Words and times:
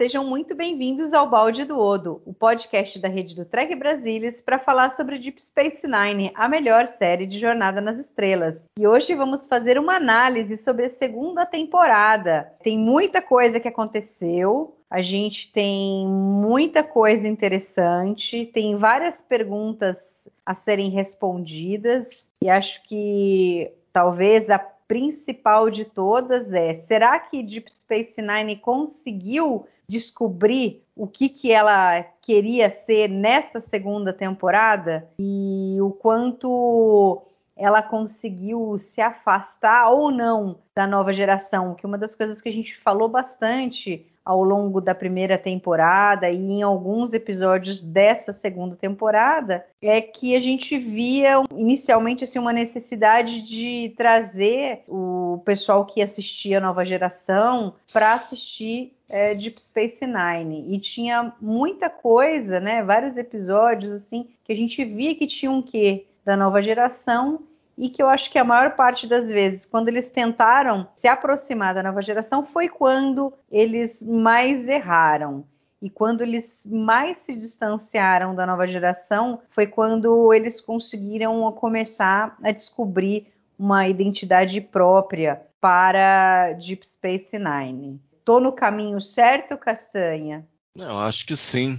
Sejam 0.00 0.24
muito 0.24 0.54
bem-vindos 0.54 1.12
ao 1.12 1.28
Balde 1.28 1.62
do 1.66 1.78
Odo, 1.78 2.22
o 2.24 2.32
podcast 2.32 2.98
da 2.98 3.06
rede 3.06 3.34
do 3.34 3.44
Trek 3.44 3.74
Brasilis 3.74 4.40
para 4.40 4.58
falar 4.58 4.96
sobre 4.96 5.18
Deep 5.18 5.42
Space 5.42 5.86
Nine, 5.86 6.32
a 6.34 6.48
melhor 6.48 6.94
série 6.98 7.26
de 7.26 7.38
Jornada 7.38 7.82
nas 7.82 7.98
Estrelas. 7.98 8.56
E 8.78 8.86
hoje 8.86 9.14
vamos 9.14 9.44
fazer 9.44 9.78
uma 9.78 9.96
análise 9.96 10.56
sobre 10.56 10.86
a 10.86 10.90
segunda 10.96 11.44
temporada. 11.44 12.50
Tem 12.62 12.78
muita 12.78 13.20
coisa 13.20 13.60
que 13.60 13.68
aconteceu, 13.68 14.74
a 14.88 15.02
gente 15.02 15.52
tem 15.52 16.06
muita 16.06 16.82
coisa 16.82 17.28
interessante, 17.28 18.46
tem 18.46 18.78
várias 18.78 19.20
perguntas 19.28 19.98
a 20.46 20.54
serem 20.54 20.88
respondidas 20.88 22.32
e 22.42 22.48
acho 22.48 22.82
que 22.84 23.70
talvez 23.92 24.48
a 24.48 24.58
principal 24.58 25.70
de 25.70 25.84
todas 25.84 26.52
é: 26.54 26.82
será 26.88 27.20
que 27.20 27.42
Deep 27.42 27.70
Space 27.70 28.20
Nine 28.22 28.56
conseguiu 28.56 29.66
descobrir 29.90 30.84
o 30.94 31.06
que, 31.06 31.28
que 31.28 31.50
ela 31.50 32.02
queria 32.22 32.70
ser 32.86 33.08
nessa 33.08 33.60
segunda 33.60 34.12
temporada 34.12 35.08
e 35.18 35.76
o 35.80 35.90
quanto 35.90 37.22
ela 37.56 37.82
conseguiu 37.82 38.78
se 38.78 39.00
afastar 39.00 39.90
ou 39.90 40.10
não 40.10 40.60
da 40.74 40.86
nova 40.86 41.12
geração? 41.12 41.74
Que 41.74 41.84
uma 41.84 41.98
das 41.98 42.14
coisas 42.14 42.40
que 42.40 42.48
a 42.48 42.52
gente 42.52 42.78
falou 42.78 43.08
bastante 43.08 44.06
ao 44.24 44.42
longo 44.42 44.80
da 44.80 44.94
primeira 44.94 45.38
temporada 45.38 46.30
e 46.30 46.36
em 46.36 46.62
alguns 46.62 47.12
episódios 47.14 47.82
dessa 47.82 48.32
segunda 48.32 48.76
temporada 48.76 49.64
é 49.80 50.00
que 50.00 50.36
a 50.36 50.40
gente 50.40 50.78
via 50.78 51.42
inicialmente 51.56 52.24
assim 52.24 52.38
uma 52.38 52.52
necessidade 52.52 53.42
de 53.42 53.94
trazer 53.96 54.82
o 54.86 55.42
pessoal 55.44 55.84
que 55.84 56.02
assistia 56.02 56.58
a 56.58 56.60
nova 56.60 56.84
geração 56.84 57.74
para 57.92 58.12
assistir 58.12 58.92
é, 59.10 59.34
Deep 59.34 59.60
Space 59.60 60.06
Nine 60.06 60.74
e 60.74 60.78
tinha 60.78 61.32
muita 61.40 61.90
coisa, 61.90 62.60
né? 62.60 62.82
Vários 62.82 63.16
episódios 63.16 63.92
assim 63.92 64.28
que 64.44 64.52
a 64.52 64.56
gente 64.56 64.84
via 64.84 65.14
que 65.14 65.26
tinham 65.26 65.56
um 65.56 65.62
quê 65.62 66.06
da 66.24 66.36
nova 66.36 66.62
geração 66.62 67.42
e 67.80 67.88
que 67.88 68.02
eu 68.02 68.10
acho 68.10 68.30
que 68.30 68.38
a 68.38 68.44
maior 68.44 68.76
parte 68.76 69.06
das 69.06 69.30
vezes, 69.30 69.64
quando 69.64 69.88
eles 69.88 70.10
tentaram 70.10 70.86
se 70.94 71.08
aproximar 71.08 71.74
da 71.74 71.82
nova 71.82 72.02
geração, 72.02 72.44
foi 72.44 72.68
quando 72.68 73.32
eles 73.50 74.02
mais 74.02 74.68
erraram. 74.68 75.46
E 75.80 75.88
quando 75.88 76.20
eles 76.20 76.60
mais 76.66 77.16
se 77.22 77.34
distanciaram 77.34 78.34
da 78.34 78.44
nova 78.44 78.66
geração, 78.66 79.40
foi 79.48 79.66
quando 79.66 80.30
eles 80.34 80.60
conseguiram 80.60 81.50
começar 81.52 82.36
a 82.42 82.52
descobrir 82.52 83.28
uma 83.58 83.88
identidade 83.88 84.60
própria 84.60 85.40
para 85.58 86.52
Deep 86.52 86.86
Space 86.86 87.38
Nine. 87.38 87.98
Tô 88.26 88.38
no 88.38 88.52
caminho 88.52 89.00
certo, 89.00 89.56
Castanha? 89.56 90.46
Eu 90.76 90.98
acho 90.98 91.26
que 91.26 91.34
sim. 91.34 91.78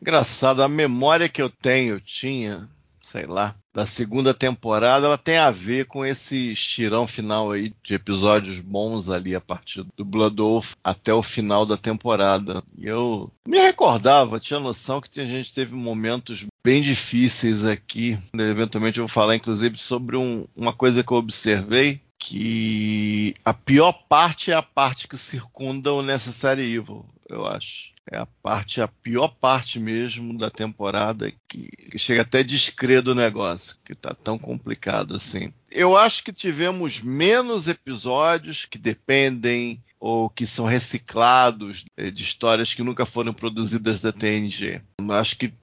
Engraçado, 0.00 0.62
a 0.62 0.68
memória 0.68 1.28
que 1.28 1.42
eu 1.42 1.50
tenho, 1.50 1.96
eu 1.96 2.00
tinha, 2.00 2.66
sei 3.12 3.26
lá, 3.26 3.54
da 3.74 3.84
segunda 3.84 4.32
temporada, 4.32 5.06
ela 5.06 5.18
tem 5.18 5.36
a 5.36 5.50
ver 5.50 5.84
com 5.84 6.04
esse 6.04 6.52
estirão 6.52 7.06
final 7.06 7.50
aí 7.50 7.70
de 7.82 7.92
episódios 7.92 8.58
bons 8.58 9.10
ali 9.10 9.34
a 9.34 9.40
partir 9.40 9.84
do 9.94 10.04
Blood 10.04 10.36
Wolf 10.36 10.72
até 10.82 11.12
o 11.12 11.22
final 11.22 11.66
da 11.66 11.76
temporada. 11.76 12.62
E 12.78 12.86
eu 12.86 13.30
me 13.46 13.58
recordava, 13.58 14.40
tinha 14.40 14.58
noção 14.58 14.98
que 14.98 15.20
a 15.20 15.26
gente 15.26 15.52
teve 15.52 15.74
momentos 15.74 16.46
bem 16.64 16.80
difíceis 16.80 17.66
aqui. 17.66 18.18
Eventualmente 18.34 18.98
eu 18.98 19.06
vou 19.06 19.12
falar 19.14 19.36
inclusive 19.36 19.76
sobre 19.76 20.16
um, 20.16 20.46
uma 20.56 20.72
coisa 20.72 21.04
que 21.04 21.12
eu 21.12 21.18
observei 21.18 22.00
que 22.18 23.34
a 23.44 23.52
pior 23.52 23.92
parte 24.08 24.50
é 24.50 24.54
a 24.54 24.62
parte 24.62 25.06
que 25.06 25.18
circunda 25.18 25.92
o 25.92 26.02
Necessary 26.02 26.62
Evil, 26.62 27.04
eu 27.28 27.46
acho. 27.46 27.91
É 28.10 28.18
a 28.18 28.26
parte, 28.26 28.80
a 28.80 28.88
pior 28.88 29.28
parte 29.28 29.78
mesmo 29.78 30.36
da 30.36 30.50
temporada, 30.50 31.32
que, 31.48 31.68
que 31.68 31.98
chega 31.98 32.22
até 32.22 32.40
a 32.40 32.42
descrer 32.42 33.00
do 33.00 33.14
negócio, 33.14 33.76
que 33.84 33.94
tá 33.94 34.12
tão 34.12 34.36
complicado 34.38 35.14
assim. 35.14 35.52
Eu 35.70 35.96
acho 35.96 36.24
que 36.24 36.32
tivemos 36.32 37.00
menos 37.00 37.68
episódios 37.68 38.64
que 38.64 38.76
dependem 38.76 39.82
ou 40.00 40.28
que 40.28 40.44
são 40.44 40.66
reciclados 40.66 41.84
eh, 41.96 42.10
de 42.10 42.24
histórias 42.24 42.74
que 42.74 42.82
nunca 42.82 43.06
foram 43.06 43.32
produzidas 43.32 44.00
da 44.00 44.12
TNG. 44.12 44.82
Eu 44.98 45.12
acho 45.12 45.36
que 45.38 45.54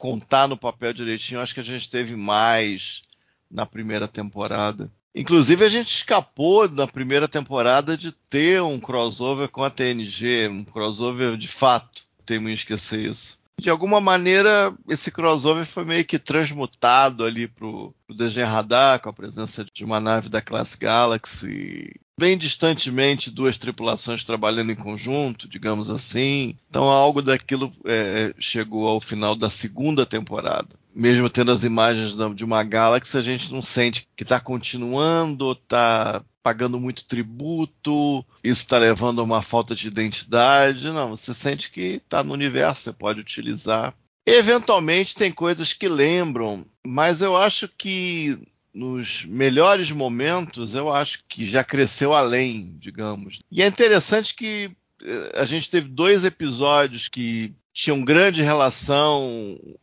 contar 0.00 0.48
no 0.48 0.56
papel 0.56 0.92
direitinho, 0.92 1.40
acho 1.40 1.54
que 1.54 1.60
a 1.60 1.64
gente 1.64 1.88
teve 1.88 2.16
mais 2.16 3.02
na 3.48 3.64
primeira 3.64 4.08
temporada. 4.08 4.90
Inclusive, 5.14 5.64
a 5.64 5.68
gente 5.68 5.94
escapou 5.94 6.68
na 6.68 6.86
primeira 6.86 7.28
temporada 7.28 7.96
de 7.96 8.10
ter 8.10 8.60
um 8.62 8.80
crossover 8.80 9.48
com 9.48 9.62
a 9.62 9.70
TNG, 9.70 10.48
um 10.48 10.64
crossover 10.64 11.36
de 11.36 11.46
fato. 11.46 12.02
Temo 12.26 12.48
esquecer 12.48 13.00
isso. 13.00 13.38
De 13.60 13.70
alguma 13.70 14.00
maneira, 14.00 14.74
esse 14.88 15.10
crossover 15.10 15.64
foi 15.64 15.84
meio 15.84 16.04
que 16.04 16.18
transmutado 16.18 17.24
ali 17.24 17.46
pro, 17.46 17.94
pro 18.06 18.16
desenho 18.16 18.46
radar, 18.46 19.00
com 19.00 19.08
a 19.08 19.12
presença 19.12 19.64
de 19.72 19.84
uma 19.84 20.00
nave 20.00 20.28
da 20.28 20.42
classe 20.42 20.76
Galaxy. 20.76 21.90
Bem 22.18 22.36
distantemente, 22.38 23.30
duas 23.30 23.58
tripulações 23.58 24.24
trabalhando 24.24 24.70
em 24.70 24.76
conjunto, 24.76 25.48
digamos 25.48 25.90
assim. 25.90 26.54
Então, 26.68 26.84
algo 26.84 27.22
daquilo 27.22 27.72
é, 27.84 28.34
chegou 28.38 28.86
ao 28.86 29.00
final 29.00 29.34
da 29.34 29.50
segunda 29.50 30.04
temporada 30.04 30.68
mesmo 30.94 31.28
tendo 31.28 31.50
as 31.50 31.64
imagens 31.64 32.14
de 32.36 32.44
uma 32.44 32.62
Galaxy, 32.62 33.16
a 33.16 33.22
gente 33.22 33.52
não 33.52 33.60
sente 33.60 34.06
que 34.14 34.22
está 34.22 34.38
continuando, 34.38 35.52
está 35.52 36.22
pagando 36.44 36.78
muito 36.78 37.06
tributo, 37.06 38.22
isso 38.44 38.60
está 38.60 38.76
levando 38.76 39.22
a 39.22 39.24
uma 39.24 39.40
falta 39.40 39.74
de 39.74 39.88
identidade. 39.88 40.90
Não, 40.90 41.16
você 41.16 41.32
sente 41.32 41.70
que 41.70 42.02
está 42.04 42.22
no 42.22 42.34
universo, 42.34 42.82
você 42.82 42.92
pode 42.92 43.18
utilizar. 43.18 43.94
Eventualmente 44.26 45.14
tem 45.14 45.32
coisas 45.32 45.72
que 45.72 45.88
lembram, 45.88 46.64
mas 46.86 47.22
eu 47.22 47.34
acho 47.34 47.66
que 47.66 48.38
nos 48.74 49.24
melhores 49.24 49.90
momentos, 49.90 50.74
eu 50.74 50.92
acho 50.92 51.24
que 51.26 51.46
já 51.46 51.64
cresceu 51.64 52.12
além, 52.12 52.76
digamos. 52.78 53.38
E 53.50 53.62
é 53.62 53.66
interessante 53.66 54.34
que 54.34 54.70
eh, 55.02 55.32
a 55.36 55.46
gente 55.46 55.70
teve 55.70 55.88
dois 55.88 56.24
episódios 56.24 57.08
que 57.08 57.54
tinham 57.72 58.04
grande 58.04 58.42
relação, 58.42 59.26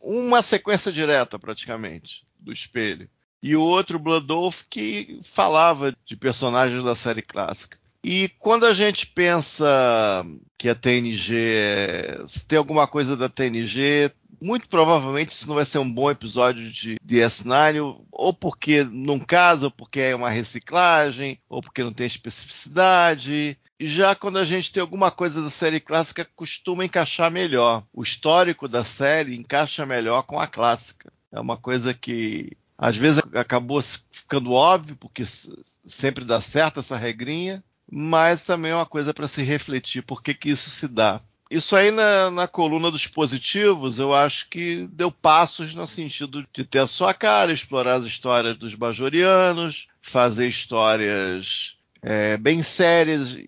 uma 0.00 0.42
sequência 0.42 0.92
direta 0.92 1.38
praticamente 1.38 2.24
do 2.38 2.52
espelho. 2.52 3.08
E 3.42 3.56
o 3.56 3.60
outro, 3.60 3.98
Blood 3.98 4.26
Wolf, 4.26 4.62
que 4.70 5.18
falava 5.22 5.92
de 6.04 6.16
personagens 6.16 6.84
da 6.84 6.94
série 6.94 7.22
clássica. 7.22 7.78
E 8.04 8.28
quando 8.38 8.66
a 8.66 8.74
gente 8.74 9.06
pensa 9.06 10.24
que 10.58 10.68
a 10.68 10.74
TNG 10.74 11.32
se 12.26 12.44
tem 12.46 12.58
alguma 12.58 12.86
coisa 12.86 13.16
da 13.16 13.28
TNG, 13.28 14.10
muito 14.42 14.68
provavelmente 14.68 15.30
isso 15.30 15.46
não 15.46 15.54
vai 15.54 15.64
ser 15.64 15.78
um 15.78 15.90
bom 15.90 16.10
episódio 16.10 16.68
de 16.70 16.96
DS9, 17.06 18.04
ou 18.10 18.32
porque 18.32 18.84
não 18.84 19.20
casa, 19.20 19.66
ou 19.66 19.70
porque 19.70 20.00
é 20.00 20.16
uma 20.16 20.30
reciclagem, 20.30 21.38
ou 21.48 21.62
porque 21.62 21.84
não 21.84 21.92
tem 21.92 22.06
especificidade. 22.06 23.56
E 23.78 23.86
já 23.86 24.14
quando 24.14 24.38
a 24.38 24.44
gente 24.44 24.72
tem 24.72 24.80
alguma 24.80 25.10
coisa 25.10 25.42
da 25.42 25.50
série 25.50 25.80
clássica, 25.80 26.28
costuma 26.34 26.84
encaixar 26.84 27.30
melhor. 27.30 27.84
O 27.92 28.02
histórico 28.02 28.66
da 28.66 28.82
série 28.82 29.36
encaixa 29.36 29.86
melhor 29.86 30.22
com 30.24 30.40
a 30.40 30.46
clássica. 30.46 31.12
É 31.30 31.40
uma 31.40 31.56
coisa 31.56 31.94
que 31.94 32.52
às 32.82 32.96
vezes 32.96 33.22
acabou 33.36 33.80
ficando 34.10 34.50
óbvio, 34.50 34.96
porque 34.96 35.22
sempre 35.24 36.24
dá 36.24 36.40
certo 36.40 36.80
essa 36.80 36.96
regrinha, 36.96 37.62
mas 37.88 38.42
também 38.42 38.72
é 38.72 38.74
uma 38.74 38.84
coisa 38.84 39.14
para 39.14 39.28
se 39.28 39.40
refletir 39.44 40.02
por 40.02 40.20
que, 40.20 40.34
que 40.34 40.50
isso 40.50 40.68
se 40.68 40.88
dá. 40.88 41.20
Isso 41.48 41.76
aí 41.76 41.92
na, 41.92 42.28
na, 42.32 42.48
coluna 42.48 42.90
dos 42.90 43.06
positivos, 43.06 44.00
eu 44.00 44.12
acho 44.12 44.48
que 44.48 44.88
deu 44.90 45.12
passos 45.12 45.74
no 45.74 45.86
sentido 45.86 46.44
de 46.52 46.64
ter 46.64 46.80
a 46.80 46.86
sua 46.88 47.14
cara, 47.14 47.52
explorar 47.52 47.94
as 47.94 48.04
histórias 48.04 48.56
dos 48.56 48.74
bajorianos, 48.74 49.86
fazer 50.00 50.48
histórias 50.48 51.76
é, 52.02 52.36
bem 52.36 52.64
sérias, 52.64 53.38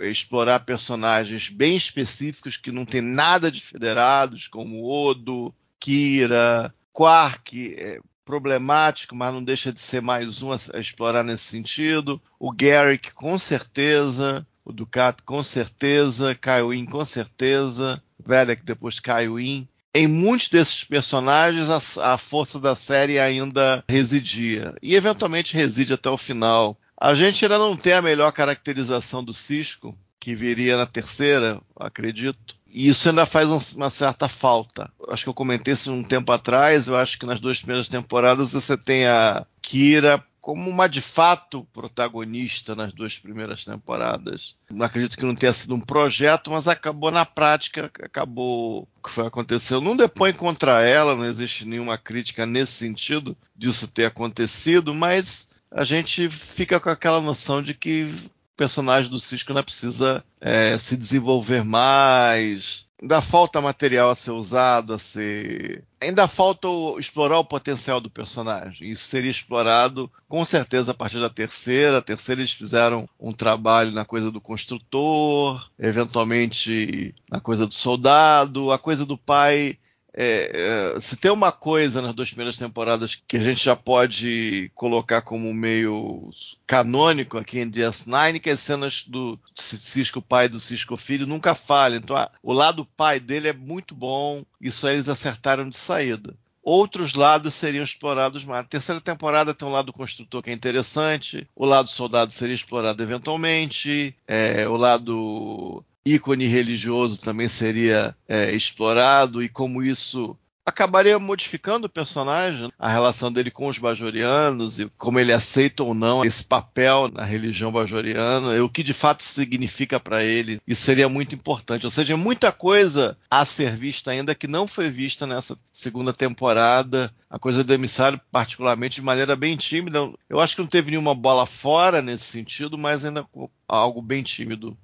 explorar 0.00 0.60
personagens 0.60 1.48
bem 1.48 1.74
específicos 1.76 2.58
que 2.58 2.70
não 2.70 2.84
tem 2.84 3.00
nada 3.00 3.50
de 3.50 3.62
federados, 3.62 4.48
como 4.48 4.84
Odo, 4.84 5.54
Kira, 5.80 6.74
Quark, 6.92 7.74
é, 7.78 8.00
problemático, 8.26 9.14
mas 9.14 9.32
não 9.32 9.42
deixa 9.42 9.72
de 9.72 9.80
ser 9.80 10.02
mais 10.02 10.42
um 10.42 10.52
a, 10.52 10.56
a 10.74 10.80
explorar 10.80 11.22
nesse 11.22 11.44
sentido. 11.44 12.20
O 12.38 12.52
Garrick, 12.52 13.12
com 13.14 13.38
certeza. 13.38 14.46
O 14.64 14.72
Ducato, 14.72 15.22
com 15.22 15.42
certeza. 15.44 16.34
Kaiwin, 16.34 16.84
com 16.84 17.04
certeza. 17.04 18.02
Velek, 18.26 18.64
depois 18.64 18.98
Kaiwin. 18.98 19.66
Em 19.94 20.06
muitos 20.06 20.48
desses 20.48 20.84
personagens, 20.84 21.70
a, 21.70 22.14
a 22.14 22.18
força 22.18 22.58
da 22.58 22.74
série 22.74 23.18
ainda 23.18 23.82
residia. 23.88 24.74
E 24.82 24.94
eventualmente 24.94 25.54
reside 25.54 25.94
até 25.94 26.10
o 26.10 26.18
final. 26.18 26.76
A 27.00 27.14
gente 27.14 27.44
ainda 27.44 27.58
não 27.58 27.76
tem 27.76 27.92
a 27.92 28.02
melhor 28.02 28.32
caracterização 28.32 29.22
do 29.22 29.32
Cisco, 29.32 29.96
que 30.26 30.34
viria 30.34 30.76
na 30.76 30.86
terceira, 30.86 31.60
acredito. 31.78 32.56
E 32.66 32.88
isso 32.88 33.08
ainda 33.08 33.24
faz 33.24 33.48
um, 33.48 33.60
uma 33.76 33.88
certa 33.88 34.26
falta. 34.26 34.92
Acho 35.08 35.22
que 35.22 35.28
eu 35.28 35.34
comentei 35.34 35.72
isso 35.72 35.92
um 35.92 36.02
tempo 36.02 36.32
atrás. 36.32 36.88
Eu 36.88 36.96
acho 36.96 37.16
que 37.16 37.24
nas 37.24 37.38
duas 37.38 37.58
primeiras 37.58 37.86
temporadas 37.86 38.52
você 38.52 38.76
tem 38.76 39.06
a 39.06 39.46
Kira 39.62 40.20
como 40.40 40.68
uma 40.68 40.88
de 40.88 41.00
fato 41.00 41.64
protagonista 41.72 42.74
nas 42.74 42.92
duas 42.92 43.16
primeiras 43.16 43.64
temporadas. 43.64 44.56
Não 44.68 44.84
acredito 44.84 45.16
que 45.16 45.24
não 45.24 45.36
tenha 45.36 45.52
sido 45.52 45.76
um 45.76 45.80
projeto, 45.80 46.50
mas 46.50 46.66
acabou 46.66 47.12
na 47.12 47.24
prática, 47.24 47.88
acabou 48.02 48.82
o 48.98 49.02
que 49.04 49.14
foi 49.14 49.28
acontecendo. 49.28 49.82
Não 49.82 49.96
depõe 49.96 50.32
contra 50.32 50.82
ela, 50.82 51.14
não 51.14 51.24
existe 51.24 51.64
nenhuma 51.64 51.96
crítica 51.96 52.44
nesse 52.44 52.72
sentido 52.72 53.36
disso 53.54 53.86
ter 53.86 54.06
acontecido, 54.06 54.92
mas 54.92 55.46
a 55.70 55.84
gente 55.84 56.28
fica 56.28 56.80
com 56.80 56.90
aquela 56.90 57.20
noção 57.20 57.62
de 57.62 57.74
que 57.74 58.12
personagem 58.56 59.10
do 59.10 59.20
Cisco 59.20 59.52
ainda 59.52 59.62
precisa 59.62 60.24
é, 60.40 60.76
se 60.78 60.96
desenvolver 60.96 61.64
mais. 61.64 62.86
Ainda 63.00 63.20
falta 63.20 63.60
material 63.60 64.08
a 64.08 64.14
ser 64.14 64.30
usado, 64.30 64.94
a 64.94 64.98
ser. 64.98 65.84
Ainda 66.00 66.26
falta 66.26 66.66
explorar 66.98 67.38
o 67.38 67.44
potencial 67.44 68.00
do 68.00 68.08
personagem. 68.08 68.90
Isso 68.90 69.04
seria 69.06 69.30
explorado 69.30 70.10
com 70.26 70.42
certeza 70.46 70.92
a 70.92 70.94
partir 70.94 71.20
da 71.20 71.28
terceira. 71.28 71.98
A 71.98 72.02
terceira 72.02 72.40
eles 72.40 72.52
fizeram 72.52 73.06
um 73.20 73.32
trabalho 73.32 73.92
na 73.92 74.06
coisa 74.06 74.30
do 74.32 74.40
construtor, 74.40 75.70
eventualmente 75.78 77.14
na 77.30 77.38
coisa 77.38 77.66
do 77.66 77.74
soldado. 77.74 78.72
A 78.72 78.78
coisa 78.78 79.04
do 79.04 79.18
pai 79.18 79.78
é, 80.16 80.94
é, 80.96 81.00
se 81.00 81.14
tem 81.16 81.30
uma 81.30 81.52
coisa 81.52 82.00
nas 82.00 82.14
duas 82.14 82.30
primeiras 82.30 82.56
temporadas 82.56 83.20
que 83.28 83.36
a 83.36 83.40
gente 83.40 83.62
já 83.62 83.76
pode 83.76 84.70
colocar 84.74 85.20
como 85.20 85.52
meio 85.52 86.30
canônico 86.66 87.36
aqui 87.36 87.58
em 87.58 87.70
DS9, 87.70 88.40
que 88.40 88.48
as 88.48 88.60
cenas 88.60 89.04
do 89.06 89.38
Cisco 89.54 90.22
pai 90.22 90.46
e 90.46 90.48
do 90.48 90.58
Cisco 90.58 90.96
filho 90.96 91.26
nunca 91.26 91.54
falham. 91.54 91.98
Então, 91.98 92.16
o 92.42 92.54
lado 92.54 92.86
pai 92.96 93.20
dele 93.20 93.48
é 93.48 93.52
muito 93.52 93.94
bom, 93.94 94.42
isso 94.58 94.86
aí 94.86 94.94
eles 94.94 95.10
acertaram 95.10 95.68
de 95.68 95.76
saída. 95.76 96.34
Outros 96.62 97.12
lados 97.12 97.54
seriam 97.54 97.84
explorados 97.84 98.42
mais. 98.42 98.64
A 98.64 98.68
terceira 98.68 99.00
temporada 99.00 99.54
tem 99.54 99.68
um 99.68 99.70
lado 99.70 99.92
construtor 99.92 100.42
que 100.42 100.50
é 100.50 100.52
interessante, 100.52 101.46
o 101.54 101.66
lado 101.66 101.90
soldado 101.90 102.32
seria 102.32 102.54
explorado 102.54 103.00
eventualmente, 103.02 104.16
é, 104.26 104.66
o 104.66 104.76
lado 104.76 105.84
ícone 106.06 106.46
religioso 106.46 107.18
também 107.18 107.48
seria 107.48 108.16
é, 108.28 108.52
explorado 108.52 109.42
e 109.42 109.48
como 109.48 109.82
isso 109.82 110.38
acabaria 110.66 111.16
modificando 111.16 111.86
o 111.86 111.90
personagem, 111.90 112.68
a 112.76 112.88
relação 112.88 113.30
dele 113.30 113.52
com 113.52 113.68
os 113.68 113.78
bajorianos 113.78 114.80
e 114.80 114.90
como 114.98 115.20
ele 115.20 115.32
aceita 115.32 115.84
ou 115.84 115.94
não 115.94 116.24
esse 116.24 116.42
papel 116.42 117.08
na 117.08 117.24
religião 117.24 117.70
bajoriana, 117.70 118.54
e 118.56 118.60
o 118.60 118.68
que 118.68 118.82
de 118.82 118.92
fato 118.92 119.22
significa 119.22 120.00
para 120.00 120.24
ele. 120.24 120.60
Isso 120.66 120.82
seria 120.82 121.08
muito 121.08 121.36
importante. 121.36 121.86
Ou 121.86 121.90
seja, 121.90 122.16
muita 122.16 122.50
coisa 122.50 123.16
a 123.30 123.44
ser 123.44 123.76
vista 123.76 124.10
ainda 124.10 124.34
que 124.34 124.48
não 124.48 124.66
foi 124.66 124.90
vista 124.90 125.24
nessa 125.24 125.56
segunda 125.72 126.12
temporada. 126.12 127.12
A 127.30 127.38
coisa 127.38 127.62
do 127.62 127.72
emissário, 127.72 128.20
particularmente, 128.32 128.96
de 128.96 129.02
maneira 129.02 129.36
bem 129.36 129.56
tímida. 129.56 130.00
Eu 130.28 130.40
acho 130.40 130.56
que 130.56 130.62
não 130.62 130.68
teve 130.68 130.90
nenhuma 130.90 131.14
bola 131.14 131.46
fora 131.46 132.02
nesse 132.02 132.24
sentido, 132.24 132.76
mas 132.76 133.04
ainda 133.04 133.24
algo 133.68 134.02
bem 134.02 134.22
tímido 134.22 134.76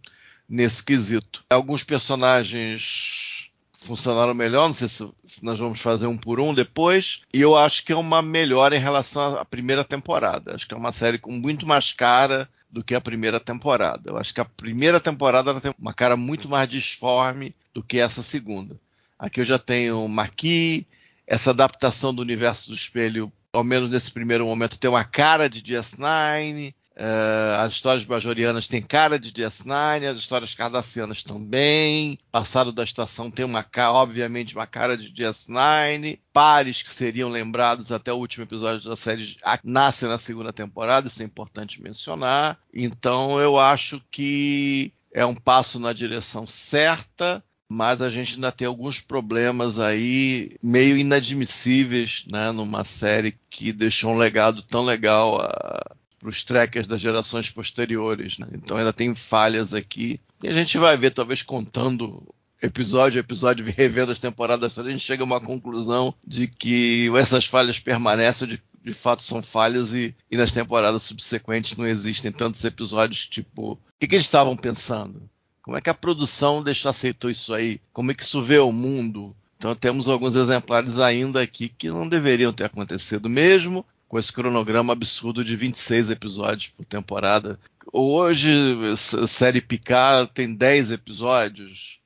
nesse 0.49 0.83
quesito. 0.83 1.45
Alguns 1.51 1.85
personagens 1.85 3.51
funcionaram 3.83 4.33
melhor, 4.33 4.69
não 4.69 4.75
sei 4.75 4.89
se, 4.89 5.09
se, 5.25 5.45
nós 5.45 5.59
vamos 5.59 5.81
fazer 5.81 6.07
um 6.07 6.17
por 6.17 6.39
um 6.41 6.55
depois, 6.55 7.23
e 7.35 7.41
eu 7.41 7.57
acho 7.57 7.85
que 7.85 7.93
é 7.93 7.97
uma 7.97 8.23
melhora 8.23 8.77
em 8.77 8.81
relação 8.81 9.37
à 9.37 9.45
primeira 9.45 9.85
temporada. 9.85 10.55
Acho 10.55 10.67
que 10.67 10.75
é 10.75 10.77
uma 10.77 10.93
série 10.93 11.19
com 11.19 11.33
muito 11.33 11.67
mais 11.67 11.93
cara 11.93 12.49
do 12.71 12.83
que 12.83 12.95
a 12.95 13.01
primeira 13.01 13.41
temporada. 13.41 14.11
Eu 14.11 14.17
acho 14.17 14.33
que 14.33 14.41
a 14.41 14.45
primeira 14.45 15.01
temporada 15.01 15.61
tem 15.61 15.73
uma 15.79 15.93
cara 15.93 16.17
muito 16.17 16.49
mais 16.49 16.69
disforme 16.69 17.55
do 17.75 17.83
que 17.83 17.99
essa 17.99 18.23
segunda. 18.23 18.77
Aqui 19.19 19.41
eu 19.41 19.45
já 19.45 19.59
tenho 19.59 20.07
Maqui, 20.09 20.87
essa 21.27 21.51
adaptação 21.51 22.15
do 22.15 22.23
universo 22.23 22.71
do 22.71 22.75
espelho, 22.75 23.33
ao 23.53 23.65
menos 23.65 23.91
nesse 23.91 24.11
primeiro 24.11 24.47
momento, 24.47 24.79
tem 24.79 24.91
uma 24.91 25.05
cara 25.05 25.49
de 25.49 25.63
DS9, 25.63 26.75
Uh, 26.97 27.61
as 27.61 27.73
histórias 27.73 28.05
bajorianas 28.05 28.67
têm 28.67 28.83
cara 28.83 29.19
de 29.19 29.33
DS9, 29.33 30.05
as 30.05 30.17
histórias 30.19 30.55
cardassianas 30.55 31.23
também. 31.23 32.19
Passado 32.31 32.71
da 32.71 32.85
estação 32.85 33.31
tem 33.31 33.45
uma 33.45 33.67
obviamente 33.91 34.55
uma 34.55 34.67
cara 34.67 34.97
de 34.97 35.11
DS9. 35.13 36.19
Pares 36.33 36.83
que 36.83 36.91
seriam 36.91 37.31
lembrados 37.31 37.91
até 37.91 38.13
o 38.13 38.17
último 38.17 38.45
episódio 38.45 38.89
da 38.89 38.97
série 38.97 39.37
nascem 39.65 40.09
na 40.09 40.19
segunda 40.19 40.53
temporada, 40.53 41.07
isso 41.07 41.23
é 41.23 41.25
importante 41.25 41.83
mencionar. 41.83 42.59
Então 42.73 43.41
eu 43.41 43.59
acho 43.59 44.03
que 44.11 44.93
é 45.13 45.25
um 45.25 45.35
passo 45.35 45.79
na 45.79 45.93
direção 45.93 46.47
certa 46.47 47.43
mas 47.73 48.03
a 48.03 48.11
gente 48.11 48.35
ainda 48.35 48.53
tem 48.53 48.67
alguns 48.67 49.01
problemas 49.01 49.79
aí 49.79 50.55
meio 50.63 50.95
inadmissíveis, 50.95 52.25
né, 52.31 52.53
numa 52.53 52.85
série 52.85 53.35
que 53.49 53.73
deixou 53.73 54.13
um 54.13 54.19
legado 54.19 54.63
tão 54.63 54.85
legal 54.85 55.41
a, 55.41 55.97
para 56.23 56.31
os 56.31 56.45
trackers 56.45 56.87
das 56.87 57.01
gerações 57.01 57.51
posteriores. 57.51 58.39
Né? 58.39 58.47
Então 58.55 58.77
ainda 58.77 58.93
tem 58.93 59.13
falhas 59.13 59.75
aqui. 59.75 60.21
E 60.41 60.49
a 60.49 60.53
gente 60.53 60.79
vai 60.79 60.97
ver, 60.97 61.11
talvez 61.11 61.43
contando 61.43 62.33
episódio 62.63 63.19
a 63.19 63.25
episódio, 63.25 63.67
revendo 63.77 64.13
as 64.13 64.21
temporadas, 64.21 64.79
a 64.79 64.89
gente 64.89 65.01
chega 65.01 65.25
a 65.25 65.27
uma 65.27 65.41
conclusão 65.41 66.15
de 66.25 66.47
que 66.47 67.11
essas 67.17 67.45
falhas 67.45 67.81
permanecem, 67.81 68.47
de, 68.47 68.63
de 68.85 68.93
fato 68.93 69.21
são 69.23 69.43
falhas, 69.43 69.93
e, 69.93 70.15
e, 70.31 70.37
nas 70.37 70.53
temporadas 70.53 71.03
subsequentes 71.03 71.77
não 71.77 71.87
existem 71.87 72.31
tantos 72.31 72.65
episódios 72.65 73.27
tipo. 73.27 73.73
O 73.73 73.79
que, 73.99 74.07
que 74.07 74.15
eles 74.15 74.27
estavam 74.27 74.57
pensando? 74.57 75.29
Como 75.61 75.77
é 75.77 75.81
que 75.81 75.91
a 75.91 75.95
produção 75.95 76.63
deixou, 76.63 76.89
aceitou 76.89 77.31
isso 77.31 77.53
aí? 77.53 77.81
Como 77.93 78.13
é 78.13 78.15
que 78.15 78.23
isso 78.23 78.41
vê 78.41 78.59
o 78.59 78.73
mundo? 78.73 79.35
Então 79.57 79.75
temos 79.75 80.09
alguns 80.09 80.35
exemplares 80.35 80.99
ainda 80.99 81.41
aqui 81.41 81.69
que 81.69 81.89
não 81.89 82.09
deveriam 82.09 82.53
ter 82.53 82.65
acontecido 82.65 83.29
mesmo, 83.29 83.85
com 84.13 84.19
esse 84.19 84.31
cronograma 84.31 84.93
absurdo 84.93 85.43
de 85.43 85.57
26 85.57 86.11
episódios 86.11 86.69
por 86.69 86.85
temporada. 86.85 87.59
Hoje, 87.91 88.51
série 88.95 89.63
Picard 89.63 90.31
tem 90.33 90.55
10 90.55 90.93
episódios. 90.93 91.99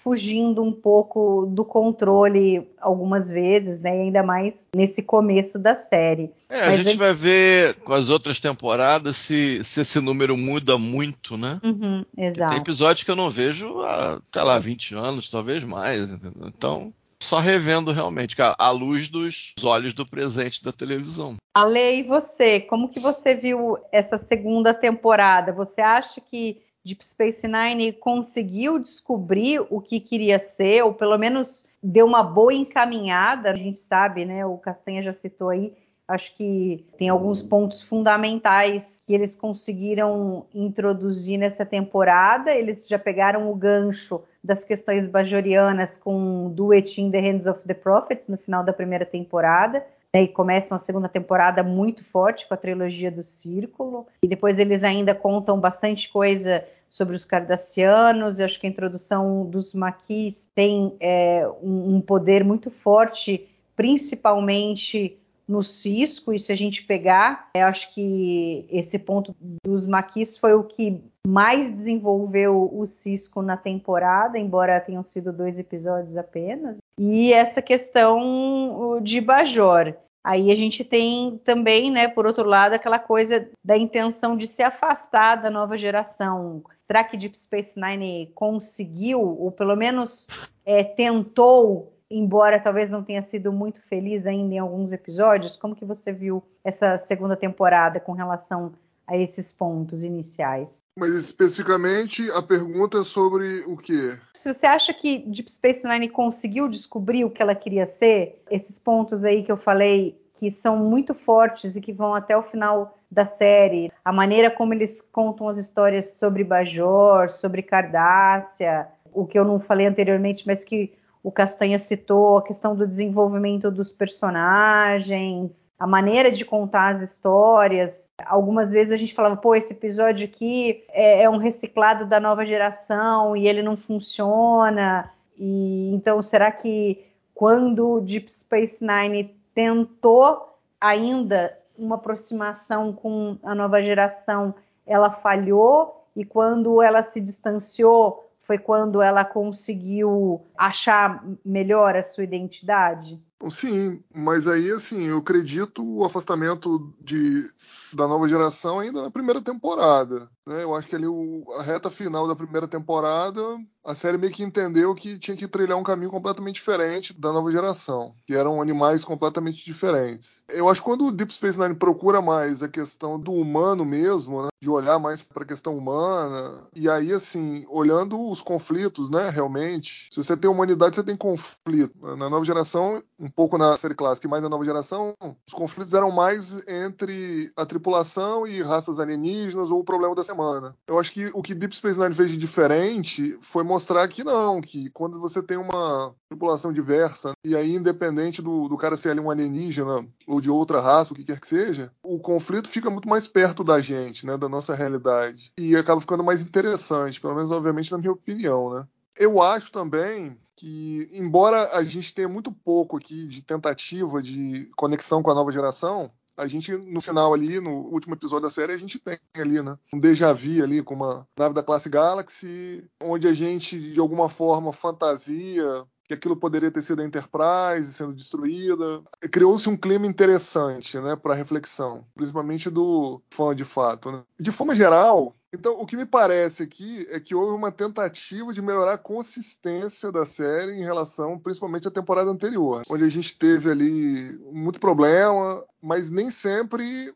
fugindo 0.05 0.63
um 0.63 0.71
pouco 0.71 1.47
do 1.47 1.65
controle 1.65 2.69
algumas 2.79 3.31
vezes, 3.31 3.81
né? 3.81 3.97
E 3.97 4.01
ainda 4.03 4.23
mais 4.23 4.53
nesse 4.77 5.03
começo 5.03 5.59
da 5.59 5.75
série. 5.75 6.31
É, 6.51 6.65
a 6.65 6.67
Mas 6.67 6.81
gente 6.81 6.97
vai 6.99 7.15
ver 7.15 7.75
com 7.77 7.95
as 7.95 8.11
outras 8.11 8.39
temporadas 8.39 9.17
se, 9.17 9.65
se 9.65 9.81
esse 9.81 10.01
número 10.01 10.37
muda 10.37 10.77
muito, 10.77 11.39
né? 11.39 11.59
Uhum, 11.65 12.05
exato. 12.19 12.53
Tem 12.53 12.61
episódios 12.61 13.03
que 13.03 13.11
eu 13.11 13.17
não 13.17 13.31
vejo 13.31 13.81
há, 13.81 14.21
sei 14.31 14.43
lá, 14.43 14.59
20 14.59 14.95
anos, 14.95 15.31
talvez 15.31 15.65
mais. 15.65 16.13
Entendeu? 16.13 16.49
Então, 16.49 16.93
só 17.23 17.39
revendo 17.39 17.91
realmente, 17.91 18.37
à 18.59 18.71
luz 18.71 19.09
dos 19.09 19.55
olhos 19.65 19.95
do 19.95 20.05
presente 20.05 20.63
da 20.63 20.71
televisão. 20.71 21.37
Ale, 21.55 22.01
e 22.01 22.03
você? 22.03 22.61
Como 22.61 22.91
que 22.91 23.01
você 23.01 23.35
viu 23.35 23.79
essa 23.91 24.19
segunda 24.29 24.75
temporada? 24.75 25.51
Você 25.53 25.81
acha 25.81 26.21
que 26.21 26.61
Deep 26.85 27.05
Space 27.05 27.49
Nine 27.49 27.93
conseguiu 27.95 28.79
descobrir 28.79 29.65
o 29.71 29.81
que 29.81 29.99
queria 29.99 30.39
ser, 30.39 30.85
ou 30.85 30.93
pelo 30.93 31.17
menos 31.17 31.67
deu 31.83 32.07
uma 32.07 32.23
boa 32.23 32.53
encaminhada? 32.53 33.51
A 33.51 33.57
gente 33.57 33.79
sabe, 33.79 34.25
né? 34.25 34.45
O 34.45 34.59
Castanha 34.59 35.03
já 35.03 35.13
citou 35.13 35.49
aí, 35.49 35.73
acho 36.07 36.37
que 36.37 36.85
tem 36.99 37.09
alguns 37.09 37.43
pontos 37.43 37.81
fundamentais 37.83 39.03
que 39.07 39.15
eles 39.15 39.35
conseguiram 39.35 40.47
introduzir 40.55 41.39
nessa 41.39 41.65
temporada. 41.65 42.53
Eles 42.53 42.87
já 42.87 42.99
pegaram 42.99 43.51
o 43.51 43.55
gancho 43.55 44.23
das 44.43 44.63
questões 44.63 45.09
bajorianas 45.09 45.97
com 45.97 46.51
Duet 46.51 47.01
in 47.01 47.11
the 47.11 47.21
Hands 47.21 47.47
of 47.47 47.61
the 47.67 47.75
Prophets 47.75 48.29
no 48.29 48.37
final 48.37 48.63
da 48.63 48.73
primeira 48.73 49.07
temporada. 49.07 49.85
Né, 50.15 50.23
e 50.23 50.29
começam 50.29 50.77
a 50.77 50.79
segunda 50.79 51.09
temporada 51.09 51.65
muito 51.65 52.05
forte 52.05 52.47
com 52.47 52.55
a 52.55 52.57
trilogia 52.57 53.11
do 53.11 53.25
Círculo. 53.25 54.07
E 54.23 54.29
depois 54.29 54.61
eles 54.61 54.85
ainda 54.85 55.13
contam 55.13 55.59
bastante 55.59 56.09
coisa 56.09 56.65
sobre 56.89 57.17
os 57.17 57.25
cardassianos. 57.25 58.39
Eu 58.39 58.45
acho 58.45 58.61
que 58.61 58.67
a 58.69 58.71
introdução 58.71 59.45
dos 59.45 59.75
maquis 59.75 60.47
tem 60.55 60.95
é, 61.01 61.45
um, 61.61 61.97
um 61.97 62.01
poder 62.01 62.45
muito 62.45 62.71
forte, 62.71 63.49
principalmente 63.75 65.19
no 65.47 65.63
Cisco, 65.63 66.33
e 66.33 66.39
se 66.39 66.51
a 66.53 66.57
gente 66.57 66.85
pegar, 66.85 67.51
eu 67.55 67.67
acho 67.67 67.93
que 67.93 68.65
esse 68.71 68.99
ponto 68.99 69.35
dos 69.63 69.87
maquis 69.87 70.39
foi 70.39 70.55
o 70.55 70.65
que 70.65 71.03
mais 71.27 71.71
desenvolveu 71.71 72.71
o 72.73 72.87
Cisco 72.87 73.43
na 73.43 73.57
temporada, 73.57 74.39
embora 74.39 74.81
tenham 74.81 75.03
sido 75.03 75.33
dois 75.33 75.59
episódios 75.59 76.17
apenas. 76.17 76.79
E 76.99 77.33
essa 77.33 77.61
questão 77.61 79.01
de 79.03 79.21
Bajor. 79.21 79.95
Aí 80.25 80.51
a 80.51 80.57
gente 80.57 80.83
tem 80.83 81.39
também, 81.45 81.91
né, 81.91 82.09
por 82.09 82.27
outro 82.27 82.49
lado, 82.49 82.73
aquela 82.73 82.99
coisa 82.99 83.47
da 83.63 83.77
intenção 83.77 84.37
de 84.37 84.47
se 84.47 84.63
afastar 84.63 85.37
da 85.37 85.51
nova 85.51 85.77
geração. 85.77 86.65
Será 86.87 87.05
que 87.05 87.17
Deep 87.17 87.39
Space 87.39 87.79
Nine 87.79 88.33
conseguiu, 88.35 89.21
ou 89.21 89.53
pelo 89.53 89.77
menos 89.77 90.27
é, 90.65 90.83
tentou 90.83 91.95
embora 92.11 92.61
talvez 92.61 92.91
não 92.91 93.03
tenha 93.03 93.23
sido 93.23 93.53
muito 93.53 93.81
feliz 93.83 94.27
ainda 94.27 94.55
em 94.55 94.59
alguns 94.59 94.93
episódios, 94.93 95.57
como 95.57 95.75
que 95.75 95.85
você 95.85 96.13
viu 96.13 96.43
essa 96.63 96.99
segunda 96.99 97.37
temporada 97.37 97.99
com 97.99 98.13
relação 98.13 98.73
a 99.07 99.17
esses 99.17 99.51
pontos 99.51 100.05
iniciais? 100.05 100.84
Mas 100.99 101.13
especificamente 101.15 102.31
a 102.31 102.43
pergunta 102.43 102.99
é 102.99 103.03
sobre 103.03 103.65
o 103.67 103.77
quê? 103.77 104.17
Se 104.33 104.53
você 104.53 104.67
acha 104.67 104.95
que 104.95 105.19
Deep 105.27 105.51
Space 105.51 105.85
Nine 105.87 106.09
conseguiu 106.09 106.69
descobrir 106.69 107.25
o 107.25 107.31
que 107.31 107.43
ela 107.43 107.55
queria 107.55 107.87
ser, 107.99 108.41
esses 108.49 108.79
pontos 108.79 109.25
aí 109.25 109.43
que 109.43 109.51
eu 109.51 109.57
falei 109.57 110.17
que 110.39 110.51
são 110.51 110.77
muito 110.77 111.15
fortes 111.15 111.75
e 111.75 111.81
que 111.81 111.93
vão 111.93 112.15
até 112.15 112.37
o 112.37 112.43
final 112.43 112.99
da 113.11 113.25
série, 113.25 113.93
a 114.05 114.13
maneira 114.13 114.51
como 114.51 114.75
eles 114.75 115.01
contam 115.01 115.49
as 115.49 115.57
histórias 115.57 116.17
sobre 116.19 116.45
Bajor, 116.45 117.31
sobre 117.31 117.63
Cardassia, 117.63 118.89
o 119.13 119.27
que 119.27 119.39
eu 119.39 119.45
não 119.45 119.61
falei 119.61 119.87
anteriormente, 119.87 120.47
mas 120.47 120.63
que 120.63 120.93
o 121.23 121.33
Castanha 121.33 121.79
citou 121.79 122.39
a 122.39 122.43
questão 122.43 122.77
do 122.77 122.87
desenvolvimento 122.87 123.71
dos 123.71 123.91
personagens, 123.91 125.53
a 125.79 125.87
maneira 125.87 126.31
de 126.31 126.45
contar 126.45 126.97
as 126.97 127.11
histórias. 127.11 128.04
Algumas 128.25 128.71
vezes 128.71 128.93
a 128.93 128.97
gente 128.97 129.15
falava, 129.15 129.37
pô, 129.37 129.55
esse 129.55 129.73
episódio 129.73 130.25
aqui 130.27 130.85
é, 130.91 131.23
é 131.23 131.31
um 131.31 131.37
reciclado 131.37 132.07
da 132.07 132.21
nova 132.21 132.47
geração 132.47 133.37
e 133.37 133.49
ele 133.49 133.63
não 133.63 133.77
funciona. 133.77 135.11
E 135.37 135.93
então, 135.93 136.23
será 136.23 136.53
que 136.53 137.05
quando 137.35 138.01
Deep 138.01 138.33
Space 138.33 138.79
Nine 138.81 139.35
tentou 139.53 140.59
ainda 140.81 141.59
uma 141.77 141.97
aproximação 141.97 142.93
com 142.93 143.37
a 143.43 143.55
nova 143.55 143.83
geração, 143.83 144.55
ela 144.87 145.11
falhou? 145.11 146.07
E 146.15 146.25
quando 146.25 146.81
ela 146.81 147.03
se 147.03 147.21
distanciou, 147.21 148.31
foi 148.43 148.59
quando 148.59 149.03
ela 149.03 149.25
conseguiu 149.25 150.47
achar 150.57 151.25
melhor 151.45 151.97
a 151.97 152.05
sua 152.05 152.23
identidade? 152.23 153.21
Sim, 153.51 154.03
mas 154.15 154.49
aí 154.49 154.71
assim, 154.71 155.05
eu 155.05 155.19
acredito 155.19 155.85
o 155.85 156.05
afastamento 156.05 156.95
de, 157.01 157.49
da 157.93 158.09
nova 158.09 158.29
geração 158.29 158.79
ainda 158.79 159.03
na 159.03 159.11
primeira 159.11 159.43
temporada. 159.43 160.31
Né? 160.47 160.63
Eu 160.63 160.75
acho 160.75 160.89
que 160.89 160.97
ali 160.97 161.07
o, 161.07 161.45
a 161.59 161.63
reta 161.63 161.91
final 161.91 162.27
da 162.27 162.35
primeira 162.37 162.67
temporada 162.67 163.43
a 163.85 163.95
série 163.95 164.17
meio 164.17 164.33
que 164.33 164.43
entendeu 164.43 164.95
que 164.95 165.19
tinha 165.19 165.37
que 165.37 165.47
trilhar 165.47 165.77
um 165.77 165.83
caminho 165.83 166.11
completamente 166.11 166.57
diferente 166.57 167.13
da 167.13 167.33
nova 167.33 167.51
geração, 167.51 168.15
que 168.27 168.35
eram 168.35 168.61
animais 168.61 169.05
completamente 169.05 169.65
diferentes. 169.65 170.43
Eu 170.49 170.69
acho 170.69 170.81
que 170.81 170.89
quando 170.89 171.07
o 171.07 171.13
Deep 171.13 171.33
Space 171.35 171.61
Nine 171.61 171.75
procura 171.75 172.23
mais 172.23 172.63
a 172.63 172.69
questão 172.69 173.21
do 173.21 173.33
humano 173.33 173.85
mesmo, 173.85 174.43
né, 174.43 174.49
de 174.61 174.71
olhar 174.71 174.99
mais 174.99 175.23
para 175.23 175.43
a 175.43 175.47
questão 175.47 175.77
humana, 175.77 176.67
e 176.75 176.89
aí 176.89 177.13
assim, 177.13 177.67
olhando 177.69 178.19
os 178.31 178.41
conflitos, 178.41 179.11
né, 179.11 179.29
realmente, 179.29 180.09
se 180.11 180.17
você 180.17 180.35
tem 180.35 180.51
humanidade, 180.51 180.97
você 180.97 181.05
tem 181.05 181.17
conflito. 181.17 181.95
Na 182.17 182.31
nova 182.31 182.45
geração, 182.45 183.03
um 183.19 183.29
pouco 183.35 183.59
na 183.59 183.77
série 183.77 183.95
clássica 183.95 184.27
e 184.27 184.31
mais 184.31 184.43
na 184.43 184.49
nova 184.49 184.65
geração, 184.65 185.15
os 185.47 185.55
conflitos 185.55 185.95
eram 185.95 186.11
mais 186.11 186.67
entre 186.67 187.53
a 187.57 187.67
tripulação 187.67 188.47
e 188.47 188.63
raças 188.63 189.01
alienígenas 189.01 189.71
ou 189.71 189.81
o 189.81 189.85
problema 189.85 190.15
da 190.15 190.23
semana. 190.23 190.77
Eu 190.87 190.99
acho 190.99 191.13
que 191.13 191.31
o 191.35 191.43
que 191.43 191.55
Deep 191.55 191.75
Space 191.75 191.99
Nine 191.99 192.15
fez 192.15 192.31
de 192.31 192.37
diferente 192.37 193.39
foi 193.41 193.63
mostrar 193.63 194.07
que 194.09 194.25
não, 194.25 194.61
que 194.61 194.91
quando 194.91 195.21
você 195.21 195.43
tem 195.43 195.57
uma 195.57 196.15
tripulação 196.29 196.73
diversa, 196.73 197.33
e 197.45 197.57
aí 197.57 197.75
independente 197.75 198.41
do, 198.41 198.69
do 198.69 198.77
cara 198.77 198.97
ser 198.97 199.11
ali 199.11 199.21
um 199.21 199.31
alienígena 199.31 200.07
ou 200.27 200.41
de 200.41 200.51
outra 200.51 200.81
raça, 200.81 201.13
o 201.13 201.17
que 201.17 201.25
quer 201.25 201.41
que 201.41 201.49
seja, 201.49 201.91
o 202.03 202.19
conflito 202.19 202.69
fica 202.69 202.91
muito 202.91 203.09
mais 203.09 203.27
perto 203.27 203.65
da 203.65 203.81
gente, 203.81 204.27
né, 204.27 204.37
da 204.37 204.49
nossa 204.49 204.75
realidade. 204.75 205.53
E 205.59 205.77
acaba 205.77 206.01
ficando 206.01 206.25
mais 206.25 206.41
interessante, 206.43 207.21
pelo 207.21 207.35
menos 207.35 207.51
obviamente 207.51 207.91
na 207.93 207.99
minha 207.99 208.13
opinião, 208.13 208.75
né. 208.75 208.87
Eu 209.17 209.41
acho 209.41 209.71
também 209.71 210.37
que, 210.57 211.09
embora 211.13 211.77
a 211.77 211.83
gente 211.83 212.15
tenha 212.15 212.29
muito 212.29 212.53
pouco 212.53 212.97
aqui 212.97 213.27
de 213.27 213.43
tentativa 213.43 214.23
de 214.23 214.71
conexão 214.77 215.23
com 215.23 215.31
a 215.31 215.35
nova 215.35 215.51
geração, 215.51 216.11
a 216.37 216.47
gente, 216.47 216.73
no 216.77 217.01
final 217.01 217.33
ali, 217.33 217.61
no 217.61 217.71
último 217.71 218.15
episódio 218.15 218.49
da 218.49 218.51
série, 218.51 218.73
a 218.73 218.77
gente 218.77 218.99
tem 218.99 219.19
ali, 219.35 219.63
né? 219.63 219.79
Um 219.93 219.99
déjà 219.99 220.33
vu 220.33 220.63
ali 220.63 220.83
com 220.83 220.95
uma 220.95 221.27
nave 221.39 221.55
da 221.55 221.63
classe 221.63 221.89
Galaxy, 221.89 222.85
onde 223.01 223.29
a 223.29 223.33
gente, 223.33 223.79
de 223.93 224.01
alguma 224.01 224.29
forma, 224.29 224.73
fantasia 224.73 225.87
que 226.07 226.15
aquilo 226.15 226.37
poderia 226.37 226.71
ter 226.71 226.83
sido 226.83 227.03
a 227.03 227.05
Enterprise 227.05 227.93
sendo 227.93 228.13
destruída. 228.13 229.03
Criou-se 229.33 229.69
um 229.69 229.77
clima 229.77 230.07
interessante, 230.07 230.99
né, 230.99 231.17
para 231.17 231.35
reflexão, 231.35 232.05
principalmente 232.15 232.71
do 232.71 233.23
fã 233.31 233.55
de 233.55 233.65
fato. 233.65 234.13
Né? 234.13 234.23
De 234.39 234.53
forma 234.53 234.75
geral, 234.75 235.35
então, 235.55 235.81
o 235.81 235.87
que 235.87 235.97
me 235.97 236.05
parece 236.05 236.65
aqui 236.65 237.07
é 237.09 237.21
que 237.21 237.33
houve 237.33 237.55
uma 237.55 237.71
tentativa 237.71 238.53
de 238.53 238.61
melhorar 238.61 238.95
a 238.95 238.99
consistência 238.99 240.11
da 240.11 240.27
série 240.27 240.73
em 240.73 240.83
relação, 240.83 241.39
principalmente, 241.39 241.87
à 241.87 241.93
temporada 241.93 242.29
anterior, 242.29 242.83
onde 242.91 243.05
a 243.05 243.09
gente 243.09 243.39
teve 243.39 243.71
ali 243.71 244.37
muito 244.51 244.81
problema, 244.81 245.65
mas 245.81 246.11
nem 246.11 246.29
sempre 246.29 247.15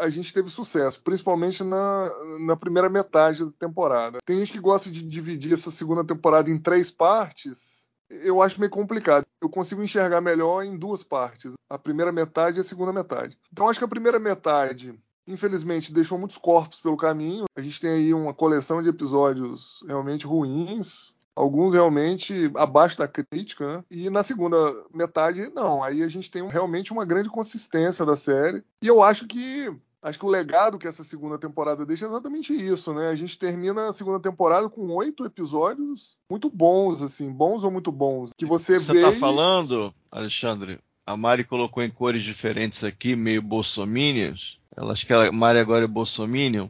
a 0.00 0.08
gente 0.08 0.34
teve 0.34 0.50
sucesso, 0.50 1.00
principalmente 1.02 1.62
na, 1.62 2.10
na 2.40 2.56
primeira 2.56 2.88
metade 2.88 3.44
da 3.44 3.52
temporada. 3.52 4.18
Tem 4.24 4.38
gente 4.38 4.52
que 4.52 4.58
gosta 4.58 4.90
de 4.90 5.02
dividir 5.02 5.52
essa 5.52 5.70
segunda 5.70 6.04
temporada 6.04 6.50
em 6.50 6.58
três 6.58 6.90
partes. 6.90 7.77
Eu 8.10 8.42
acho 8.42 8.58
meio 8.58 8.70
complicado. 8.70 9.26
Eu 9.40 9.48
consigo 9.48 9.82
enxergar 9.82 10.20
melhor 10.20 10.62
em 10.62 10.76
duas 10.76 11.02
partes, 11.02 11.52
a 11.68 11.78
primeira 11.78 12.10
metade 12.10 12.58
e 12.58 12.60
a 12.60 12.64
segunda 12.64 12.92
metade. 12.92 13.38
Então, 13.52 13.68
acho 13.68 13.78
que 13.78 13.84
a 13.84 13.88
primeira 13.88 14.18
metade 14.18 14.98
infelizmente 15.26 15.92
deixou 15.92 16.18
muitos 16.18 16.38
corpos 16.38 16.80
pelo 16.80 16.96
caminho. 16.96 17.44
A 17.54 17.60
gente 17.60 17.80
tem 17.80 17.90
aí 17.90 18.14
uma 18.14 18.32
coleção 18.32 18.82
de 18.82 18.88
episódios 18.88 19.84
realmente 19.86 20.26
ruins, 20.26 21.14
alguns 21.36 21.74
realmente 21.74 22.50
abaixo 22.56 22.98
da 22.98 23.06
crítica, 23.06 23.78
né? 23.78 23.84
E 23.90 24.10
na 24.10 24.22
segunda 24.22 24.56
metade, 24.92 25.50
não. 25.54 25.82
Aí 25.82 26.02
a 26.02 26.08
gente 26.08 26.30
tem 26.30 26.46
realmente 26.48 26.92
uma 26.92 27.04
grande 27.04 27.28
consistência 27.28 28.04
da 28.04 28.16
série. 28.16 28.64
E 28.82 28.86
eu 28.86 29.02
acho 29.02 29.26
que 29.26 29.70
Acho 30.00 30.18
que 30.18 30.24
o 30.24 30.28
legado 30.28 30.78
que 30.78 30.86
essa 30.86 31.02
segunda 31.02 31.38
temporada 31.38 31.84
deixa 31.84 32.04
é 32.04 32.08
exatamente 32.08 32.52
isso, 32.52 32.94
né? 32.94 33.08
A 33.08 33.16
gente 33.16 33.36
termina 33.36 33.88
a 33.88 33.92
segunda 33.92 34.20
temporada 34.20 34.68
com 34.68 34.94
oito 34.94 35.24
episódios 35.24 36.16
muito 36.30 36.48
bons, 36.48 37.02
assim, 37.02 37.32
bons 37.32 37.64
ou 37.64 37.70
muito 37.70 37.90
bons. 37.90 38.30
Que 38.36 38.46
você, 38.46 38.78
você 38.78 38.92
vê. 38.92 39.00
Você 39.00 39.12
tá 39.12 39.18
falando, 39.18 39.92
Alexandre? 40.10 40.78
A 41.04 41.16
Mari 41.16 41.42
colocou 41.42 41.82
em 41.82 41.90
cores 41.90 42.22
diferentes 42.22 42.84
aqui, 42.84 43.16
meio 43.16 43.42
bolsominions. 43.42 44.60
Ela 44.76 44.92
acho 44.92 45.04
que 45.04 45.12
a 45.12 45.32
Mari 45.32 45.58
agora 45.58 45.84
é 45.84 45.88
bolsominion. 45.88 46.68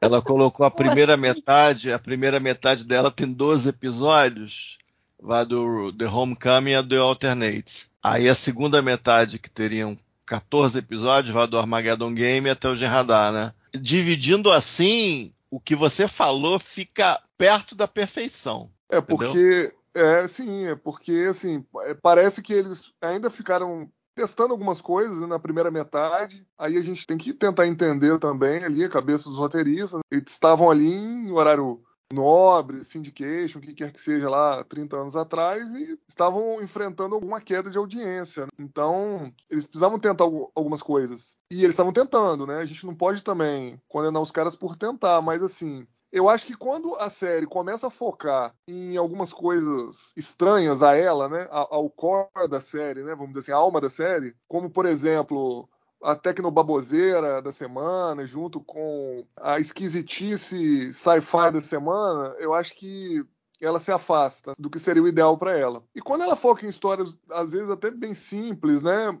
Ela 0.00 0.20
colocou 0.20 0.66
a 0.66 0.70
primeira 0.72 1.16
metade, 1.16 1.92
a 1.92 1.98
primeira 1.98 2.40
metade 2.40 2.82
dela 2.82 3.10
tem 3.10 3.32
12 3.32 3.68
episódios. 3.68 4.78
vai 5.22 5.46
do 5.46 5.92
The 5.92 6.06
Homecoming 6.06 6.74
a 6.74 6.82
The 6.82 6.96
Alternates. 6.96 7.88
Aí 8.02 8.28
a 8.28 8.34
segunda 8.34 8.82
metade, 8.82 9.38
que 9.38 9.50
teriam 9.50 9.96
14 10.28 10.78
episódios, 10.78 11.34
vai 11.34 11.46
do 11.46 11.58
Armageddon 11.58 12.12
Game 12.12 12.48
até 12.50 12.68
o 12.68 12.76
Gerradar, 12.76 13.32
né? 13.32 13.52
Dividindo 13.72 14.52
assim, 14.52 15.30
o 15.50 15.58
que 15.58 15.74
você 15.74 16.06
falou 16.06 16.58
fica 16.58 17.20
perto 17.36 17.74
da 17.74 17.88
perfeição. 17.88 18.70
É 18.90 19.00
porque 19.00 19.72
é 19.94 20.28
sim, 20.28 20.66
é 20.66 20.76
porque 20.76 21.26
assim 21.30 21.64
é, 21.82 21.94
parece 21.94 22.42
que 22.42 22.52
eles 22.52 22.92
ainda 23.00 23.30
ficaram 23.30 23.88
testando 24.14 24.52
algumas 24.52 24.80
coisas 24.80 25.16
na 25.28 25.38
primeira 25.38 25.70
metade. 25.70 26.44
Aí 26.58 26.76
a 26.76 26.82
gente 26.82 27.06
tem 27.06 27.16
que 27.16 27.32
tentar 27.32 27.66
entender 27.66 28.18
também 28.18 28.64
ali 28.64 28.84
a 28.84 28.88
cabeça 28.88 29.28
dos 29.28 29.38
roteiristas. 29.38 30.00
Eles 30.10 30.32
estavam 30.32 30.70
ali 30.70 30.92
em 30.92 31.30
horário 31.30 31.80
nobre, 32.12 32.84
syndication, 32.84 33.58
o 33.58 33.62
que 33.62 33.74
quer 33.74 33.92
que 33.92 34.00
seja 34.00 34.28
lá 34.30 34.64
30 34.64 34.96
anos 34.96 35.16
atrás 35.16 35.70
e 35.74 35.98
estavam 36.08 36.62
enfrentando 36.62 37.14
alguma 37.14 37.40
queda 37.40 37.70
de 37.70 37.78
audiência. 37.78 38.46
Então, 38.58 39.32
eles 39.50 39.66
precisavam 39.66 39.98
tentar 39.98 40.24
algumas 40.24 40.82
coisas. 40.82 41.36
E 41.50 41.62
eles 41.62 41.70
estavam 41.74 41.92
tentando, 41.92 42.46
né? 42.46 42.58
A 42.58 42.64
gente 42.64 42.86
não 42.86 42.94
pode 42.94 43.22
também 43.22 43.80
condenar 43.88 44.22
os 44.22 44.30
caras 44.30 44.56
por 44.56 44.76
tentar, 44.76 45.20
mas 45.22 45.42
assim, 45.42 45.86
eu 46.10 46.28
acho 46.28 46.46
que 46.46 46.56
quando 46.56 46.94
a 46.96 47.10
série 47.10 47.46
começa 47.46 47.88
a 47.88 47.90
focar 47.90 48.54
em 48.66 48.96
algumas 48.96 49.32
coisas 49.32 50.12
estranhas 50.16 50.82
a 50.82 50.94
ela, 50.96 51.28
né, 51.28 51.46
ao 51.50 51.90
core 51.90 52.48
da 52.48 52.60
série, 52.60 53.02
né, 53.02 53.14
vamos 53.14 53.32
dizer 53.32 53.40
assim, 53.40 53.52
a 53.52 53.56
alma 53.56 53.80
da 53.80 53.90
série, 53.90 54.34
como 54.46 54.70
por 54.70 54.86
exemplo 54.86 55.68
a 56.02 56.14
tecnobaboseira 56.14 57.42
da 57.42 57.52
semana, 57.52 58.24
junto 58.24 58.60
com 58.60 59.26
a 59.36 59.58
esquisitice 59.58 60.92
sci-fi 60.92 61.50
da 61.52 61.60
semana, 61.60 62.34
eu 62.38 62.54
acho 62.54 62.74
que 62.74 63.24
ela 63.60 63.80
se 63.80 63.90
afasta 63.90 64.52
do 64.58 64.70
que 64.70 64.78
seria 64.78 65.02
o 65.02 65.08
ideal 65.08 65.36
para 65.36 65.56
ela. 65.56 65.82
E 65.94 66.00
quando 66.00 66.22
ela 66.22 66.36
foca 66.36 66.64
em 66.64 66.68
histórias, 66.68 67.18
às 67.30 67.52
vezes 67.52 67.70
até 67.70 67.90
bem 67.90 68.14
simples, 68.14 68.82
né? 68.82 69.18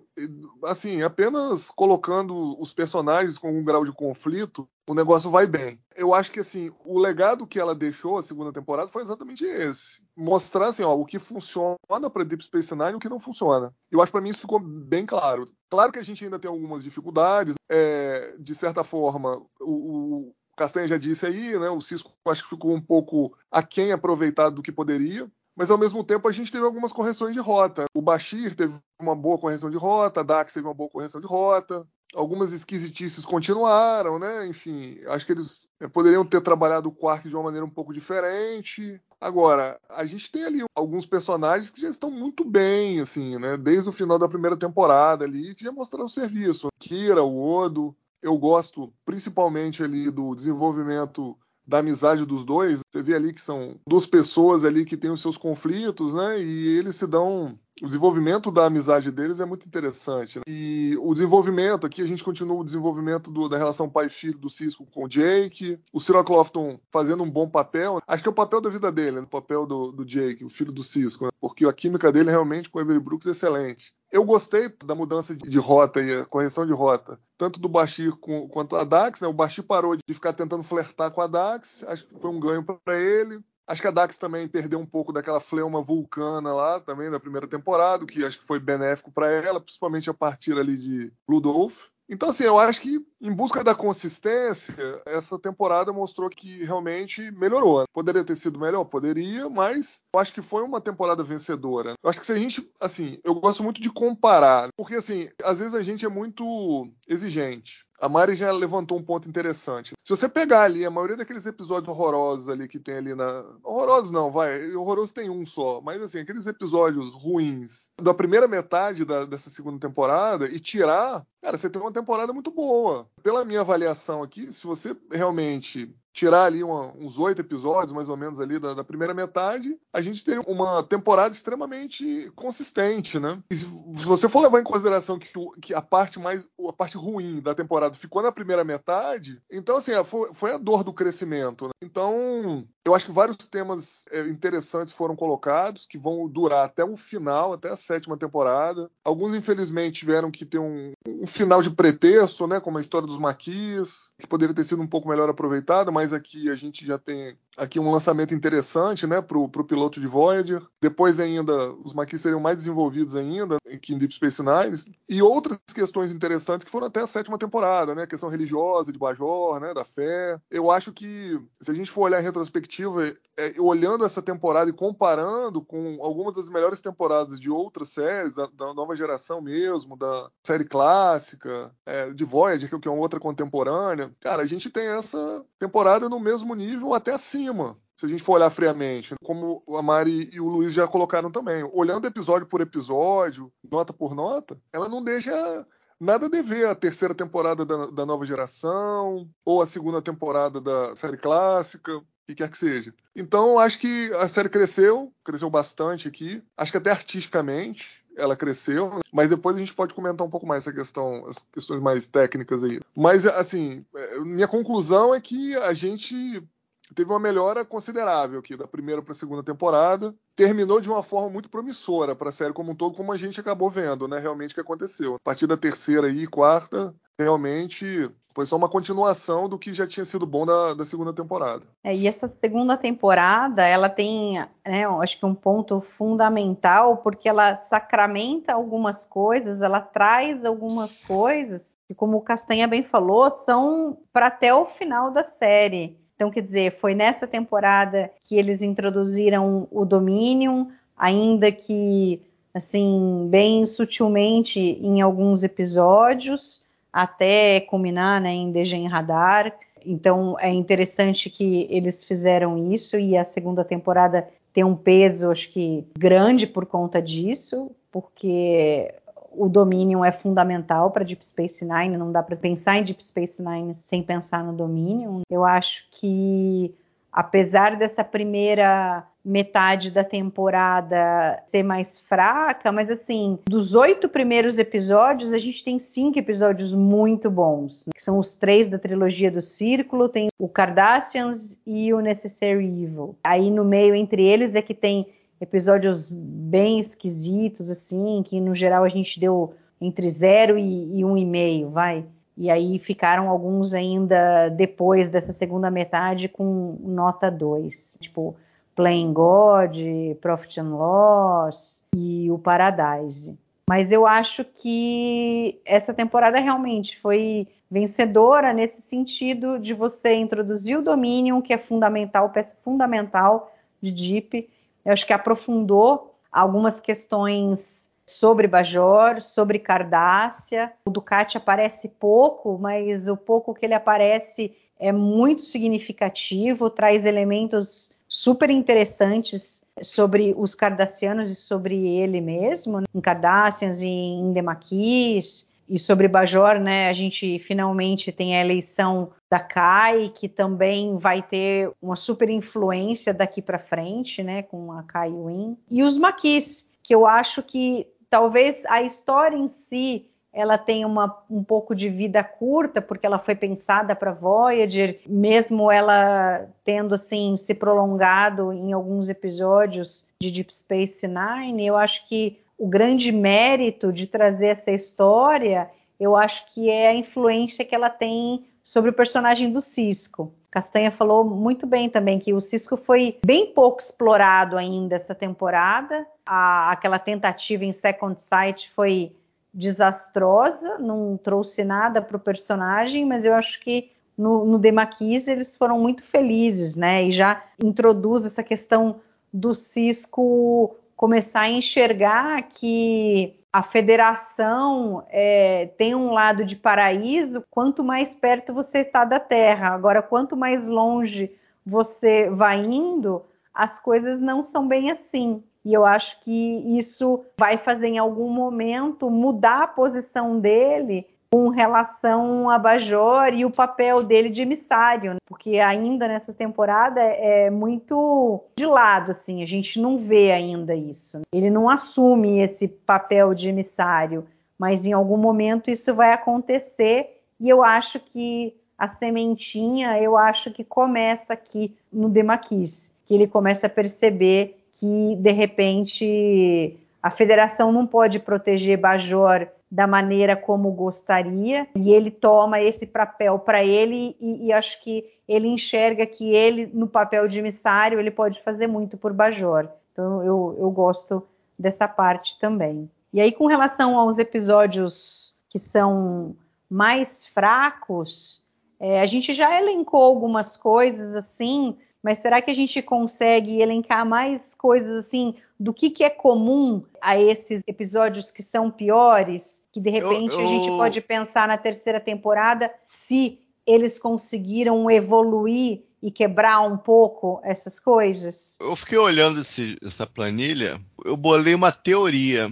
Assim, 0.64 1.02
apenas 1.02 1.70
colocando 1.70 2.60
os 2.60 2.72
personagens 2.72 3.38
com 3.38 3.50
um 3.50 3.64
grau 3.64 3.84
de 3.84 3.92
conflito, 3.92 4.68
o 4.88 4.94
negócio 4.94 5.30
vai 5.30 5.46
bem. 5.46 5.78
Eu 5.94 6.14
acho 6.14 6.32
que 6.32 6.40
assim, 6.40 6.70
o 6.84 6.98
legado 6.98 7.46
que 7.46 7.60
ela 7.60 7.74
deixou 7.74 8.18
a 8.18 8.22
segunda 8.22 8.52
temporada 8.52 8.88
foi 8.88 9.02
exatamente 9.02 9.44
esse. 9.44 10.02
Mostrar 10.16 10.68
assim, 10.68 10.82
ó, 10.82 10.94
o 10.94 11.04
que 11.04 11.18
funciona 11.18 11.76
para 11.88 12.24
Deep 12.24 12.42
Space 12.42 12.74
Nine 12.74 12.92
e 12.92 12.94
o 12.94 12.98
que 12.98 13.08
não 13.08 13.20
funciona. 13.20 13.74
Eu 13.90 14.00
acho 14.00 14.10
para 14.10 14.20
mim 14.20 14.30
isso 14.30 14.40
ficou 14.40 14.58
bem 14.58 15.04
claro. 15.04 15.44
Claro 15.70 15.92
que 15.92 15.98
a 15.98 16.02
gente 16.02 16.24
ainda 16.24 16.38
tem 16.38 16.50
algumas 16.50 16.82
dificuldades. 16.82 17.54
É, 17.68 18.34
de 18.38 18.54
certa 18.54 18.82
forma, 18.82 19.42
o, 19.60 20.32
Castanha 20.58 20.88
já 20.88 20.98
disse 20.98 21.24
aí, 21.24 21.56
né? 21.58 21.70
O 21.70 21.80
Cisco 21.80 22.12
acho 22.26 22.42
que 22.42 22.50
ficou 22.50 22.74
um 22.74 22.80
pouco 22.80 23.32
aquém 23.50 23.92
aproveitado 23.92 24.56
do 24.56 24.62
que 24.62 24.72
poderia. 24.72 25.30
Mas 25.56 25.70
ao 25.70 25.78
mesmo 25.78 26.04
tempo 26.04 26.28
a 26.28 26.32
gente 26.32 26.52
teve 26.52 26.64
algumas 26.64 26.92
correções 26.92 27.32
de 27.32 27.40
rota. 27.40 27.86
O 27.94 28.02
Bashir 28.02 28.54
teve 28.54 28.74
uma 29.00 29.14
boa 29.14 29.38
correção 29.38 29.70
de 29.70 29.76
rota, 29.76 30.20
a 30.20 30.22
Dax 30.22 30.52
teve 30.52 30.66
uma 30.66 30.74
boa 30.74 30.90
correção 30.90 31.20
de 31.20 31.26
rota. 31.26 31.86
Algumas 32.14 32.52
esquisitices 32.52 33.24
continuaram, 33.24 34.18
né? 34.18 34.46
Enfim, 34.46 34.98
acho 35.08 35.26
que 35.26 35.32
eles 35.32 35.68
é, 35.80 35.86
poderiam 35.86 36.24
ter 36.24 36.40
trabalhado 36.40 36.88
o 36.88 36.94
Quark 36.94 37.28
de 37.28 37.34
uma 37.34 37.44
maneira 37.44 37.66
um 37.66 37.70
pouco 37.70 37.92
diferente. 37.92 39.00
Agora, 39.20 39.78
a 39.88 40.04
gente 40.04 40.30
tem 40.30 40.44
ali 40.44 40.64
alguns 40.74 41.04
personagens 41.04 41.70
que 41.70 41.80
já 41.80 41.88
estão 41.88 42.10
muito 42.10 42.44
bem, 42.44 43.00
assim, 43.00 43.38
né? 43.38 43.56
Desde 43.56 43.88
o 43.88 43.92
final 43.92 44.18
da 44.18 44.28
primeira 44.28 44.56
temporada 44.56 45.24
ali, 45.24 45.54
que 45.54 45.64
já 45.64 45.72
mostraram 45.72 46.08
serviço. 46.08 46.68
Kira, 46.78 47.22
o 47.22 47.42
Odo, 47.42 47.96
eu 48.22 48.36
gosto 48.38 48.92
principalmente 49.04 49.82
ali 49.82 50.10
do 50.10 50.34
desenvolvimento 50.34 51.36
da 51.68 51.78
amizade 51.78 52.24
dos 52.24 52.44
dois. 52.44 52.80
Você 52.90 53.02
vê 53.02 53.14
ali 53.14 53.32
que 53.32 53.40
são 53.40 53.78
duas 53.86 54.06
pessoas 54.06 54.64
ali 54.64 54.86
que 54.86 54.96
têm 54.96 55.10
os 55.10 55.20
seus 55.20 55.36
conflitos, 55.36 56.14
né? 56.14 56.40
E 56.42 56.78
eles 56.78 56.96
se 56.96 57.06
dão. 57.06 57.58
O 57.80 57.86
desenvolvimento 57.86 58.50
da 58.50 58.64
amizade 58.64 59.12
deles 59.12 59.38
é 59.38 59.44
muito 59.44 59.64
interessante. 59.64 60.38
Né? 60.38 60.42
E 60.48 60.96
o 61.00 61.14
desenvolvimento, 61.14 61.86
aqui 61.86 62.02
a 62.02 62.06
gente 62.06 62.24
continua 62.24 62.56
o 62.56 62.64
desenvolvimento 62.64 63.30
do, 63.30 63.48
da 63.48 63.56
relação 63.56 63.88
pai-filho 63.88 64.36
do 64.36 64.50
Cisco 64.50 64.84
com 64.92 65.04
o 65.04 65.08
Jake, 65.08 65.78
o 65.92 66.00
Cyril 66.00 66.24
Clofton 66.24 66.80
fazendo 66.90 67.22
um 67.22 67.30
bom 67.30 67.48
papel. 67.48 68.00
Acho 68.04 68.22
que 68.22 68.28
é 68.28 68.32
o 68.32 68.34
papel 68.34 68.60
da 68.60 68.68
vida 68.68 68.90
dele, 68.90 69.20
né? 69.20 69.22
o 69.22 69.28
papel 69.28 69.64
do, 69.64 69.92
do 69.92 70.04
Jake, 70.04 70.44
o 70.44 70.48
filho 70.48 70.72
do 70.72 70.82
Cisco, 70.82 71.26
né? 71.26 71.30
porque 71.40 71.66
a 71.66 71.72
química 71.72 72.10
dele 72.10 72.30
realmente 72.30 72.68
com 72.68 72.80
o 72.80 72.82
Avery 72.82 72.98
Brooks 72.98 73.28
é 73.28 73.30
excelente. 73.30 73.94
Eu 74.10 74.24
gostei 74.24 74.68
da 74.84 74.94
mudança 74.94 75.34
de 75.36 75.58
rota 75.58 76.00
e 76.00 76.20
a 76.20 76.24
correção 76.24 76.66
de 76.66 76.72
rota, 76.72 77.20
tanto 77.36 77.60
do 77.60 77.68
Bashir 77.68 78.16
quanto 78.16 78.74
a 78.74 78.84
Dax. 78.84 79.20
Né? 79.20 79.28
O 79.28 79.32
Bashir 79.32 79.64
parou 79.64 79.94
de 79.94 80.14
ficar 80.14 80.32
tentando 80.32 80.62
flertar 80.62 81.10
com 81.10 81.20
a 81.20 81.26
Dax, 81.26 81.84
acho 81.84 82.06
que 82.06 82.18
foi 82.18 82.30
um 82.30 82.40
ganho 82.40 82.64
para 82.64 82.98
ele. 82.98 83.40
Acho 83.66 83.82
que 83.82 83.88
a 83.88 83.90
Dax 83.90 84.16
também 84.16 84.48
perdeu 84.48 84.78
um 84.78 84.86
pouco 84.86 85.12
daquela 85.12 85.40
fleuma 85.40 85.82
vulcana 85.82 86.54
lá, 86.54 86.80
também 86.80 87.10
da 87.10 87.20
primeira 87.20 87.46
temporada, 87.46 88.06
que 88.06 88.24
acho 88.24 88.40
que 88.40 88.46
foi 88.46 88.58
benéfico 88.58 89.12
para 89.12 89.30
ela, 89.30 89.60
principalmente 89.60 90.08
a 90.08 90.14
partir 90.14 90.56
ali 90.56 90.74
de 90.74 91.12
Ludolf. 91.28 91.76
Então, 92.08 92.30
assim, 92.30 92.44
eu 92.44 92.58
acho 92.58 92.80
que 92.80 93.06
em 93.20 93.32
busca 93.32 93.64
da 93.64 93.74
consistência, 93.74 94.74
essa 95.06 95.38
temporada 95.38 95.92
mostrou 95.92 96.28
que 96.30 96.64
realmente 96.64 97.30
melhorou. 97.32 97.84
Poderia 97.92 98.24
ter 98.24 98.36
sido 98.36 98.58
melhor? 98.58 98.84
Poderia, 98.84 99.48
mas 99.48 100.02
eu 100.14 100.20
acho 100.20 100.32
que 100.32 100.42
foi 100.42 100.62
uma 100.62 100.80
temporada 100.80 101.22
vencedora. 101.22 101.94
Eu 102.02 102.10
acho 102.10 102.20
que 102.20 102.26
se 102.26 102.32
a 102.32 102.36
gente, 102.36 102.70
assim, 102.80 103.18
eu 103.24 103.34
gosto 103.34 103.62
muito 103.62 103.80
de 103.80 103.90
comparar, 103.90 104.68
porque, 104.76 104.96
assim, 104.96 105.28
às 105.42 105.58
vezes 105.58 105.74
a 105.74 105.82
gente 105.82 106.04
é 106.04 106.08
muito 106.08 106.88
exigente. 107.08 107.88
A 108.00 108.08
Mari 108.08 108.36
já 108.36 108.52
levantou 108.52 108.96
um 108.96 109.02
ponto 109.02 109.28
interessante. 109.28 109.94
Se 110.04 110.10
você 110.10 110.28
pegar 110.28 110.62
ali 110.62 110.84
a 110.84 110.90
maioria 110.90 111.16
daqueles 111.16 111.44
episódios 111.46 111.92
horrorosos 111.92 112.48
ali 112.48 112.68
que 112.68 112.78
tem 112.78 112.94
ali 112.94 113.14
na. 113.14 113.44
Horrorosos 113.64 114.12
não, 114.12 114.30
vai. 114.30 114.72
Horroroso 114.72 115.12
tem 115.12 115.28
um 115.28 115.44
só. 115.44 115.80
Mas 115.80 116.00
assim, 116.00 116.20
aqueles 116.20 116.46
episódios 116.46 117.12
ruins 117.12 117.90
da 118.00 118.14
primeira 118.14 118.46
metade 118.46 119.04
da, 119.04 119.24
dessa 119.24 119.50
segunda 119.50 119.80
temporada 119.80 120.46
e 120.46 120.60
tirar. 120.60 121.26
Cara, 121.42 121.58
você 121.58 121.68
tem 121.68 121.82
uma 121.82 121.92
temporada 121.92 122.32
muito 122.32 122.52
boa. 122.52 123.07
Pela 123.22 123.44
minha 123.44 123.60
avaliação 123.60 124.22
aqui, 124.22 124.52
se 124.52 124.66
você 124.66 124.96
realmente 125.10 125.94
tirar 126.18 126.46
ali 126.46 126.64
uma, 126.64 126.92
uns 126.98 127.16
oito 127.16 127.40
episódios, 127.40 127.92
mais 127.92 128.08
ou 128.08 128.16
menos, 128.16 128.40
ali 128.40 128.58
da, 128.58 128.74
da, 128.74 128.82
primeira 128.82 129.14
metade, 129.14 129.78
a 129.92 130.00
gente 130.00 130.24
tem 130.24 130.40
uma 130.48 130.82
temporada 130.82 131.32
extremamente 131.32 132.28
consistente, 132.34 133.20
né? 133.20 133.40
E 133.48 133.54
se 133.54 133.64
você 133.64 134.28
for 134.28 134.40
levar 134.40 134.60
em 134.60 134.64
consideração 134.64 135.16
que, 135.16 135.28
que 135.62 135.72
a 135.72 135.80
parte 135.80 136.18
mais, 136.18 136.48
a 136.68 136.72
parte 136.72 136.96
ruim 136.96 137.40
da 137.40 137.54
temporada 137.54 137.94
ficou 137.94 138.20
na 138.20 138.32
primeira 138.32 138.64
metade, 138.64 139.40
então, 139.48 139.76
assim, 139.76 139.92
foi, 140.04 140.34
foi 140.34 140.52
a 140.52 140.58
dor 140.58 140.82
do 140.82 140.92
crescimento. 140.92 141.66
Né? 141.66 141.70
Então, 141.82 142.66
eu 142.84 142.94
acho 142.94 143.06
que 143.06 143.12
vários 143.12 143.36
temas 143.36 144.04
é, 144.10 144.26
interessantes 144.28 144.92
foram 144.92 145.14
colocados, 145.14 145.86
que 145.86 145.98
vão 145.98 146.26
durar 146.26 146.64
até 146.64 146.82
o 146.82 146.96
final, 146.96 147.52
até 147.52 147.68
a 147.68 147.76
sétima 147.76 148.16
temporada. 148.16 148.90
Alguns, 149.04 149.34
infelizmente, 149.34 150.00
tiveram 150.00 150.30
que 150.30 150.44
ter 150.44 150.58
um, 150.58 150.92
um 151.06 151.26
final 151.26 151.62
de 151.62 151.70
pretexto, 151.70 152.46
né? 152.46 152.60
Como 152.60 152.78
a 152.78 152.80
história 152.80 153.06
dos 153.06 153.18
maquis, 153.18 154.10
que 154.18 154.26
poderia 154.26 154.54
ter 154.54 154.64
sido 154.64 154.82
um 154.82 154.86
pouco 154.86 155.08
melhor 155.08 155.28
aproveitada, 155.28 155.92
mas 155.92 156.07
aqui 156.12 156.50
a 156.50 156.54
gente 156.54 156.84
já 156.84 156.98
tem 156.98 157.38
aqui 157.58 157.78
um 157.78 157.90
lançamento 157.90 158.34
interessante, 158.34 159.06
né, 159.06 159.20
para 159.20 159.36
o 159.36 159.48
piloto 159.64 160.00
de 160.00 160.06
Voyager. 160.06 160.62
Depois 160.80 161.18
ainda, 161.20 161.72
os 161.84 161.92
maquis 161.92 162.20
seriam 162.20 162.40
mais 162.40 162.56
desenvolvidos 162.56 163.14
ainda 163.14 163.56
aqui 163.66 163.94
em 163.94 163.98
Deep 163.98 164.14
Space 164.14 164.42
Nine. 164.42 164.76
E 165.08 165.20
outras 165.22 165.58
questões 165.74 166.10
interessantes 166.10 166.64
que 166.64 166.70
foram 166.70 166.86
até 166.86 167.00
a 167.00 167.06
sétima 167.06 167.38
temporada, 167.38 167.94
né, 167.94 168.02
a 168.02 168.06
questão 168.06 168.28
religiosa 168.28 168.92
de 168.92 168.98
Bajor, 168.98 169.60
né, 169.60 169.74
da 169.74 169.84
fé. 169.84 170.38
Eu 170.50 170.70
acho 170.70 170.92
que, 170.92 171.40
se 171.60 171.70
a 171.70 171.74
gente 171.74 171.90
for 171.90 172.02
olhar 172.02 172.20
em 172.20 172.24
retrospectiva, 172.24 173.12
é, 173.36 173.54
olhando 173.58 174.04
essa 174.04 174.22
temporada 174.22 174.70
e 174.70 174.72
comparando 174.72 175.60
com 175.60 175.98
algumas 176.00 176.34
das 176.34 176.48
melhores 176.48 176.80
temporadas 176.80 177.38
de 177.38 177.50
outras 177.50 177.88
séries, 177.88 178.34
da, 178.34 178.46
da 178.46 178.72
nova 178.72 178.94
geração 178.94 179.40
mesmo, 179.40 179.96
da 179.96 180.30
série 180.44 180.64
clássica, 180.64 181.72
é, 181.84 182.10
de 182.10 182.24
Voyager, 182.24 182.68
que 182.68 182.88
é 182.88 182.90
uma 182.90 183.00
outra 183.00 183.20
contemporânea, 183.20 184.14
cara, 184.20 184.42
a 184.42 184.46
gente 184.46 184.70
tem 184.70 184.86
essa 184.86 185.44
temporada 185.58 186.08
no 186.08 186.20
mesmo 186.20 186.54
nível 186.54 186.94
até 186.94 187.16
acima 187.48 187.76
se 187.96 188.06
a 188.06 188.08
gente 188.08 188.22
for 188.22 188.34
olhar 188.34 188.48
friamente, 188.48 189.14
como 189.24 189.60
a 189.76 189.82
Mari 189.82 190.30
e 190.32 190.40
o 190.40 190.46
Luiz 190.46 190.72
já 190.72 190.86
colocaram 190.86 191.32
também, 191.32 191.68
olhando 191.72 192.06
episódio 192.06 192.46
por 192.46 192.60
episódio, 192.60 193.52
nota 193.68 193.92
por 193.92 194.14
nota, 194.14 194.56
ela 194.72 194.88
não 194.88 195.02
deixa 195.02 195.66
nada 195.98 196.26
a 196.26 196.28
dever 196.28 196.68
a 196.68 196.76
terceira 196.76 197.12
temporada 197.12 197.66
da, 197.66 197.86
da 197.86 198.06
nova 198.06 198.24
geração 198.24 199.28
ou 199.44 199.60
a 199.60 199.66
segunda 199.66 200.00
temporada 200.00 200.60
da 200.60 200.94
série 200.94 201.16
clássica 201.16 202.00
que 202.24 202.36
quer 202.36 202.48
que 202.48 202.58
seja. 202.58 202.94
Então, 203.16 203.58
acho 203.58 203.80
que 203.80 204.12
a 204.14 204.28
série 204.28 204.48
cresceu, 204.48 205.12
cresceu 205.24 205.50
bastante 205.50 206.06
aqui. 206.06 206.40
Acho 206.56 206.70
que 206.70 206.78
até 206.78 206.90
artisticamente 206.90 208.04
ela 208.16 208.36
cresceu, 208.36 209.00
mas 209.12 209.30
depois 209.30 209.56
a 209.56 209.58
gente 209.58 209.74
pode 209.74 209.94
comentar 209.94 210.26
um 210.26 210.30
pouco 210.30 210.46
mais 210.46 210.62
essa 210.62 210.72
questão, 210.72 211.24
as 211.26 211.46
questões 211.52 211.80
mais 211.80 212.06
técnicas 212.06 212.62
aí. 212.62 212.80
Mas, 212.96 213.26
assim, 213.26 213.84
é, 213.94 214.20
minha 214.20 214.46
conclusão 214.46 215.14
é 215.14 215.20
que 215.20 215.56
a 215.56 215.72
gente 215.72 216.46
teve 216.94 217.10
uma 217.10 217.20
melhora 217.20 217.64
considerável 217.64 218.38
aqui 218.40 218.56
da 218.56 218.66
primeira 218.66 219.02
para 219.02 219.12
a 219.12 219.14
segunda 219.14 219.42
temporada. 219.42 220.14
Terminou 220.34 220.80
de 220.80 220.88
uma 220.88 221.02
forma 221.02 221.30
muito 221.30 221.50
promissora 221.50 222.14
para 222.14 222.30
a 222.30 222.32
série 222.32 222.52
como 222.52 222.72
um 222.72 222.74
todo, 222.74 222.96
como 222.96 223.12
a 223.12 223.16
gente 223.16 223.40
acabou 223.40 223.68
vendo, 223.68 224.06
né? 224.06 224.18
Realmente 224.18 224.54
que 224.54 224.60
aconteceu. 224.60 225.14
A 225.16 225.18
partir 225.18 225.46
da 225.46 225.56
terceira 225.56 226.08
e 226.08 226.26
quarta, 226.26 226.94
realmente 227.18 228.10
Foi 228.38 228.46
só 228.46 228.56
uma 228.56 228.68
continuação 228.68 229.48
do 229.48 229.58
que 229.58 229.74
já 229.74 229.84
tinha 229.84 230.04
sido 230.04 230.24
bom 230.24 230.46
da, 230.46 230.72
da 230.72 230.84
segunda 230.84 231.12
temporada. 231.12 231.64
É, 231.82 231.92
e 231.92 232.06
essa 232.06 232.28
segunda 232.40 232.76
temporada, 232.76 233.66
ela 233.66 233.90
tem, 233.90 234.38
né, 234.64 234.86
acho 235.00 235.18
que 235.18 235.26
um 235.26 235.34
ponto 235.34 235.80
fundamental, 235.96 236.98
porque 236.98 237.28
ela 237.28 237.56
sacramenta 237.56 238.52
algumas 238.52 239.04
coisas, 239.04 239.60
ela 239.60 239.80
traz 239.80 240.44
algumas 240.44 241.04
coisas 241.04 241.76
que, 241.88 241.94
como 241.96 242.16
o 242.16 242.22
Castanha 242.22 242.68
bem 242.68 242.84
falou, 242.84 243.28
são 243.28 243.98
para 244.12 244.28
até 244.28 244.54
o 244.54 244.66
final 244.66 245.10
da 245.10 245.24
série. 245.24 245.98
Então, 246.18 246.32
quer 246.32 246.42
dizer, 246.42 246.80
foi 246.80 246.96
nessa 246.96 247.28
temporada 247.28 248.10
que 248.24 248.34
eles 248.34 248.60
introduziram 248.60 249.68
o 249.70 249.84
Dominion, 249.84 250.66
ainda 250.96 251.52
que 251.52 252.20
assim, 252.52 253.28
bem 253.30 253.64
sutilmente 253.64 254.58
em 254.58 255.00
alguns 255.00 255.44
episódios 255.44 256.60
até 256.92 257.60
culminar 257.60 258.20
né, 258.20 258.32
em 258.32 258.50
DG 258.50 258.74
em 258.74 258.88
Radar. 258.88 259.54
Então 259.86 260.36
é 260.40 260.50
interessante 260.50 261.30
que 261.30 261.68
eles 261.70 262.02
fizeram 262.02 262.72
isso 262.72 262.98
e 262.98 263.16
a 263.16 263.24
segunda 263.24 263.64
temporada 263.64 264.28
tem 264.52 264.64
um 264.64 264.74
peso, 264.74 265.30
acho 265.30 265.52
que 265.52 265.86
grande 265.96 266.48
por 266.48 266.66
conta 266.66 267.00
disso, 267.00 267.70
porque 267.92 268.92
o 269.32 269.48
Dominion 269.48 270.04
é 270.04 270.12
fundamental 270.12 270.90
para 270.90 271.04
Deep 271.04 271.26
Space 271.26 271.64
Nine, 271.64 271.96
não 271.96 272.12
dá 272.12 272.22
para 272.22 272.36
pensar 272.36 272.78
em 272.78 272.84
Deep 272.84 273.04
Space 273.04 273.42
Nine 273.42 273.74
sem 273.74 274.02
pensar 274.02 274.42
no 274.42 274.52
Dominion. 274.52 275.20
Eu 275.30 275.44
acho 275.44 275.84
que 275.90 276.74
apesar 277.12 277.76
dessa 277.76 278.04
primeira 278.04 279.04
metade 279.24 279.90
da 279.90 280.04
temporada 280.04 281.42
ser 281.48 281.62
mais 281.62 281.98
fraca, 281.98 282.72
mas 282.72 282.90
assim, 282.90 283.38
dos 283.46 283.74
oito 283.74 284.08
primeiros 284.08 284.58
episódios, 284.58 285.32
a 285.32 285.38
gente 285.38 285.62
tem 285.62 285.78
cinco 285.78 286.18
episódios 286.18 286.72
muito 286.72 287.30
bons, 287.30 287.86
que 287.94 288.02
são 288.02 288.18
os 288.18 288.34
três 288.34 288.70
da 288.70 288.78
trilogia 288.78 289.30
do 289.30 289.42
Círculo, 289.42 290.08
tem 290.08 290.28
o 290.38 290.48
Cardassians 290.48 291.58
e 291.66 291.92
o 291.92 292.00
Necessary 292.00 292.64
Evil. 292.64 293.16
Aí 293.22 293.50
no 293.50 293.64
meio 293.64 293.94
entre 293.94 294.24
eles 294.24 294.54
é 294.54 294.62
que 294.62 294.74
tem 294.74 295.08
episódios 295.40 296.08
bem 296.10 296.78
esquisitos, 296.78 297.70
assim, 297.70 298.22
que 298.24 298.40
no 298.40 298.54
geral 298.54 298.84
a 298.84 298.88
gente 298.88 299.18
deu 299.18 299.54
entre 299.80 300.10
zero 300.10 300.58
e, 300.58 300.98
e 300.98 301.04
um 301.04 301.16
e 301.16 301.24
meio, 301.24 301.70
vai. 301.70 302.04
E 302.36 302.50
aí 302.50 302.78
ficaram 302.78 303.28
alguns 303.28 303.74
ainda 303.74 304.48
depois 304.48 305.08
dessa 305.08 305.32
segunda 305.32 305.70
metade 305.70 306.28
com 306.28 306.78
nota 306.82 307.30
2. 307.30 307.98
Tipo, 308.00 308.36
Playing 308.76 309.12
God, 309.12 309.76
Profit 310.20 310.60
and 310.60 310.76
Loss 310.76 311.82
e 311.96 312.30
o 312.30 312.38
Paradise. 312.38 313.36
Mas 313.68 313.90
eu 313.90 314.06
acho 314.06 314.44
que 314.44 315.60
essa 315.64 315.92
temporada 315.92 316.38
realmente 316.38 316.98
foi 317.00 317.48
vencedora 317.68 318.52
nesse 318.52 318.80
sentido 318.82 319.58
de 319.58 319.74
você 319.74 320.14
introduzir 320.14 320.78
o 320.78 320.82
Dominion, 320.82 321.42
que 321.42 321.52
é 321.52 321.58
fundamental, 321.58 322.30
peça 322.30 322.56
fundamental 322.64 323.52
de 323.80 323.90
Deep. 323.90 324.48
Eu 324.88 324.94
acho 324.94 325.06
que 325.06 325.12
aprofundou 325.12 326.14
algumas 326.32 326.80
questões 326.80 327.90
sobre 328.06 328.48
Bajor, 328.48 329.20
sobre 329.20 329.58
Cardassia. 329.58 330.72
O 330.86 330.90
Ducati 330.90 331.36
aparece 331.36 331.90
pouco, 331.90 332.56
mas 332.58 333.06
o 333.06 333.14
pouco 333.14 333.52
que 333.52 333.66
ele 333.66 333.74
aparece 333.74 334.50
é 334.80 334.90
muito 334.90 335.42
significativo, 335.42 336.70
traz 336.70 337.04
elementos 337.04 337.92
super 338.08 338.48
interessantes 338.48 339.62
sobre 339.82 340.34
os 340.38 340.54
cardassianos 340.54 341.30
e 341.30 341.34
sobre 341.34 341.86
ele 341.86 342.22
mesmo, 342.22 342.82
em 342.94 343.00
Cardassians 343.02 343.82
e 343.82 343.88
em 343.88 344.32
Demaquis, 344.32 345.46
e 345.68 345.78
sobre 345.78 346.08
Bajor, 346.08 346.58
né, 346.58 346.88
a 346.88 346.92
gente 346.92 347.38
finalmente 347.40 348.10
tem 348.10 348.36
a 348.36 348.40
eleição 348.40 349.10
da 349.30 349.38
Kai, 349.38 350.10
que 350.14 350.28
também 350.28 350.96
vai 350.96 351.22
ter 351.22 351.70
uma 351.80 351.96
super 351.96 352.30
influência 352.30 353.12
daqui 353.12 353.42
para 353.42 353.58
frente, 353.58 354.22
né, 354.22 354.42
com 354.42 354.72
a 354.72 354.82
Kai 354.82 355.10
Win. 355.10 355.56
E 355.70 355.82
os 355.82 355.98
Maquis, 355.98 356.66
que 356.82 356.94
eu 356.94 357.06
acho 357.06 357.42
que 357.42 357.86
talvez 358.08 358.64
a 358.66 358.82
história 358.82 359.36
em 359.36 359.48
si 359.48 360.06
ela 360.32 360.56
tem 360.56 360.84
uma, 360.84 361.22
um 361.28 361.42
pouco 361.42 361.74
de 361.74 361.88
vida 361.88 362.22
curta, 362.22 362.80
porque 362.80 363.06
ela 363.06 363.18
foi 363.18 363.34
pensada 363.34 363.96
para 363.96 364.12
Voyager, 364.12 365.00
mesmo 365.06 365.70
ela 365.70 366.46
tendo 366.64 366.94
assim 366.94 367.36
se 367.36 367.54
prolongado 367.54 368.52
em 368.52 368.72
alguns 368.72 369.08
episódios 369.08 370.06
de 370.20 370.30
Deep 370.30 370.54
Space 370.54 371.06
Nine, 371.08 371.66
eu 371.66 371.76
acho 371.76 372.06
que 372.08 372.38
o 372.58 372.66
grande 372.66 373.12
mérito 373.12 373.92
de 373.92 374.06
trazer 374.06 374.48
essa 374.48 374.72
história, 374.72 375.70
eu 375.98 376.16
acho 376.16 376.52
que 376.52 376.68
é 376.68 376.88
a 376.88 376.94
influência 376.94 377.64
que 377.64 377.74
ela 377.74 377.88
tem 377.88 378.44
sobre 378.62 378.90
o 378.90 378.94
personagem 378.94 379.52
do 379.52 379.60
Cisco. 379.60 380.34
Castanha 380.50 380.90
falou 380.90 381.24
muito 381.24 381.66
bem 381.66 381.88
também 381.88 382.18
que 382.18 382.32
o 382.32 382.40
Cisco 382.40 382.76
foi 382.76 383.18
bem 383.24 383.52
pouco 383.52 383.80
explorado 383.80 384.56
ainda 384.56 384.96
essa 384.96 385.14
temporada. 385.14 386.06
A, 386.26 386.72
aquela 386.72 386.98
tentativa 386.98 387.64
em 387.64 387.72
Second 387.72 388.20
Sight 388.20 388.70
foi 388.74 389.12
desastrosa, 389.52 390.78
não 390.78 391.16
trouxe 391.16 391.64
nada 391.64 392.02
para 392.02 392.16
o 392.16 392.20
personagem, 392.20 393.04
mas 393.06 393.24
eu 393.24 393.34
acho 393.34 393.60
que 393.60 393.90
no, 394.16 394.44
no 394.44 394.58
Demaquis 394.58 395.28
eles 395.28 395.56
foram 395.56 395.78
muito 395.78 396.02
felizes, 396.02 396.74
né? 396.74 397.04
E 397.04 397.12
já 397.12 397.42
introduz 397.62 398.26
essa 398.26 398.42
questão 398.42 399.00
do 399.32 399.54
Cisco 399.54 400.76
começar 400.98 401.42
a 401.42 401.48
enxergar 401.48 402.42
que 402.42 403.38
a 403.52 403.62
federação 403.62 405.06
é, 405.08 405.70
tem 405.78 405.94
um 405.94 406.10
lado 406.10 406.44
de 406.44 406.56
paraíso 406.56 407.44
quanto 407.48 407.84
mais 407.84 408.16
perto 408.16 408.52
você 408.52 408.80
está 408.80 409.04
da 409.04 409.20
Terra. 409.20 409.68
Agora, 409.68 410.02
quanto 410.02 410.36
mais 410.36 410.66
longe 410.66 411.30
você 411.64 412.28
vai 412.28 412.58
indo, 412.64 413.22
as 413.54 413.78
coisas 413.78 414.20
não 414.20 414.42
são 414.42 414.66
bem 414.66 414.90
assim. 414.90 415.40
E 415.64 415.72
eu 415.72 415.86
acho 415.86 416.20
que 416.20 416.76
isso 416.76 417.24
vai 417.38 417.56
fazer 417.56 417.86
em 417.86 417.98
algum 417.98 418.28
momento 418.28 419.08
mudar 419.08 419.62
a 419.62 419.68
posição 419.68 420.40
dele 420.40 421.06
com 421.30 421.48
relação 421.50 422.48
a 422.48 422.58
Bajor 422.58 423.34
e 423.34 423.44
o 423.44 423.50
papel 423.50 424.02
dele 424.02 424.30
de 424.30 424.42
emissário, 424.42 425.12
né? 425.14 425.18
porque 425.26 425.58
ainda 425.58 426.08
nessa 426.08 426.32
temporada 426.32 427.00
é 427.00 427.50
muito 427.50 428.42
de 428.56 428.64
lado, 428.64 429.10
assim, 429.10 429.42
a 429.42 429.46
gente 429.46 429.80
não 429.80 429.98
vê 429.98 430.32
ainda 430.32 430.74
isso. 430.74 431.18
Né? 431.18 431.24
Ele 431.32 431.50
não 431.50 431.68
assume 431.68 432.40
esse 432.40 432.66
papel 432.66 433.34
de 433.34 433.50
emissário, 433.50 434.26
mas 434.58 434.86
em 434.86 434.92
algum 434.92 435.18
momento 435.18 435.70
isso 435.70 435.94
vai 435.94 436.12
acontecer 436.12 437.20
e 437.38 437.48
eu 437.48 437.62
acho 437.62 438.00
que 438.00 438.54
a 438.76 438.88
sementinha, 438.88 440.00
eu 440.00 440.16
acho 440.16 440.50
que 440.52 440.64
começa 440.64 441.32
aqui 441.32 441.76
no 441.92 442.08
Demaquis, 442.08 442.92
que 443.06 443.14
ele 443.14 443.26
começa 443.26 443.66
a 443.66 443.70
perceber 443.70 444.56
que 444.74 445.16
de 445.16 445.32
repente 445.32 446.78
a 447.02 447.10
federação 447.10 447.72
não 447.72 447.86
pode 447.86 448.18
proteger 448.18 448.78
Bajor 448.78 449.48
da 449.70 449.86
maneira 449.86 450.34
como 450.34 450.70
gostaria 450.72 451.66
e 451.74 451.92
ele 451.92 452.10
toma 452.10 452.60
esse 452.60 452.86
papel 452.86 453.38
para 453.38 453.62
ele 453.62 454.16
e, 454.18 454.46
e, 454.46 454.52
acho 454.52 454.82
que 454.82 455.04
ele 455.28 455.46
enxerga 455.46 456.06
que 456.06 456.34
ele 456.34 456.70
no 456.72 456.86
papel 456.86 457.28
de 457.28 457.38
emissário 457.38 458.00
ele 458.00 458.10
pode 458.10 458.42
fazer 458.42 458.66
muito 458.66 458.96
por 458.96 459.12
Bajor 459.12 459.68
então 459.92 460.24
eu, 460.24 460.56
eu 460.58 460.70
gosto 460.70 461.22
dessa 461.58 461.86
parte 461.86 462.38
também 462.38 462.90
e 463.12 463.20
aí 463.20 463.30
com 463.30 463.46
relação 463.46 463.98
aos 463.98 464.18
episódios 464.18 465.34
que 465.50 465.58
são 465.58 466.34
mais 466.70 467.26
fracos 467.26 468.42
é, 468.80 469.02
a 469.02 469.06
gente 469.06 469.34
já 469.34 469.60
elencou 469.60 470.02
algumas 470.02 470.56
coisas 470.56 471.14
assim 471.14 471.76
mas 472.02 472.18
será 472.18 472.40
que 472.40 472.50
a 472.50 472.54
gente 472.54 472.80
consegue 472.80 473.60
elencar 473.60 474.06
mais 474.06 474.54
coisas 474.54 475.04
assim 475.04 475.34
do 475.58 475.74
que, 475.74 475.90
que 475.90 476.04
é 476.04 476.10
comum 476.10 476.84
a 477.00 477.18
esses 477.18 477.62
episódios 477.66 478.30
que 478.30 478.42
são 478.42 478.70
piores? 478.70 479.57
Que 479.72 479.80
de 479.80 479.90
repente 479.90 480.32
eu, 480.32 480.40
eu... 480.40 480.46
a 480.46 480.50
gente 480.50 480.68
pode 480.68 481.00
pensar 481.00 481.48
na 481.48 481.58
terceira 481.58 482.00
temporada 482.00 482.70
se 483.06 483.40
eles 483.66 483.98
conseguiram 483.98 484.90
evoluir 484.90 485.82
e 486.02 486.10
quebrar 486.10 486.60
um 486.60 486.76
pouco 486.76 487.40
essas 487.44 487.78
coisas? 487.78 488.54
Eu 488.60 488.74
fiquei 488.76 488.98
olhando 488.98 489.40
esse, 489.40 489.76
essa 489.84 490.06
planilha, 490.06 490.78
eu 491.04 491.16
bolei 491.16 491.54
uma 491.54 491.72
teoria. 491.72 492.50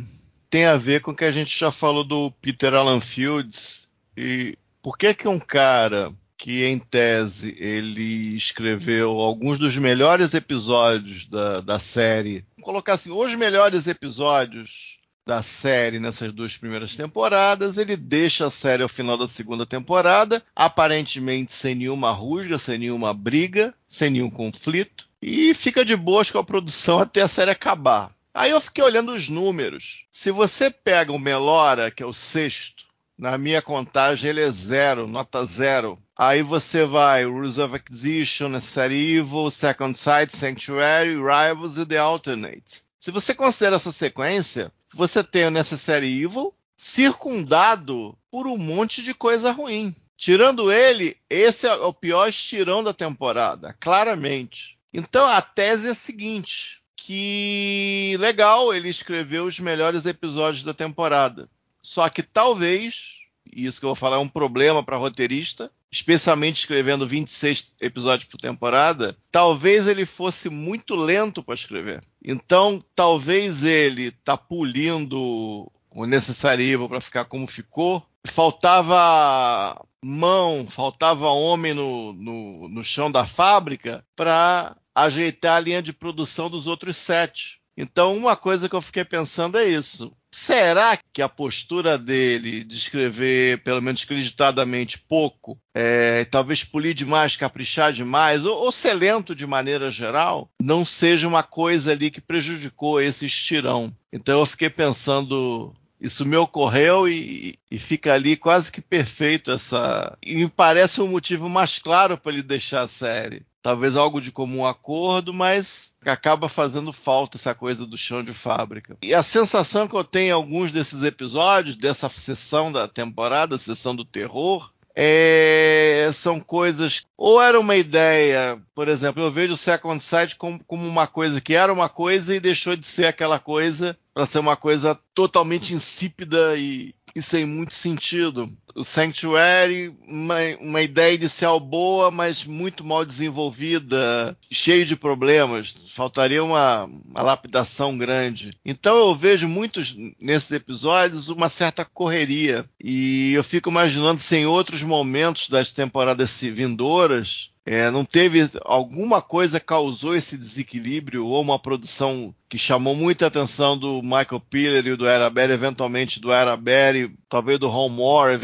Tem 0.50 0.66
a 0.66 0.76
ver 0.76 1.00
com 1.00 1.10
o 1.10 1.16
que 1.16 1.24
a 1.24 1.32
gente 1.32 1.58
já 1.58 1.70
falou 1.70 2.04
do 2.04 2.30
Peter 2.40 2.74
Alan 2.74 3.00
Fields 3.00 3.88
e 4.16 4.56
por 4.82 4.96
que 4.96 5.14
que 5.14 5.26
um 5.26 5.38
cara 5.38 6.12
que 6.36 6.64
em 6.64 6.78
tese 6.78 7.56
ele 7.58 8.36
escreveu 8.36 9.10
alguns 9.18 9.58
dos 9.58 9.76
melhores 9.76 10.34
episódios 10.34 11.26
da, 11.26 11.60
da 11.60 11.78
série. 11.78 12.44
Vou 12.56 12.66
colocar 12.66 12.92
assim, 12.92 13.10
os 13.10 13.34
melhores 13.34 13.86
episódios 13.86 14.95
da 15.26 15.42
série 15.42 15.98
nessas 15.98 16.32
duas 16.32 16.56
primeiras 16.56 16.94
temporadas. 16.94 17.76
Ele 17.76 17.96
deixa 17.96 18.46
a 18.46 18.50
série 18.50 18.82
ao 18.84 18.88
final 18.88 19.18
da 19.18 19.26
segunda 19.26 19.66
temporada, 19.66 20.42
aparentemente 20.54 21.52
sem 21.52 21.74
nenhuma 21.74 22.12
rusga, 22.12 22.56
sem 22.58 22.78
nenhuma 22.78 23.12
briga, 23.12 23.74
sem 23.88 24.10
nenhum 24.10 24.30
conflito, 24.30 25.08
e 25.20 25.52
fica 25.52 25.84
de 25.84 25.96
boas 25.96 26.30
com 26.30 26.38
a 26.38 26.44
produção 26.44 27.00
até 27.00 27.22
a 27.22 27.28
série 27.28 27.50
acabar. 27.50 28.12
Aí 28.32 28.50
eu 28.50 28.60
fiquei 28.60 28.84
olhando 28.84 29.12
os 29.12 29.28
números. 29.28 30.04
Se 30.10 30.30
você 30.30 30.70
pega 30.70 31.12
o 31.12 31.18
Melora, 31.18 31.90
que 31.90 32.02
é 32.02 32.06
o 32.06 32.12
sexto, 32.12 32.84
Na 33.18 33.38
minha 33.38 33.62
contagem 33.62 34.28
ele 34.28 34.42
é 34.42 34.50
zero, 34.50 35.08
nota 35.08 35.42
zero. 35.42 35.98
Aí 36.14 36.42
você 36.42 36.84
vai 36.84 37.24
Rules 37.24 37.56
of 37.56 37.74
Acquisition, 37.74 38.48
Necessary 38.48 39.16
Evil, 39.16 39.50
Second 39.50 39.96
Sight, 39.96 40.36
Sanctuary, 40.36 41.14
Rivals 41.16 41.78
e 41.78 41.86
The 41.86 41.96
Alternate. 41.96 42.82
Se 43.00 43.10
você 43.10 43.34
considera 43.34 43.76
essa 43.76 43.90
sequência, 43.90 44.70
você 44.96 45.22
tem 45.22 45.46
o 45.46 45.50
Necessary 45.50 46.24
Evil 46.24 46.54
circundado 46.74 48.16
por 48.30 48.46
um 48.46 48.56
monte 48.56 49.02
de 49.02 49.12
coisa 49.12 49.52
ruim. 49.52 49.94
Tirando 50.16 50.72
ele, 50.72 51.14
esse 51.28 51.66
é 51.66 51.74
o 51.74 51.92
pior 51.92 52.28
estirão 52.28 52.82
da 52.82 52.94
temporada, 52.94 53.76
claramente. 53.78 54.78
Então 54.92 55.26
a 55.26 55.42
tese 55.42 55.88
é 55.88 55.90
a 55.90 55.94
seguinte: 55.94 56.80
que 56.96 58.16
legal, 58.18 58.72
ele 58.72 58.88
escreveu 58.88 59.44
os 59.44 59.60
melhores 59.60 60.06
episódios 60.06 60.64
da 60.64 60.72
temporada. 60.72 61.46
Só 61.78 62.08
que 62.08 62.22
talvez, 62.22 63.15
e 63.52 63.66
isso 63.66 63.78
que 63.78 63.84
eu 63.84 63.90
vou 63.90 63.96
falar 63.96 64.16
é 64.16 64.20
um 64.20 64.28
problema 64.28 64.82
para 64.82 64.96
roteirista, 64.96 65.70
especialmente 65.90 66.60
escrevendo 66.60 67.06
26 67.06 67.74
episódios 67.80 68.28
por 68.28 68.38
temporada, 68.38 69.16
talvez 69.30 69.88
ele 69.88 70.04
fosse 70.04 70.48
muito 70.48 70.94
lento 70.94 71.42
para 71.42 71.54
escrever. 71.54 72.02
Então, 72.24 72.82
talvez 72.94 73.64
ele 73.64 74.10
tá 74.10 74.36
pulindo 74.36 75.70
o 75.90 76.06
necessário 76.06 76.88
para 76.88 77.00
ficar 77.00 77.24
como 77.24 77.46
ficou. 77.46 78.06
Faltava 78.26 79.80
mão, 80.02 80.66
faltava 80.68 81.28
homem 81.28 81.72
no, 81.72 82.12
no, 82.12 82.68
no 82.68 82.84
chão 82.84 83.10
da 83.10 83.24
fábrica 83.24 84.04
para 84.14 84.76
ajeitar 84.94 85.56
a 85.56 85.60
linha 85.60 85.82
de 85.82 85.92
produção 85.92 86.50
dos 86.50 86.66
outros 86.66 86.96
sete. 86.96 87.60
Então, 87.76 88.16
uma 88.16 88.34
coisa 88.36 88.68
que 88.68 88.74
eu 88.74 88.82
fiquei 88.82 89.04
pensando 89.04 89.58
é 89.58 89.64
isso. 89.64 90.12
Será 90.38 90.98
que 91.14 91.22
a 91.22 91.30
postura 91.30 91.96
dele 91.96 92.62
de 92.62 92.76
escrever, 92.76 93.62
pelo 93.62 93.80
menos 93.80 94.02
acreditadamente, 94.02 94.98
pouco, 94.98 95.58
é, 95.74 96.26
talvez 96.26 96.62
polir 96.62 96.92
demais, 96.92 97.38
caprichar 97.38 97.90
demais, 97.90 98.44
ou, 98.44 98.54
ou 98.64 98.70
ser 98.70 98.92
lento 98.92 99.34
de 99.34 99.46
maneira 99.46 99.90
geral, 99.90 100.50
não 100.60 100.84
seja 100.84 101.26
uma 101.26 101.42
coisa 101.42 101.92
ali 101.92 102.10
que 102.10 102.20
prejudicou 102.20 103.00
esse 103.00 103.24
estirão? 103.24 103.90
Então 104.12 104.40
eu 104.40 104.44
fiquei 104.44 104.68
pensando 104.68 105.72
isso 105.98 106.26
me 106.26 106.36
ocorreu 106.36 107.08
e, 107.08 107.54
e, 107.70 107.78
fica 107.78 108.12
ali 108.12 108.36
quase 108.36 108.70
que 108.70 108.82
perfeito 108.82 109.50
essa. 109.50 110.18
E 110.22 110.34
me 110.34 110.50
parece 110.50 111.00
um 111.00 111.08
motivo 111.08 111.48
mais 111.48 111.78
claro 111.78 112.18
para 112.18 112.32
ele 112.32 112.42
deixar 112.42 112.82
a 112.82 112.88
série. 112.88 113.42
Talvez 113.66 113.96
algo 113.96 114.20
de 114.20 114.30
comum 114.30 114.64
acordo, 114.64 115.34
mas 115.34 115.92
acaba 116.04 116.48
fazendo 116.48 116.92
falta 116.92 117.36
essa 117.36 117.52
coisa 117.52 117.84
do 117.84 117.98
chão 117.98 118.22
de 118.22 118.32
fábrica. 118.32 118.96
E 119.02 119.12
a 119.12 119.24
sensação 119.24 119.88
que 119.88 119.96
eu 119.96 120.04
tenho 120.04 120.28
em 120.28 120.30
alguns 120.30 120.70
desses 120.70 121.02
episódios, 121.02 121.74
dessa 121.74 122.08
sessão 122.08 122.70
da 122.70 122.86
temporada, 122.86 123.58
sessão 123.58 123.92
do 123.92 124.04
terror, 124.04 124.70
é, 124.94 126.08
são 126.12 126.38
coisas. 126.38 127.02
Ou 127.18 127.42
era 127.42 127.58
uma 127.58 127.74
ideia, 127.74 128.56
por 128.72 128.86
exemplo, 128.86 129.20
eu 129.20 129.32
vejo 129.32 129.54
o 129.54 129.58
Second 129.58 130.00
Sight 130.00 130.36
como, 130.36 130.62
como 130.64 130.86
uma 130.86 131.08
coisa 131.08 131.40
que 131.40 131.54
era 131.54 131.72
uma 131.72 131.88
coisa 131.88 132.36
e 132.36 132.40
deixou 132.40 132.76
de 132.76 132.86
ser 132.86 133.06
aquela 133.06 133.40
coisa 133.40 133.98
para 134.14 134.26
ser 134.26 134.38
uma 134.38 134.56
coisa 134.56 134.96
totalmente 135.12 135.74
insípida 135.74 136.56
e, 136.56 136.94
e 137.16 137.22
sem 137.22 137.46
muito 137.46 137.74
sentido. 137.74 138.46
O 138.74 138.84
Sanctuary, 138.84 139.90
uma, 140.06 140.36
uma, 140.60 140.82
ideia 140.82 141.14
inicial 141.14 141.58
boa, 141.58 142.10
mas 142.10 142.44
muito 142.44 142.84
mal 142.84 143.06
desenvolvida, 143.06 144.36
cheio 144.52 144.84
de 144.84 144.94
problemas. 144.94 145.74
Faltaria 145.94 146.44
uma, 146.44 146.84
uma 146.84 147.22
lapidação 147.22 147.96
grande. 147.96 148.50
Então 148.62 148.94
eu 148.98 149.16
vejo 149.16 149.48
muitos 149.48 149.96
nesses 150.20 150.50
episódios 150.50 151.28
uma 151.28 151.48
certa 151.48 151.86
correria. 151.86 152.66
E 152.78 153.32
eu 153.32 153.42
fico 153.42 153.70
imaginando 153.70 154.20
se 154.20 154.36
em 154.36 154.44
outros 154.44 154.82
momentos 154.82 155.48
das 155.48 155.72
temporadas 155.72 156.38
vindouras 156.42 157.50
é, 157.66 157.90
não 157.90 158.04
teve 158.04 158.48
alguma 158.64 159.20
coisa 159.20 159.58
causou 159.58 160.14
esse 160.14 160.38
desequilíbrio 160.38 161.26
ou 161.26 161.42
uma 161.42 161.58
produção 161.58 162.32
que 162.48 162.56
chamou 162.56 162.94
muita 162.94 163.26
atenção 163.26 163.76
do 163.76 164.00
Michael 164.02 164.40
Piller 164.48 164.86
e 164.86 164.94
do 164.94 165.08
Araberry, 165.08 165.52
eventualmente 165.52 166.20
do 166.20 166.32
Araberry, 166.32 167.12
talvez 167.28 167.58
do 167.58 167.66
Ron 167.66 167.88
Moore, 167.88 168.38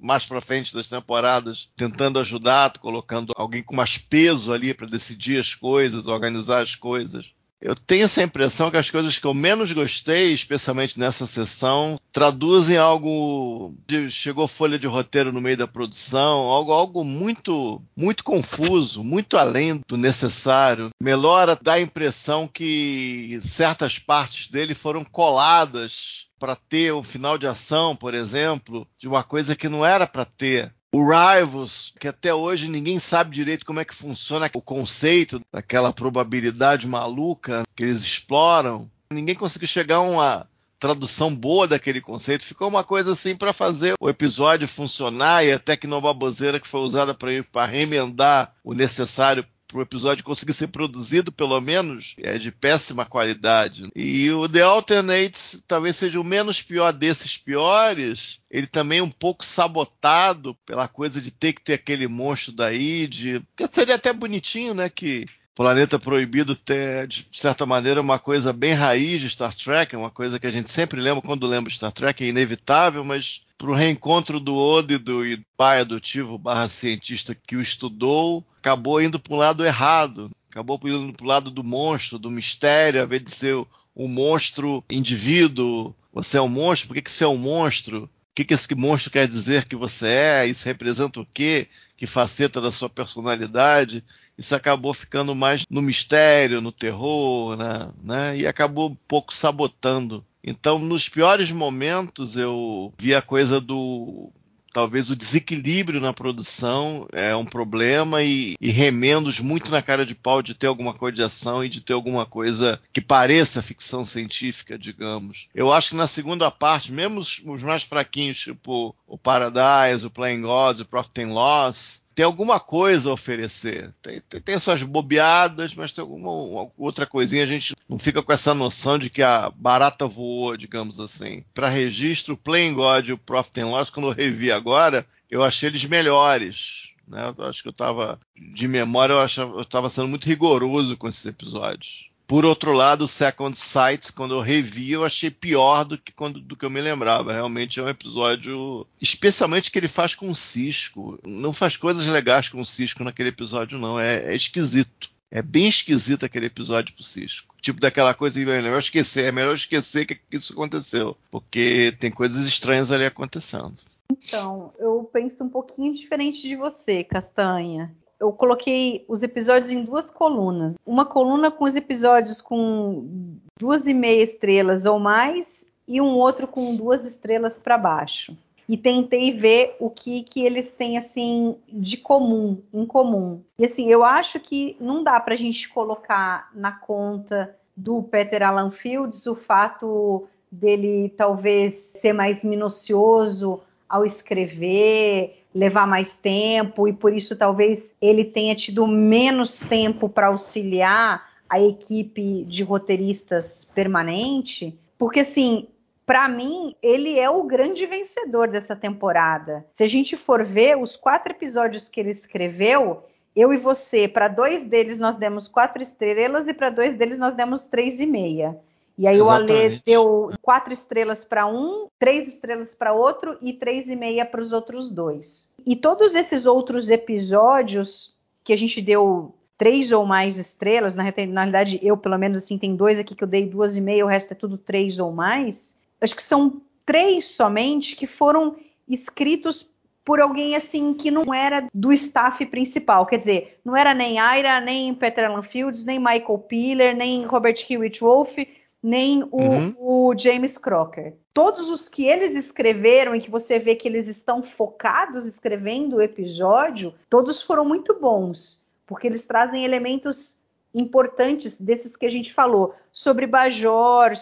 mais 0.00 0.24
para 0.24 0.40
frente 0.40 0.72
das 0.72 0.88
temporadas, 0.88 1.68
tentando 1.76 2.18
ajudar, 2.18 2.72
colocando 2.78 3.34
alguém 3.36 3.62
com 3.62 3.76
mais 3.76 3.98
peso 3.98 4.54
ali 4.54 4.72
para 4.72 4.86
decidir 4.86 5.38
as 5.38 5.54
coisas, 5.54 6.06
organizar 6.06 6.62
as 6.62 6.74
coisas. 6.74 7.26
Eu 7.62 7.76
tenho 7.76 8.04
essa 8.04 8.20
impressão 8.20 8.72
que 8.72 8.76
as 8.76 8.90
coisas 8.90 9.18
que 9.18 9.24
eu 9.24 9.32
menos 9.32 9.70
gostei, 9.70 10.32
especialmente 10.32 10.98
nessa 10.98 11.28
sessão, 11.28 11.96
traduzem 12.10 12.76
algo. 12.76 13.72
De, 13.86 14.10
chegou 14.10 14.48
folha 14.48 14.76
de 14.76 14.88
roteiro 14.88 15.32
no 15.32 15.40
meio 15.40 15.56
da 15.56 15.68
produção, 15.68 16.40
algo, 16.40 16.72
algo 16.72 17.04
muito, 17.04 17.80
muito 17.96 18.24
confuso, 18.24 19.04
muito 19.04 19.36
além 19.36 19.80
do 19.86 19.96
necessário. 19.96 20.90
Melhora 21.00 21.56
dá 21.62 21.74
a 21.74 21.80
impressão 21.80 22.48
que 22.48 23.40
certas 23.44 23.96
partes 23.96 24.50
dele 24.50 24.74
foram 24.74 25.04
coladas 25.04 26.26
para 26.40 26.56
ter 26.56 26.92
um 26.92 27.04
final 27.04 27.38
de 27.38 27.46
ação, 27.46 27.94
por 27.94 28.12
exemplo, 28.14 28.84
de 28.98 29.06
uma 29.06 29.22
coisa 29.22 29.54
que 29.54 29.68
não 29.68 29.86
era 29.86 30.08
para 30.08 30.24
ter. 30.24 30.74
O 30.94 31.02
Rivals, 31.08 31.94
que 31.98 32.06
até 32.06 32.34
hoje 32.34 32.68
ninguém 32.68 32.98
sabe 32.98 33.34
direito 33.34 33.64
como 33.64 33.80
é 33.80 33.84
que 33.84 33.94
funciona 33.94 34.50
o 34.52 34.60
conceito 34.60 35.40
daquela 35.50 35.90
probabilidade 35.90 36.86
maluca 36.86 37.62
que 37.74 37.82
eles 37.82 37.96
exploram. 37.96 38.90
Ninguém 39.10 39.34
conseguiu 39.34 39.68
chegar 39.68 39.96
a 39.96 40.00
uma 40.02 40.46
tradução 40.78 41.34
boa 41.34 41.66
daquele 41.66 42.00
conceito. 42.00 42.44
Ficou 42.44 42.68
uma 42.68 42.84
coisa 42.84 43.12
assim 43.12 43.36
para 43.36 43.52
fazer 43.52 43.94
o 44.00 44.08
episódio 44.08 44.68
funcionar 44.68 45.46
e 45.46 45.52
a 45.52 45.58
tecnobaboseira 45.58 46.60
que 46.60 46.68
foi 46.68 46.80
usada 46.80 47.14
para 47.14 47.64
remendar 47.64 48.52
o 48.62 48.74
necessário 48.74 49.46
para 49.72 49.78
o 49.78 49.82
episódio 49.82 50.22
conseguir 50.22 50.52
ser 50.52 50.68
produzido, 50.68 51.32
pelo 51.32 51.58
menos, 51.60 52.14
é 52.18 52.36
de 52.36 52.52
péssima 52.52 53.06
qualidade. 53.06 53.84
E 53.96 54.30
o 54.30 54.46
The 54.46 54.60
Alternates 54.60 55.64
talvez 55.66 55.96
seja 55.96 56.20
o 56.20 56.24
menos 56.24 56.60
pior 56.60 56.92
desses 56.92 57.38
piores. 57.38 58.38
Ele 58.50 58.66
também 58.66 58.98
é 58.98 59.02
um 59.02 59.10
pouco 59.10 59.46
sabotado 59.46 60.54
pela 60.66 60.86
coisa 60.86 61.20
de 61.20 61.30
ter 61.30 61.54
que 61.54 61.62
ter 61.62 61.74
aquele 61.74 62.06
monstro 62.06 62.52
daí, 62.52 63.08
de. 63.08 63.42
Seria 63.72 63.94
até 63.94 64.12
bonitinho, 64.12 64.74
né? 64.74 64.90
Que 64.90 65.24
Planeta 65.54 65.98
Proibido 65.98 66.56
ter, 66.56 67.06
de 67.06 67.28
certa 67.32 67.66
maneira, 67.66 68.00
uma 68.00 68.18
coisa 68.18 68.52
bem 68.54 68.72
raiz 68.72 69.20
de 69.20 69.28
Star 69.28 69.54
Trek, 69.54 69.94
uma 69.94 70.10
coisa 70.10 70.38
que 70.38 70.46
a 70.46 70.50
gente 70.50 70.70
sempre 70.70 70.98
lembra 70.98 71.20
quando 71.20 71.46
lembra 71.46 71.68
de 71.68 71.76
Star 71.76 71.92
Trek, 71.92 72.24
é 72.24 72.28
inevitável, 72.28 73.04
mas 73.04 73.42
para 73.58 73.70
o 73.70 73.74
reencontro 73.74 74.40
do 74.40 74.56
Odo 74.56 74.94
e 74.94 74.98
do 74.98 75.22
pai 75.56 75.80
adotivo 75.80 76.38
barra 76.38 76.68
cientista 76.68 77.34
que 77.34 77.54
o 77.54 77.60
estudou, 77.60 78.44
acabou 78.58 79.00
indo 79.02 79.20
para 79.20 79.34
o 79.34 79.36
lado 79.36 79.64
errado, 79.64 80.30
acabou 80.50 80.80
indo 80.84 81.12
para 81.12 81.24
o 81.24 81.28
lado 81.28 81.50
do 81.50 81.62
monstro, 81.62 82.18
do 82.18 82.30
mistério, 82.30 83.00
ao 83.00 83.06
invés 83.06 83.22
de 83.22 83.30
ser 83.30 83.54
o, 83.94 84.08
monstro 84.08 84.82
indivíduo, 84.90 85.94
você 86.12 86.38
é 86.38 86.40
um 86.42 86.48
monstro, 86.48 86.88
por 86.88 86.94
que, 86.94 87.02
que 87.02 87.10
você 87.10 87.24
é 87.24 87.28
um 87.28 87.36
monstro? 87.36 88.04
O 88.04 88.34
que, 88.34 88.46
que 88.46 88.54
esse 88.54 88.74
monstro 88.74 89.10
quer 89.10 89.28
dizer 89.28 89.66
que 89.68 89.76
você 89.76 90.06
é? 90.06 90.46
Isso 90.46 90.64
representa 90.64 91.20
o 91.20 91.26
quê? 91.26 91.68
Que 91.98 92.06
faceta 92.06 92.60
da 92.60 92.72
sua 92.72 92.88
personalidade? 92.88 94.02
Isso 94.36 94.54
acabou 94.54 94.94
ficando 94.94 95.34
mais 95.34 95.64
no 95.70 95.82
mistério, 95.82 96.60
no 96.60 96.72
terror, 96.72 97.56
né? 97.56 97.92
né? 98.02 98.38
E 98.38 98.46
acabou 98.46 98.90
um 98.90 98.96
pouco 99.06 99.34
sabotando. 99.34 100.24
Então, 100.44 100.78
nos 100.78 101.08
piores 101.08 101.50
momentos, 101.50 102.36
eu 102.36 102.92
vi 102.98 103.14
a 103.14 103.22
coisa 103.22 103.60
do 103.60 104.32
talvez 104.72 105.10
o 105.10 105.16
desequilíbrio 105.16 106.00
na 106.00 106.12
produção 106.12 107.06
é 107.12 107.36
um 107.36 107.44
problema 107.44 108.22
e, 108.22 108.54
e, 108.60 108.70
remendos 108.70 109.38
muito 109.38 109.70
na 109.70 109.82
cara 109.82 110.06
de 110.06 110.14
pau 110.14 110.42
de 110.42 110.54
ter 110.54 110.66
alguma 110.66 110.94
coisa 110.94 111.16
de 111.16 111.22
ação 111.22 111.62
e 111.62 111.68
de 111.68 111.80
ter 111.80 111.92
alguma 111.92 112.24
coisa 112.24 112.80
que 112.92 113.00
pareça 113.00 113.62
ficção 113.62 114.04
científica, 114.04 114.78
digamos. 114.78 115.48
Eu 115.54 115.72
acho 115.72 115.90
que 115.90 115.96
na 115.96 116.06
segunda 116.06 116.50
parte, 116.50 116.90
mesmo 116.90 117.20
os, 117.20 117.40
os 117.44 117.62
mais 117.62 117.82
fraquinhos, 117.82 118.38
tipo 118.38 118.96
o 119.06 119.18
Paradise, 119.18 120.06
o 120.06 120.10
Playing 120.10 120.42
God, 120.42 120.80
o 120.80 120.86
Profit 120.86 121.22
and 121.22 121.34
Loss, 121.34 122.01
tem 122.14 122.24
alguma 122.24 122.60
coisa 122.60 123.10
a 123.10 123.12
oferecer. 123.12 123.92
Tem, 124.02 124.20
tem, 124.20 124.40
tem, 124.40 124.58
suas 124.58 124.82
bobeadas, 124.82 125.74
mas 125.74 125.92
tem 125.92 126.02
alguma 126.02 126.30
outra 126.76 127.06
coisinha. 127.06 127.42
A 127.42 127.46
gente 127.46 127.74
não 127.88 127.98
fica 127.98 128.22
com 128.22 128.32
essa 128.32 128.54
noção 128.54 128.98
de 128.98 129.10
que 129.10 129.22
a 129.22 129.50
barata 129.50 130.06
voou, 130.06 130.56
digamos 130.56 131.00
assim. 131.00 131.44
Para 131.54 131.68
registro, 131.68 132.36
Playing 132.36 132.74
God 132.74 133.08
e 133.08 133.12
o 133.12 133.18
Profit 133.18 133.60
and 133.60 133.68
Loss, 133.68 133.90
quando 133.90 134.08
eu 134.08 134.14
revi 134.14 134.52
agora, 134.52 135.06
eu 135.30 135.42
achei 135.42 135.68
eles 135.68 135.84
melhores. 135.84 136.90
Né? 137.06 137.32
Eu 137.36 137.44
acho 137.46 137.62
que 137.62 137.68
eu 137.68 137.72
estava, 137.72 138.20
de 138.36 138.68
memória, 138.68 139.14
eu 139.14 139.60
estava 139.60 139.88
sendo 139.88 140.08
muito 140.08 140.26
rigoroso 140.26 140.96
com 140.96 141.08
esses 141.08 141.26
episódios. 141.26 142.11
Por 142.26 142.44
outro 142.44 142.72
lado, 142.72 143.06
Second 143.06 143.56
Sight, 143.56 144.12
quando 144.12 144.34
eu 144.34 144.40
revi, 144.40 144.92
eu 144.92 145.04
achei 145.04 145.30
pior 145.30 145.84
do 145.84 145.98
que, 145.98 146.12
quando, 146.12 146.40
do 146.40 146.56
que 146.56 146.64
eu 146.64 146.70
me 146.70 146.80
lembrava. 146.80 147.32
Realmente 147.32 147.78
é 147.78 147.82
um 147.82 147.88
episódio. 147.88 148.86
Especialmente 149.00 149.70
que 149.70 149.78
ele 149.78 149.88
faz 149.88 150.14
com 150.14 150.30
o 150.30 150.34
Cisco. 150.34 151.18
Não 151.26 151.52
faz 151.52 151.76
coisas 151.76 152.06
legais 152.06 152.48
com 152.48 152.60
o 152.60 152.66
Cisco 152.66 153.04
naquele 153.04 153.28
episódio, 153.28 153.78
não. 153.78 154.00
É, 154.00 154.32
é 154.32 154.34
esquisito. 154.34 155.10
É 155.30 155.40
bem 155.40 155.66
esquisito 155.66 156.24
aquele 156.24 156.46
episódio 156.46 156.94
pro 156.94 157.02
Cisco. 157.02 157.54
Tipo 157.60 157.80
daquela 157.80 158.12
coisa 158.12 158.38
que 158.38 158.50
é 158.50 158.60
melhor 158.60 158.78
esquecer, 158.78 159.24
é 159.24 159.32
melhor 159.32 159.54
esquecer 159.54 160.04
que 160.04 160.18
isso 160.30 160.52
aconteceu. 160.52 161.16
Porque 161.30 161.94
tem 161.98 162.10
coisas 162.10 162.46
estranhas 162.46 162.90
ali 162.90 163.06
acontecendo. 163.06 163.76
Então, 164.10 164.72
eu 164.78 165.08
penso 165.10 165.42
um 165.42 165.48
pouquinho 165.48 165.94
diferente 165.94 166.42
de 166.42 166.54
você, 166.54 167.02
Castanha. 167.02 167.94
Eu 168.22 168.30
coloquei 168.30 169.04
os 169.08 169.24
episódios 169.24 169.72
em 169.72 169.82
duas 169.82 170.08
colunas. 170.08 170.78
Uma 170.86 171.04
coluna 171.04 171.50
com 171.50 171.64
os 171.64 171.74
episódios 171.74 172.40
com 172.40 173.36
duas 173.58 173.88
e 173.88 173.92
meia 173.92 174.22
estrelas 174.22 174.86
ou 174.86 175.00
mais, 175.00 175.66
e 175.88 176.00
um 176.00 176.14
outro 176.14 176.46
com 176.46 176.76
duas 176.76 177.04
estrelas 177.04 177.58
para 177.58 177.76
baixo. 177.76 178.36
E 178.68 178.76
tentei 178.76 179.36
ver 179.36 179.74
o 179.80 179.90
que, 179.90 180.22
que 180.22 180.44
eles 180.44 180.70
têm 180.70 180.98
assim 180.98 181.56
de 181.68 181.96
comum, 181.96 182.62
em 182.72 182.86
comum. 182.86 183.42
E 183.58 183.64
assim, 183.64 183.90
eu 183.90 184.04
acho 184.04 184.38
que 184.38 184.76
não 184.78 185.02
dá 185.02 185.18
para 185.18 185.34
a 185.34 185.36
gente 185.36 185.68
colocar 185.68 186.48
na 186.54 186.70
conta 186.70 187.56
do 187.76 188.04
Peter 188.04 188.40
Alan 188.44 188.70
Fields 188.70 189.26
o 189.26 189.34
fato 189.34 190.28
dele 190.48 191.12
talvez 191.16 191.74
ser 192.00 192.12
mais 192.12 192.44
minucioso 192.44 193.60
ao 193.92 194.06
escrever, 194.06 195.44
levar 195.54 195.86
mais 195.86 196.16
tempo 196.16 196.88
e 196.88 196.94
por 196.94 197.12
isso 197.12 197.36
talvez 197.36 197.94
ele 198.00 198.24
tenha 198.24 198.54
tido 198.54 198.86
menos 198.86 199.58
tempo 199.58 200.08
para 200.08 200.28
auxiliar 200.28 201.30
a 201.46 201.60
equipe 201.60 202.44
de 202.44 202.62
roteiristas 202.62 203.66
permanente, 203.74 204.74
porque 204.98 205.20
assim, 205.20 205.68
para 206.06 206.26
mim, 206.26 206.74
ele 206.82 207.18
é 207.18 207.28
o 207.28 207.42
grande 207.42 207.84
vencedor 207.84 208.48
dessa 208.48 208.74
temporada. 208.74 209.62
Se 209.74 209.84
a 209.84 209.86
gente 209.86 210.16
for 210.16 210.42
ver 210.42 210.78
os 210.78 210.96
quatro 210.96 211.30
episódios 211.30 211.90
que 211.90 212.00
ele 212.00 212.10
escreveu, 212.10 213.04
eu 213.36 213.52
e 213.52 213.58
você, 213.58 214.08
para 214.08 214.26
dois 214.26 214.64
deles 214.64 214.98
nós 214.98 215.16
demos 215.16 215.46
quatro 215.46 215.82
estrelas 215.82 216.48
e 216.48 216.54
para 216.54 216.70
dois 216.70 216.94
deles 216.94 217.18
nós 217.18 217.34
demos 217.34 217.66
três 217.66 218.00
e 218.00 218.06
meia. 218.06 218.58
E 218.96 219.06
aí 219.06 219.16
Exatamente. 219.16 219.52
o 219.52 219.54
Alê 219.54 219.80
deu 219.84 220.30
quatro 220.42 220.72
estrelas 220.72 221.24
para 221.24 221.46
um, 221.46 221.88
três 221.98 222.28
estrelas 222.28 222.74
para 222.74 222.92
outro 222.92 223.36
e 223.40 223.52
três 223.52 223.88
e 223.88 223.96
meia 223.96 224.24
para 224.24 224.40
os 224.40 224.52
outros 224.52 224.90
dois. 224.90 225.48
E 225.64 225.74
todos 225.76 226.14
esses 226.14 226.46
outros 226.46 226.90
episódios 226.90 228.14
que 228.44 228.52
a 228.52 228.56
gente 228.56 228.80
deu 228.80 229.34
três 229.56 229.92
ou 229.92 230.04
mais 230.04 230.38
estrelas, 230.38 230.94
na, 230.94 231.04
na 231.04 231.40
realidade 231.40 231.78
eu 231.82 231.96
pelo 231.96 232.18
menos 232.18 232.42
assim 232.42 232.58
tem 232.58 232.74
dois 232.74 232.98
aqui 232.98 233.14
que 233.14 233.24
eu 233.24 233.28
dei 233.28 233.46
duas 233.46 233.76
e 233.76 233.80
meia, 233.80 234.04
o 234.04 234.08
resto 234.08 234.32
é 234.32 234.34
tudo 234.34 234.58
três 234.58 234.98
ou 234.98 235.12
mais. 235.12 235.74
Acho 236.00 236.16
que 236.16 236.22
são 236.22 236.60
três 236.84 237.26
somente 237.26 237.96
que 237.96 238.06
foram 238.06 238.56
escritos 238.88 239.66
por 240.04 240.20
alguém 240.20 240.56
assim 240.56 240.94
que 240.94 241.10
não 241.10 241.32
era 241.32 241.68
do 241.72 241.92
staff 241.92 242.44
principal, 242.46 243.06
quer 243.06 243.16
dizer, 243.16 243.60
não 243.64 243.76
era 243.76 243.94
nem 243.94 244.16
Ira, 244.18 244.60
nem 244.60 244.92
Peter 244.94 245.30
Alan 245.30 245.42
Fields, 245.42 245.84
nem 245.84 245.98
Michael 245.98 246.38
Piller, 246.48 246.96
nem 246.96 247.24
Robert 247.24 247.64
Hewitt 247.70 248.02
Wolfe, 248.02 248.48
nem 248.82 249.22
o, 249.24 249.40
uhum. 249.40 249.74
o, 249.78 250.18
James 250.18 250.58
Crocker. 250.58 251.14
Todos 251.32 251.68
os 251.68 251.88
que 251.88 252.04
eles 252.04 252.34
escreveram 252.34 253.14
e 253.14 253.20
que 253.20 253.30
você 253.30 253.58
vê 253.58 253.76
que 253.76 253.86
eles 253.86 254.08
estão 254.08 254.42
focados 254.42 255.24
escrevendo 255.24 255.96
o 255.96 256.02
episódio, 256.02 256.92
todos 257.08 257.40
foram 257.40 257.64
muito 257.64 257.94
bons, 257.98 258.60
porque 258.86 259.06
eles 259.06 259.24
trazem 259.24 259.64
elementos 259.64 260.36
importantes 260.74 261.60
desses 261.60 261.94
que 261.94 262.06
a 262.06 262.10
gente 262.10 262.32
falou, 262.32 262.74
sobre 262.90 263.26
Bajor, 263.26 264.12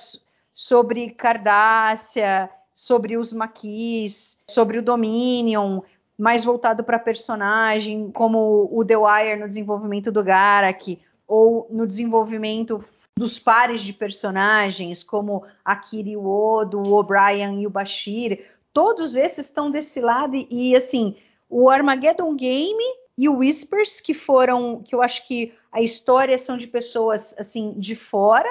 sobre 0.53 1.11
Cardassia, 1.11 2.51
sobre 2.75 3.16
os 3.16 3.33
maquis, 3.33 4.38
sobre 4.49 4.79
o 4.79 4.83
Dominion, 4.83 5.81
mais 6.18 6.44
voltado 6.44 6.85
para 6.85 6.99
personagem, 6.99 8.11
como 8.11 8.68
o 8.70 8.85
The 8.85 8.96
Wire 8.96 9.40
no 9.40 9.49
desenvolvimento 9.49 10.12
do 10.12 10.23
Garak, 10.23 11.01
ou 11.27 11.66
no 11.70 11.87
desenvolvimento 11.87 12.85
dos 13.16 13.38
pares 13.38 13.83
de 13.83 13.92
personagens, 13.92 15.03
como 15.03 15.44
a 15.64 15.77
Kiri 15.77 16.16
Odo, 16.16 16.83
o 16.87 16.94
O'Brien 16.94 17.61
e 17.61 17.66
o 17.66 17.70
Bashir, 17.70 18.46
todos 18.73 19.16
esses 19.16 19.46
estão 19.46 19.70
desse 19.70 20.01
lado 20.01 20.37
e, 20.37 20.46
e, 20.51 20.77
assim, 20.77 21.16
o 21.49 21.68
Armageddon 21.68 22.35
Game 22.35 22.83
e 23.18 23.29
o 23.29 23.38
Whispers, 23.38 24.01
que 24.01 24.14
foram, 24.14 24.83
que 24.83 24.94
eu 24.94 25.03
acho 25.03 25.27
que 25.27 25.53
a 25.70 25.83
história 25.83 26.38
são 26.38 26.57
de 26.57 26.66
pessoas 26.66 27.35
assim 27.38 27.75
de 27.77 27.94
fora, 27.94 28.49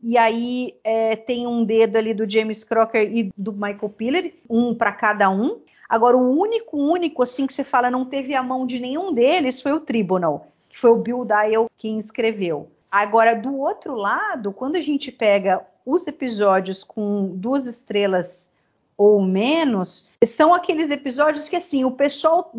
e 0.00 0.18
aí 0.18 0.74
é, 0.82 1.16
tem 1.16 1.46
um 1.46 1.64
dedo 1.64 1.96
ali 1.96 2.12
do 2.12 2.28
James 2.28 2.64
Crocker 2.64 3.02
e 3.12 3.30
do 3.36 3.52
Michael 3.52 3.88
Piller, 3.88 4.34
um 4.48 4.74
para 4.74 4.92
cada 4.92 5.30
um. 5.30 5.60
Agora, 5.88 6.16
o 6.16 6.38
único, 6.38 6.76
único, 6.76 7.22
assim, 7.22 7.46
que 7.46 7.52
você 7.52 7.62
fala 7.62 7.90
não 7.90 8.04
teve 8.04 8.34
a 8.34 8.42
mão 8.42 8.66
de 8.66 8.80
nenhum 8.80 9.12
deles 9.12 9.60
foi 9.60 9.72
o 9.72 9.80
Tribunal, 9.80 10.48
que 10.68 10.78
foi 10.78 10.90
o 10.90 10.96
Bill 10.96 11.24
Dial 11.24 11.70
quem 11.76 11.98
escreveu. 11.98 12.68
Agora, 12.92 13.34
do 13.34 13.56
outro 13.56 13.94
lado, 13.94 14.52
quando 14.52 14.76
a 14.76 14.80
gente 14.80 15.10
pega 15.10 15.66
os 15.84 16.06
episódios 16.06 16.84
com 16.84 17.32
duas 17.34 17.66
estrelas 17.66 18.52
ou 18.98 19.22
menos, 19.22 20.06
são 20.26 20.52
aqueles 20.52 20.90
episódios 20.90 21.48
que 21.48 21.56
assim, 21.56 21.86
o 21.86 21.92
pessoal 21.92 22.52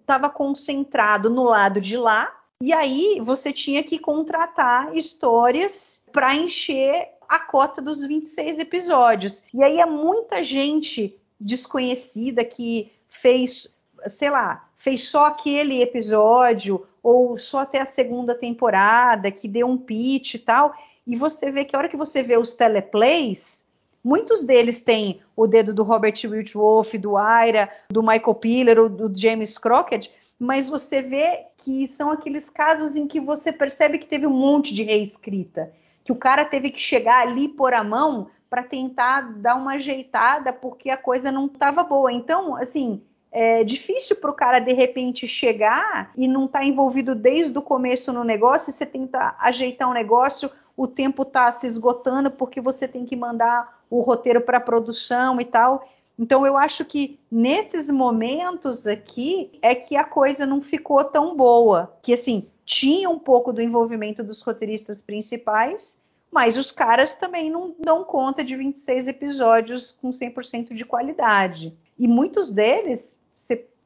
estava 0.00 0.30
concentrado 0.30 1.28
no 1.28 1.42
lado 1.42 1.80
de 1.80 1.96
lá, 1.96 2.32
e 2.62 2.72
aí 2.72 3.20
você 3.20 3.52
tinha 3.52 3.82
que 3.82 3.98
contratar 3.98 4.96
histórias 4.96 6.04
para 6.12 6.36
encher 6.36 7.08
a 7.28 7.40
cota 7.40 7.82
dos 7.82 8.06
26 8.06 8.60
episódios. 8.60 9.42
E 9.52 9.64
aí 9.64 9.80
é 9.80 9.86
muita 9.86 10.44
gente 10.44 11.18
desconhecida 11.38 12.44
que 12.44 12.92
fez, 13.08 13.66
sei 14.06 14.30
lá, 14.30 14.68
fez 14.76 15.08
só 15.08 15.26
aquele 15.26 15.82
episódio 15.82 16.86
ou 17.02 17.38
só 17.38 17.60
até 17.60 17.80
a 17.80 17.86
segunda 17.86 18.34
temporada, 18.34 19.30
que 19.30 19.48
deu 19.48 19.66
um 19.66 19.78
pitch 19.78 20.34
e 20.34 20.38
tal, 20.38 20.74
e 21.06 21.16
você 21.16 21.50
vê 21.50 21.64
que 21.64 21.74
a 21.74 21.78
hora 21.78 21.88
que 21.88 21.96
você 21.96 22.22
vê 22.22 22.36
os 22.36 22.52
teleplays, 22.52 23.64
muitos 24.04 24.42
deles 24.42 24.80
têm 24.80 25.20
o 25.34 25.46
dedo 25.46 25.74
do 25.74 25.82
Robert 25.82 26.14
Wolf, 26.54 26.94
do 26.94 27.14
Ira, 27.18 27.70
do 27.90 28.02
Michael 28.02 28.34
Piller, 28.34 28.88
do 28.88 29.12
James 29.14 29.56
Crockett, 29.58 30.12
mas 30.38 30.68
você 30.68 31.02
vê 31.02 31.46
que 31.58 31.88
são 31.88 32.10
aqueles 32.10 32.48
casos 32.48 32.96
em 32.96 33.06
que 33.06 33.20
você 33.20 33.52
percebe 33.52 33.98
que 33.98 34.06
teve 34.06 34.26
um 34.26 34.30
monte 34.30 34.72
de 34.72 34.82
reescrita, 34.82 35.72
que 36.02 36.12
o 36.12 36.16
cara 36.16 36.44
teve 36.44 36.70
que 36.70 36.80
chegar 36.80 37.20
ali 37.20 37.48
por 37.48 37.74
a 37.74 37.84
mão 37.84 38.28
para 38.48 38.62
tentar 38.62 39.20
dar 39.36 39.54
uma 39.54 39.74
ajeitada 39.74 40.52
porque 40.52 40.90
a 40.90 40.96
coisa 40.96 41.30
não 41.30 41.46
estava 41.46 41.84
boa. 41.84 42.12
Então, 42.12 42.56
assim, 42.56 43.02
é 43.32 43.62
difícil 43.62 44.16
para 44.16 44.30
o 44.30 44.34
cara 44.34 44.58
de 44.58 44.72
repente 44.72 45.28
chegar 45.28 46.12
e 46.16 46.26
não 46.26 46.46
estar 46.46 46.60
tá 46.60 46.64
envolvido 46.64 47.14
desde 47.14 47.56
o 47.56 47.62
começo 47.62 48.12
no 48.12 48.24
negócio. 48.24 48.72
Você 48.72 48.84
tenta 48.84 49.36
ajeitar 49.38 49.88
um 49.88 49.94
negócio, 49.94 50.50
o 50.76 50.86
tempo 50.88 51.22
está 51.22 51.50
se 51.52 51.66
esgotando 51.66 52.30
porque 52.30 52.60
você 52.60 52.88
tem 52.88 53.04
que 53.04 53.14
mandar 53.14 53.82
o 53.88 54.00
roteiro 54.00 54.40
para 54.40 54.58
produção 54.58 55.40
e 55.40 55.44
tal. 55.44 55.88
Então 56.18 56.44
eu 56.44 56.56
acho 56.56 56.84
que 56.84 57.18
nesses 57.30 57.90
momentos 57.90 58.86
aqui 58.86 59.58
é 59.62 59.74
que 59.74 59.96
a 59.96 60.04
coisa 60.04 60.44
não 60.44 60.60
ficou 60.60 61.02
tão 61.04 61.36
boa, 61.36 61.96
que 62.02 62.12
assim 62.12 62.50
tinha 62.66 63.08
um 63.08 63.18
pouco 63.18 63.52
do 63.52 63.62
envolvimento 63.62 64.22
dos 64.22 64.40
roteiristas 64.42 65.00
principais, 65.00 65.98
mas 66.30 66.56
os 66.56 66.70
caras 66.70 67.14
também 67.14 67.50
não 67.50 67.74
dão 67.78 68.04
conta 68.04 68.44
de 68.44 68.54
26 68.54 69.08
episódios 69.08 69.92
com 70.00 70.10
100% 70.10 70.74
de 70.74 70.84
qualidade. 70.84 71.76
E 71.98 72.06
muitos 72.06 72.52
deles 72.52 73.18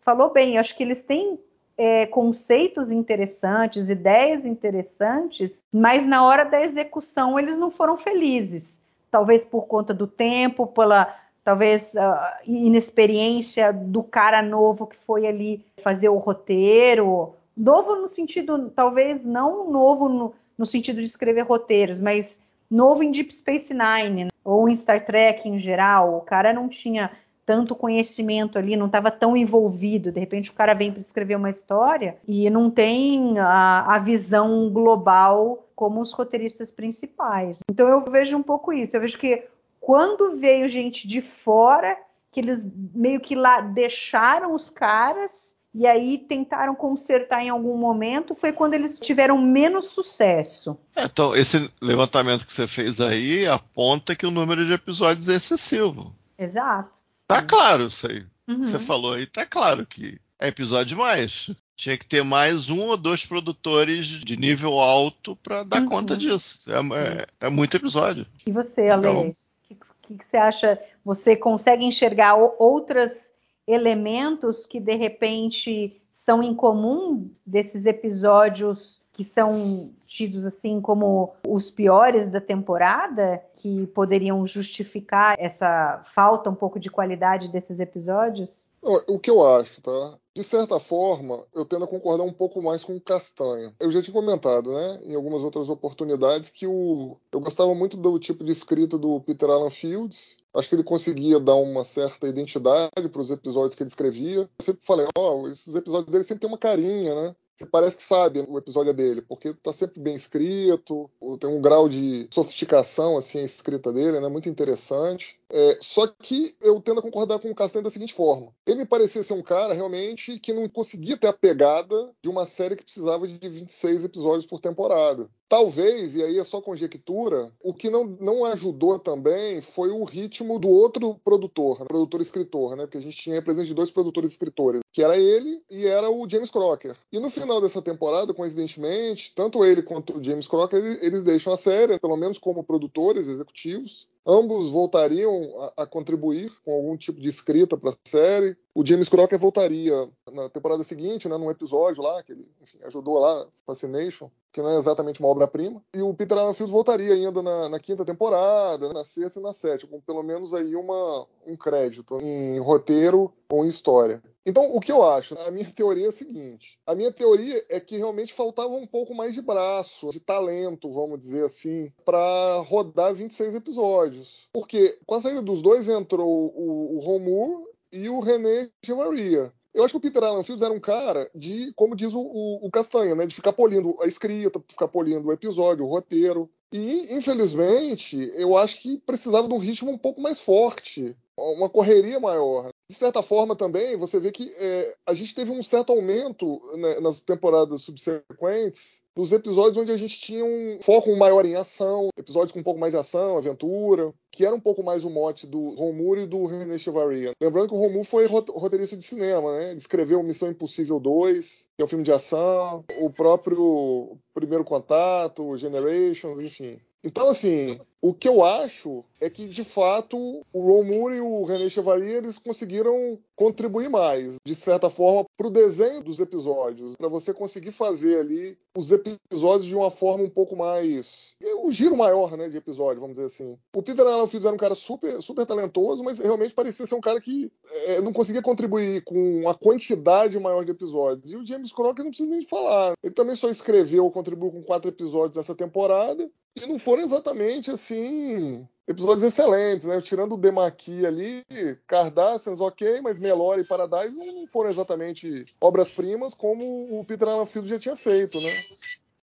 falou 0.05 0.33
bem, 0.33 0.59
acho 0.59 0.77
que 0.77 0.83
eles 0.83 1.03
têm 1.03 1.39
é, 1.77 2.07
conceitos 2.07 2.93
interessantes, 2.93 3.89
ideias 3.89 4.45
interessantes, 4.45 5.63
mas 5.73 6.07
na 6.07 6.25
hora 6.25 6.45
da 6.45 6.63
execução 6.63 7.39
eles 7.39 7.59
não 7.59 7.71
foram 7.71 7.97
felizes. 7.97 8.81
Talvez 9.11 9.45
por 9.45 9.67
conta 9.67 9.95
do 9.95 10.07
tempo, 10.07 10.67
pela 10.67 11.15
talvez 11.45 11.93
uh, 11.95 12.43
inexperiência 12.47 13.73
do 13.73 14.03
cara 14.03 14.41
novo 14.41 14.87
que 14.87 14.97
foi 15.07 15.27
ali 15.27 15.65
fazer 15.83 16.09
o 16.09 16.17
roteiro. 16.17 17.35
Novo 17.57 17.97
no 17.97 18.09
sentido, 18.09 18.71
talvez 18.71 19.23
não 19.23 19.71
novo 19.71 20.09
no, 20.09 20.35
no 20.57 20.67
sentido 20.67 21.01
de 21.01 21.07
escrever 21.07 21.43
roteiros, 21.43 22.01
mas 22.01 22.41
novo 22.71 23.03
em 23.03 23.11
Deep 23.11 23.33
Space 23.35 23.75
Nine, 23.75 24.25
né? 24.25 24.31
ou 24.43 24.69
em 24.69 24.75
Star 24.75 25.05
Trek 25.05 25.49
em 25.49 25.59
geral. 25.59 26.17
O 26.17 26.21
cara 26.23 26.53
não 26.53 26.69
tinha 26.69 27.11
tanto 27.47 27.75
conhecimento 27.75 28.59
ali, 28.59 28.77
não 28.77 28.87
estava 28.87 29.11
tão 29.11 29.37
envolvido. 29.37 30.11
De 30.11 30.21
repente 30.21 30.51
o 30.51 30.55
cara 30.55 30.75
vem 30.75 30.93
para 30.93 31.01
escrever 31.01 31.37
uma 31.37 31.51
história 31.51 32.17
e 32.27 32.49
não 32.51 32.71
tem 32.71 33.39
a, 33.39 33.95
a, 33.95 33.99
visão 33.99 34.71
global 34.71 35.67
como 35.75 36.01
os 36.01 36.13
roteiristas 36.13 36.71
principais. 36.71 37.61
Então 37.71 37.89
eu 37.89 38.05
vejo 38.11 38.37
um 38.37 38.43
pouco 38.43 38.73
isso. 38.73 38.97
Eu 38.97 39.01
vejo 39.01 39.19
que 39.19 39.45
quando 39.81 40.37
veio 40.37 40.69
gente 40.69 41.07
de 41.07 41.21
fora, 41.21 41.97
que 42.33 42.41
eles 42.41 42.65
meio 42.95 43.21
que 43.21 43.35
lá 43.35 43.61
deixaram 43.61 44.55
os 44.55 44.71
caras 44.71 45.55
e 45.75 45.89
aí 45.89 46.19
tentaram 46.19 46.75
consertar 46.75 47.43
em 47.43 47.49
algum 47.49 47.77
momento, 47.77 48.37
foi 48.37 48.53
quando 48.53 48.75
eles 48.75 48.99
tiveram 48.99 49.37
menos 49.37 49.87
sucesso. 49.87 50.79
É, 50.95 51.05
então, 51.05 51.35
esse 51.35 51.69
levantamento 51.83 52.47
que 52.47 52.53
você 52.53 52.67
fez 52.69 53.01
aí 53.01 53.45
aponta 53.49 54.15
que 54.15 54.25
o 54.25 54.31
número 54.31 54.65
de 54.65 54.73
episódios 54.73 55.29
é 55.29 55.35
excessivo. 55.35 56.15
Exato. 56.39 56.95
Tá 57.27 57.43
claro 57.43 57.87
isso 57.87 58.07
aí. 58.07 58.25
Uhum. 58.47 58.63
Você 58.63 58.79
falou 58.79 59.15
aí, 59.15 59.27
tá 59.27 59.47
claro 59.47 59.87
que 59.87 60.21
é 60.39 60.49
episódio 60.49 60.97
demais. 60.97 61.51
Tinha 61.77 61.99
que 61.99 62.07
ter 62.07 62.23
mais 62.23 62.69
um 62.69 62.81
ou 62.83 62.97
dois 62.97 63.27
produtores 63.27 64.07
de 64.07 64.37
nível 64.37 64.79
alto 64.79 65.35
para 65.37 65.65
dar 65.65 65.83
uhum. 65.83 65.89
conta 65.89 66.17
disso. 66.17 66.61
É, 66.71 66.77
é, 66.77 67.47
é, 67.47 67.51
muito 67.51 67.77
episódio. 67.77 68.27
E 68.47 68.53
você, 68.53 68.83
Ale? 68.89 69.01
Então, 69.01 69.29
o 69.29 70.07
que, 70.07 70.19
que, 70.19 70.25
você 70.25 70.37
acha? 70.37 70.79
Você 71.05 71.35
consegue 71.35 71.85
enxergar 71.85 72.37
outras 72.37 73.33
elementos 73.67 74.67
que 74.67 74.79
de 74.79 74.95
repente 74.95 76.01
são 76.13 76.43
em 76.43 76.55
comum 76.55 77.31
desses 77.45 77.87
episódios 77.87 79.01
que 79.15 79.25
são 79.25 79.91
tidos 80.07 80.45
assim 80.45 80.81
como 80.81 81.33
os 81.49 81.71
piores 81.71 82.29
da 82.29 82.41
temporada, 82.41 83.43
que 83.57 83.87
poderiam 83.89 84.45
justificar 84.45 85.37
essa 85.39 86.05
falta 86.15 86.51
um 86.51 86.55
pouco 86.55 86.79
de 86.79 86.91
qualidade 86.91 87.49
desses 87.49 87.81
episódios? 87.81 88.69
O 88.83 89.19
que 89.19 89.31
eu 89.31 89.47
acho, 89.47 89.81
tá? 89.81 90.19
De 90.35 90.43
certa 90.43 90.79
forma, 90.79 91.43
eu 91.55 91.65
tendo 91.65 91.85
a 91.85 91.89
concordar 91.89 92.25
um 92.25 92.33
pouco 92.33 92.61
mais 92.61 92.85
com 92.85 92.95
o 92.97 93.01
Castanha. 93.01 93.73
Eu 93.81 93.91
já 93.91 94.03
tinha 94.03 94.13
comentado, 94.13 94.75
né, 94.75 95.01
em 95.05 95.15
algumas 95.15 95.43
outras 95.43 95.69
oportunidades, 95.69 96.51
que 96.51 96.67
o... 96.67 97.17
eu 97.33 97.41
gostava 97.41 97.75
muito 97.75 97.97
do 97.97 98.19
tipo 98.19 98.45
de 98.45 98.53
escrita 98.53 98.99
do 98.99 99.21
Peter 99.21 99.49
Alan 99.49 99.71
Fields. 99.71 100.37
Acho 100.53 100.69
que 100.69 100.75
ele 100.75 100.85
conseguia 100.85 101.41
dar 101.41 101.55
uma 101.55 101.83
certa 101.83 102.29
identidade 102.29 103.09
para 103.11 103.23
os 103.23 103.31
episódios 103.31 103.75
que 103.75 103.83
ele 103.83 103.91
escrevia. 103.91 104.41
Eu 104.41 104.49
sempre 104.61 104.85
falei, 104.85 105.07
ó, 105.17 105.37
oh, 105.37 105.49
esses 105.49 105.75
episódios 105.75 106.13
dele 106.13 106.25
sempre 106.25 106.41
tem 106.41 106.51
uma 106.51 106.59
carinha, 106.59 107.15
né? 107.15 107.37
Você 107.57 107.67
parece 107.67 107.97
que 107.97 108.03
sabe 108.03 108.45
o 108.49 108.59
episódio 108.59 108.91
é 108.91 108.93
dele, 108.93 109.23
porque 109.23 109.49
está 109.49 109.73
sempre 109.73 110.01
bem 110.01 110.15
escrito, 110.15 111.09
tem 111.39 111.49
um 111.49 111.61
grau 111.61 111.89
de 111.89 112.29
sofisticação 112.33 113.17
assim 113.17 113.39
a 113.39 113.45
escrita 113.45 113.93
dele, 113.93 114.19
né? 114.19 114.29
Muito 114.29 114.49
interessante. 114.49 115.39
É, 115.49 115.79
só 115.81 116.07
que 116.07 116.57
eu 116.61 116.81
tendo 116.81 116.99
a 116.99 117.03
concordar 117.03 117.39
com 117.39 117.49
o 117.51 117.55
Castanho 117.55 117.85
da 117.85 117.91
seguinte 117.91 118.13
forma: 118.13 118.53
ele 118.67 118.79
me 118.79 118.87
parecia 118.87 119.23
ser 119.23 119.35
um 119.35 119.43
cara 119.43 119.73
realmente 119.73 120.39
que 120.41 120.53
não 120.53 120.69
conseguia 120.69 121.17
ter 121.17 121.29
a 121.29 121.33
pegada 121.33 122.13
de 122.21 122.29
uma 122.29 122.45
série 122.45 122.75
que 122.75 122.83
precisava 122.83 123.29
de 123.29 123.49
26 123.49 124.05
episódios 124.05 124.47
por 124.47 124.61
temporada. 124.61 125.29
Talvez, 125.55 126.17
e 126.17 126.23
aí 126.25 126.37
é 126.37 126.43
só 126.43 126.61
conjectura, 126.61 127.53
o 127.63 127.73
que 127.73 127.89
não, 127.89 128.05
não 128.05 128.45
ajudou 128.45 128.99
também 128.99 129.61
foi 129.61 129.89
o 129.89 130.03
ritmo 130.03 130.59
do 130.59 130.69
outro 130.69 131.15
produtor, 131.25 131.79
né? 131.79 131.87
produtor 131.87 132.21
escritor, 132.21 132.75
né? 132.75 132.83
Porque 132.83 132.99
a 132.99 133.01
gente 133.01 133.17
tinha 133.17 133.41
presença 133.41 133.69
de 133.69 133.75
dois 133.75 133.89
produtores 133.89 134.33
escritores, 134.33 134.81
que 134.91 135.01
era 135.01 135.17
ele 135.17 135.63
e 135.71 135.87
era 135.87 136.11
o 136.11 136.29
James 136.29 136.51
Crocker. 136.51 136.97
E 137.13 137.21
no 137.21 137.31
final 137.31 137.61
dessa 137.61 137.81
temporada, 137.81 138.35
coincidentemente, 138.35 139.33
tanto 139.33 139.65
ele 139.65 139.81
quanto 139.81 140.19
o 140.19 140.25
James 140.25 140.49
Crocker, 140.49 140.99
eles 141.01 141.23
deixam 141.23 141.53
a 141.53 141.57
série, 141.57 142.01
pelo 142.01 142.17
menos 142.17 142.37
como 142.37 142.65
produtores 142.65 143.29
executivos, 143.29 144.09
Ambos 144.27 144.71
voltariam 144.71 145.71
a, 145.77 145.83
a 145.83 145.87
contribuir 145.87 146.51
com 146.65 146.73
algum 146.73 146.97
tipo 146.97 147.21
de 147.21 147.29
escrita 147.29 147.77
para 147.77 147.91
a 147.91 148.09
série. 148.09 148.57
O 148.75 148.85
James 148.85 149.07
Crocker 149.07 149.39
voltaria 149.39 150.09
na 150.33 150.49
temporada 150.49 150.83
seguinte, 150.83 151.29
né, 151.29 151.37
num 151.37 151.51
episódio 151.51 152.03
lá, 152.03 152.23
que 152.23 152.33
ele 152.33 152.49
enfim, 152.63 152.79
ajudou 152.85 153.19
lá, 153.19 153.47
Fascination, 153.67 154.31
que 154.55 154.63
não 154.63 154.71
é 154.71 154.79
exatamente 154.79 155.19
uma 155.19 155.29
obra-prima. 155.29 155.83
E 155.93 156.01
o 156.01 156.15
Peter 156.15 156.39
Allen 156.39 156.55
Fields 156.55 156.73
voltaria 156.73 157.13
ainda 157.13 157.43
na, 157.43 157.69
na, 157.69 157.81
quinta 157.81 158.05
temporada, 158.05 158.93
na 158.93 159.03
sexta 159.03 159.41
e 159.41 159.43
na 159.43 159.53
sétima, 159.53 159.91
com 159.91 160.01
pelo 160.01 160.23
menos 160.23 160.55
aí 160.55 160.77
uma, 160.77 161.27
um 161.45 161.57
crédito 161.57 162.21
em 162.21 162.61
roteiro 162.61 163.35
ou 163.51 163.65
em 163.65 163.69
história. 163.69 164.23
Então, 164.47 164.71
o 164.73 164.79
que 164.79 164.93
eu 164.93 165.03
acho? 165.03 165.37
A 165.41 165.51
minha 165.51 165.69
teoria 165.75 166.07
é 166.07 166.09
a 166.09 166.13
seguinte: 166.13 166.79
a 166.87 166.95
minha 166.95 167.11
teoria 167.11 167.65
é 167.69 167.81
que 167.81 167.97
realmente 167.97 168.33
faltava 168.33 168.73
um 168.75 168.87
pouco 168.87 169.13
mais 169.13 169.35
de 169.35 169.43
braço, 169.43 170.11
de 170.11 170.21
talento, 170.21 170.89
vamos 170.89 171.19
dizer 171.19 171.45
assim, 171.45 171.91
para 172.05 172.61
rodar 172.61 173.13
26 173.13 173.57
episódios. 173.57 174.47
Porque 174.53 174.97
com 175.05 175.17
a 175.17 175.21
saída 175.21 175.43
dos 175.43 175.61
dois 175.61 175.89
entrou 175.89 176.53
o, 176.55 177.01
o 177.01 177.75
e 177.93 178.09
o 178.09 178.21
René 178.21 178.71
Gemaria. 178.85 179.53
Eu 179.75 179.85
acho 179.85 179.93
que 179.93 179.99
o 179.99 180.01
Peter 180.01 180.23
Alan 180.23 180.45
Fields 180.45 180.63
era 180.63 180.73
um 180.73 180.79
cara 180.79 181.29
de, 181.35 181.73
como 181.75 181.97
diz 181.97 182.15
o, 182.15 182.21
o, 182.21 182.67
o, 182.67 182.71
Castanha, 182.71 183.15
né, 183.17 183.27
de 183.27 183.35
ficar 183.35 183.53
polindo 183.53 183.97
a 184.01 184.07
escrita, 184.07 184.63
ficar 184.69 184.87
polindo 184.87 185.27
o 185.27 185.33
episódio, 185.33 185.85
o 185.85 185.89
roteiro. 185.89 186.49
E, 186.73 187.13
infelizmente, 187.13 188.33
eu 188.37 188.57
acho 188.57 188.81
que 188.81 188.99
precisava 188.99 189.49
de 189.49 189.55
um 189.55 189.59
ritmo 189.59 189.91
um 189.91 189.99
pouco 189.99 190.21
mais 190.21 190.39
forte, 190.39 191.17
uma 191.37 191.69
correria 191.69 192.21
maior. 192.21 192.71
De 192.89 192.95
certa 192.95 193.23
forma, 193.23 193.57
também, 193.57 193.97
você 193.97 194.21
vê 194.21 194.31
que 194.31 194.53
é, 194.59 194.95
a 195.07 195.15
gente 195.15 195.35
teve 195.35 195.51
um 195.51 195.63
certo 195.63 195.93
aumento 195.93 196.61
né, 196.77 197.01
nas 197.01 197.21
temporadas 197.21 197.83
subsequentes 197.83 199.03
dos 199.17 199.33
episódios 199.33 199.77
onde 199.77 199.93
a 199.93 199.97
gente 199.97 200.19
tinha 200.19 200.45
um 200.45 200.79
foco 200.83 201.17
maior 201.17 201.47
em 201.47 201.55
ação, 201.55 202.09
episódios 202.19 202.53
com 202.53 202.59
um 202.59 202.65
pouco 202.65 202.81
mais 202.81 202.93
de 202.93 202.99
ação, 202.99 203.39
aventura, 203.39 204.13
que 204.31 204.45
era 204.45 204.55
um 204.55 204.61
pouco 204.61 204.83
mais 204.83 205.05
o 205.05 205.11
mote 205.11 205.47
do 205.47 205.71
Romur 205.75 206.19
e 206.19 206.27
do 206.27 206.47
René 206.47 206.77
Chevalier. 206.77 207.33
Lembrando 207.41 207.69
que 207.69 207.75
o 207.75 207.79
Romur 207.79 208.05
foi 208.05 208.27
roteirista 208.27 208.97
de 208.97 209.05
cinema, 209.05 209.57
né? 209.57 209.71
Ele 209.71 209.79
escreveu 209.79 210.23
Missão 210.23 210.51
Impossível 210.51 210.99
2, 210.99 211.67
que 211.77 211.83
é 211.83 211.85
um 211.85 211.89
filme 211.89 212.05
de 212.05 212.13
ação, 212.13 212.85
o 212.99 213.09
próprio 213.09 214.19
Primeiro 214.35 214.65
Contato, 214.65 215.57
Generations, 215.57 216.43
enfim. 216.43 216.79
Então, 217.05 217.29
assim, 217.29 217.79
o 218.01 218.15
que 218.15 218.27
eu 218.27 218.43
acho 218.43 219.05
é 219.21 219.29
que, 219.29 219.47
de 219.47 219.63
fato, 219.63 220.17
o 220.19 220.61
Ron 220.61 220.85
Moore 220.85 221.17
e 221.17 221.21
o 221.21 221.45
René 221.45 221.69
Chevalier 221.69 222.17
eles 222.17 222.39
conseguiram 222.39 223.19
contribuir 223.37 223.91
mais, 223.91 224.37
de 224.43 224.55
certa 224.55 224.89
forma, 224.89 225.27
para 225.37 225.47
o 225.47 225.51
desenho 225.51 226.03
dos 226.03 226.19
episódios, 226.19 226.97
para 226.97 227.09
você 227.09 227.35
conseguir 227.35 227.73
fazer 227.73 228.21
ali 228.21 228.57
os 228.77 228.91
episódios 228.91 229.67
de 229.67 229.75
uma 229.75 229.91
forma 229.91 230.25
um 230.25 230.31
pouco 230.31 230.57
mais. 230.57 231.35
o 231.43 231.69
um 231.69 231.73
giro 231.73 231.97
maior, 231.97 232.37
né, 232.39 232.49
de 232.49 232.57
episódio, 232.57 233.01
vamos 233.01 233.17
dizer 233.17 233.27
assim. 233.27 233.59
O 233.75 233.83
Peter 233.83 234.07
Allen 234.07 234.27
Fields 234.27 234.47
era 234.47 234.55
um 234.55 234.59
cara 234.59 234.75
super, 234.75 235.21
super 235.21 235.45
talentoso, 235.45 236.03
mas 236.03 236.19
realmente 236.19 236.55
parecia 236.55 236.87
ser 236.87 236.95
um 236.95 237.01
cara 237.01 237.21
que 237.21 237.53
é, 237.87 238.01
não 238.01 238.13
conseguia 238.15 238.41
contribuir 238.41 239.03
com 239.05 239.41
uma 239.41 239.55
quantidade 239.55 240.39
maior 240.41 240.65
de 240.65 240.71
episódios. 240.71 241.31
E 241.31 241.37
o 241.37 241.45
James 241.45 241.73
Crocker 241.73 242.03
não 242.03 242.11
precisa 242.11 242.31
nem 242.31 242.43
falar. 242.43 242.95
Ele 243.03 243.13
também 243.13 243.35
só 243.35 243.51
escreveu 243.51 244.05
ou 244.05 244.11
contribuiu 244.11 244.53
com 244.53 244.63
quatro 244.63 244.89
episódios 244.89 245.37
essa 245.37 245.55
temporada 245.55 246.31
e 246.57 246.67
não 246.67 246.79
foram 246.79 247.03
exatamente 247.03 247.71
assim 247.71 248.67
episódios 248.87 249.23
excelentes, 249.23 249.87
né? 249.87 250.01
Tirando 250.01 250.35
o 250.35 250.39
Demaki 250.39 251.07
ali, 251.07 251.43
Cardassians, 251.87 252.61
ok, 252.61 253.01
mas 253.01 253.19
Melora 253.19 253.61
e 253.61 253.67
Paradise 253.67 254.15
não 254.15 254.47
foram 254.47 254.71
exatamente 254.71 255.47
obras-primas 255.61 256.35
como 256.35 257.01
o 257.01 257.05
Peter 257.05 257.29
Allen 257.29 257.47
Field 257.47 257.69
já 257.69 257.79
tinha 257.79 257.97
feito, 257.97 258.41
né? 258.41 258.51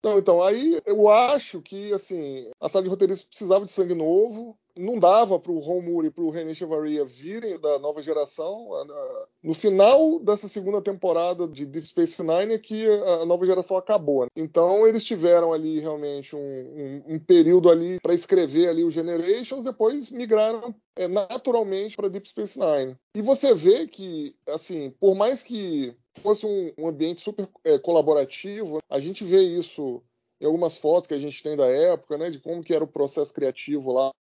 Então, 0.03 0.19
então, 0.19 0.43
aí 0.43 0.81
eu 0.85 1.09
acho 1.09 1.63
que 1.63 1.93
assim 1.93 2.51
a 2.61 2.69
sala 2.69 2.83
de 2.83 2.91
roteiristas 2.91 3.25
precisava 3.25 3.65
de 3.65 3.71
sangue 3.71 3.95
novo 3.95 4.59
não 4.77 4.99
dava 4.99 5.39
para 5.39 5.53
o 5.53 5.59
Ron 5.59 5.83
Moore 5.83 6.07
e 6.09 6.11
para 6.11 6.25
o 6.25 6.31
René 6.31 6.55
Chavaria 6.55 7.05
virem 7.05 7.59
da 7.59 7.79
nova 7.79 8.01
geração. 8.03 8.69
No 9.43 9.55
final 9.55 10.19
dessa 10.21 10.49
segunda 10.49 10.81
temporada 10.81 11.47
de 11.47 11.67
Deep 11.67 11.87
Space 11.87 12.23
Nine 12.23 12.55
é 12.55 12.59
que 12.59 12.87
a 12.87 13.27
nova 13.27 13.45
geração 13.45 13.77
acabou. 13.77 14.23
Né? 14.23 14.29
Então 14.37 14.87
eles 14.87 15.05
tiveram 15.05 15.53
ali 15.53 15.79
realmente 15.79 16.35
um, 16.35 16.39
um, 16.39 17.15
um 17.15 17.19
período 17.19 17.71
ali 17.71 18.01
para 18.01 18.15
escrever 18.15 18.69
ali 18.69 18.85
o 18.85 18.91
Generations, 18.91 19.65
depois 19.65 20.11
migraram 20.11 20.75
é, 20.97 21.09
naturalmente 21.09 21.97
para 21.97 22.09
Deep 22.09 22.29
Space 22.29 22.59
Nine. 22.59 22.97
E 23.15 23.23
você 23.23 23.55
vê 23.55 23.87
que, 23.87 24.35
assim, 24.47 24.91
por 24.99 25.15
mais 25.15 25.43
que 25.43 25.95
fosse 26.21 26.47
um, 26.47 26.73
um 26.79 26.89
ambiente 26.89 27.21
super 27.21 27.49
é, 27.65 27.79
colaborativo, 27.79 28.79
a 28.89 28.99
gente 28.99 29.25
vê 29.25 29.41
isso 29.41 30.03
em 30.41 30.47
algumas 30.47 30.77
fotos 30.77 31.07
que 31.07 31.15
a 31.15 31.19
gente 31.19 31.41
tem 31.43 31.57
da 31.57 31.67
época, 31.67 32.19
né, 32.19 32.29
de 32.29 32.41
como 32.41 32.65
que 32.65 32.75
era 32.75 32.83
o 32.83 32.89
processo 32.89 33.33
criativo 33.33 33.93
lá. 33.93 34.11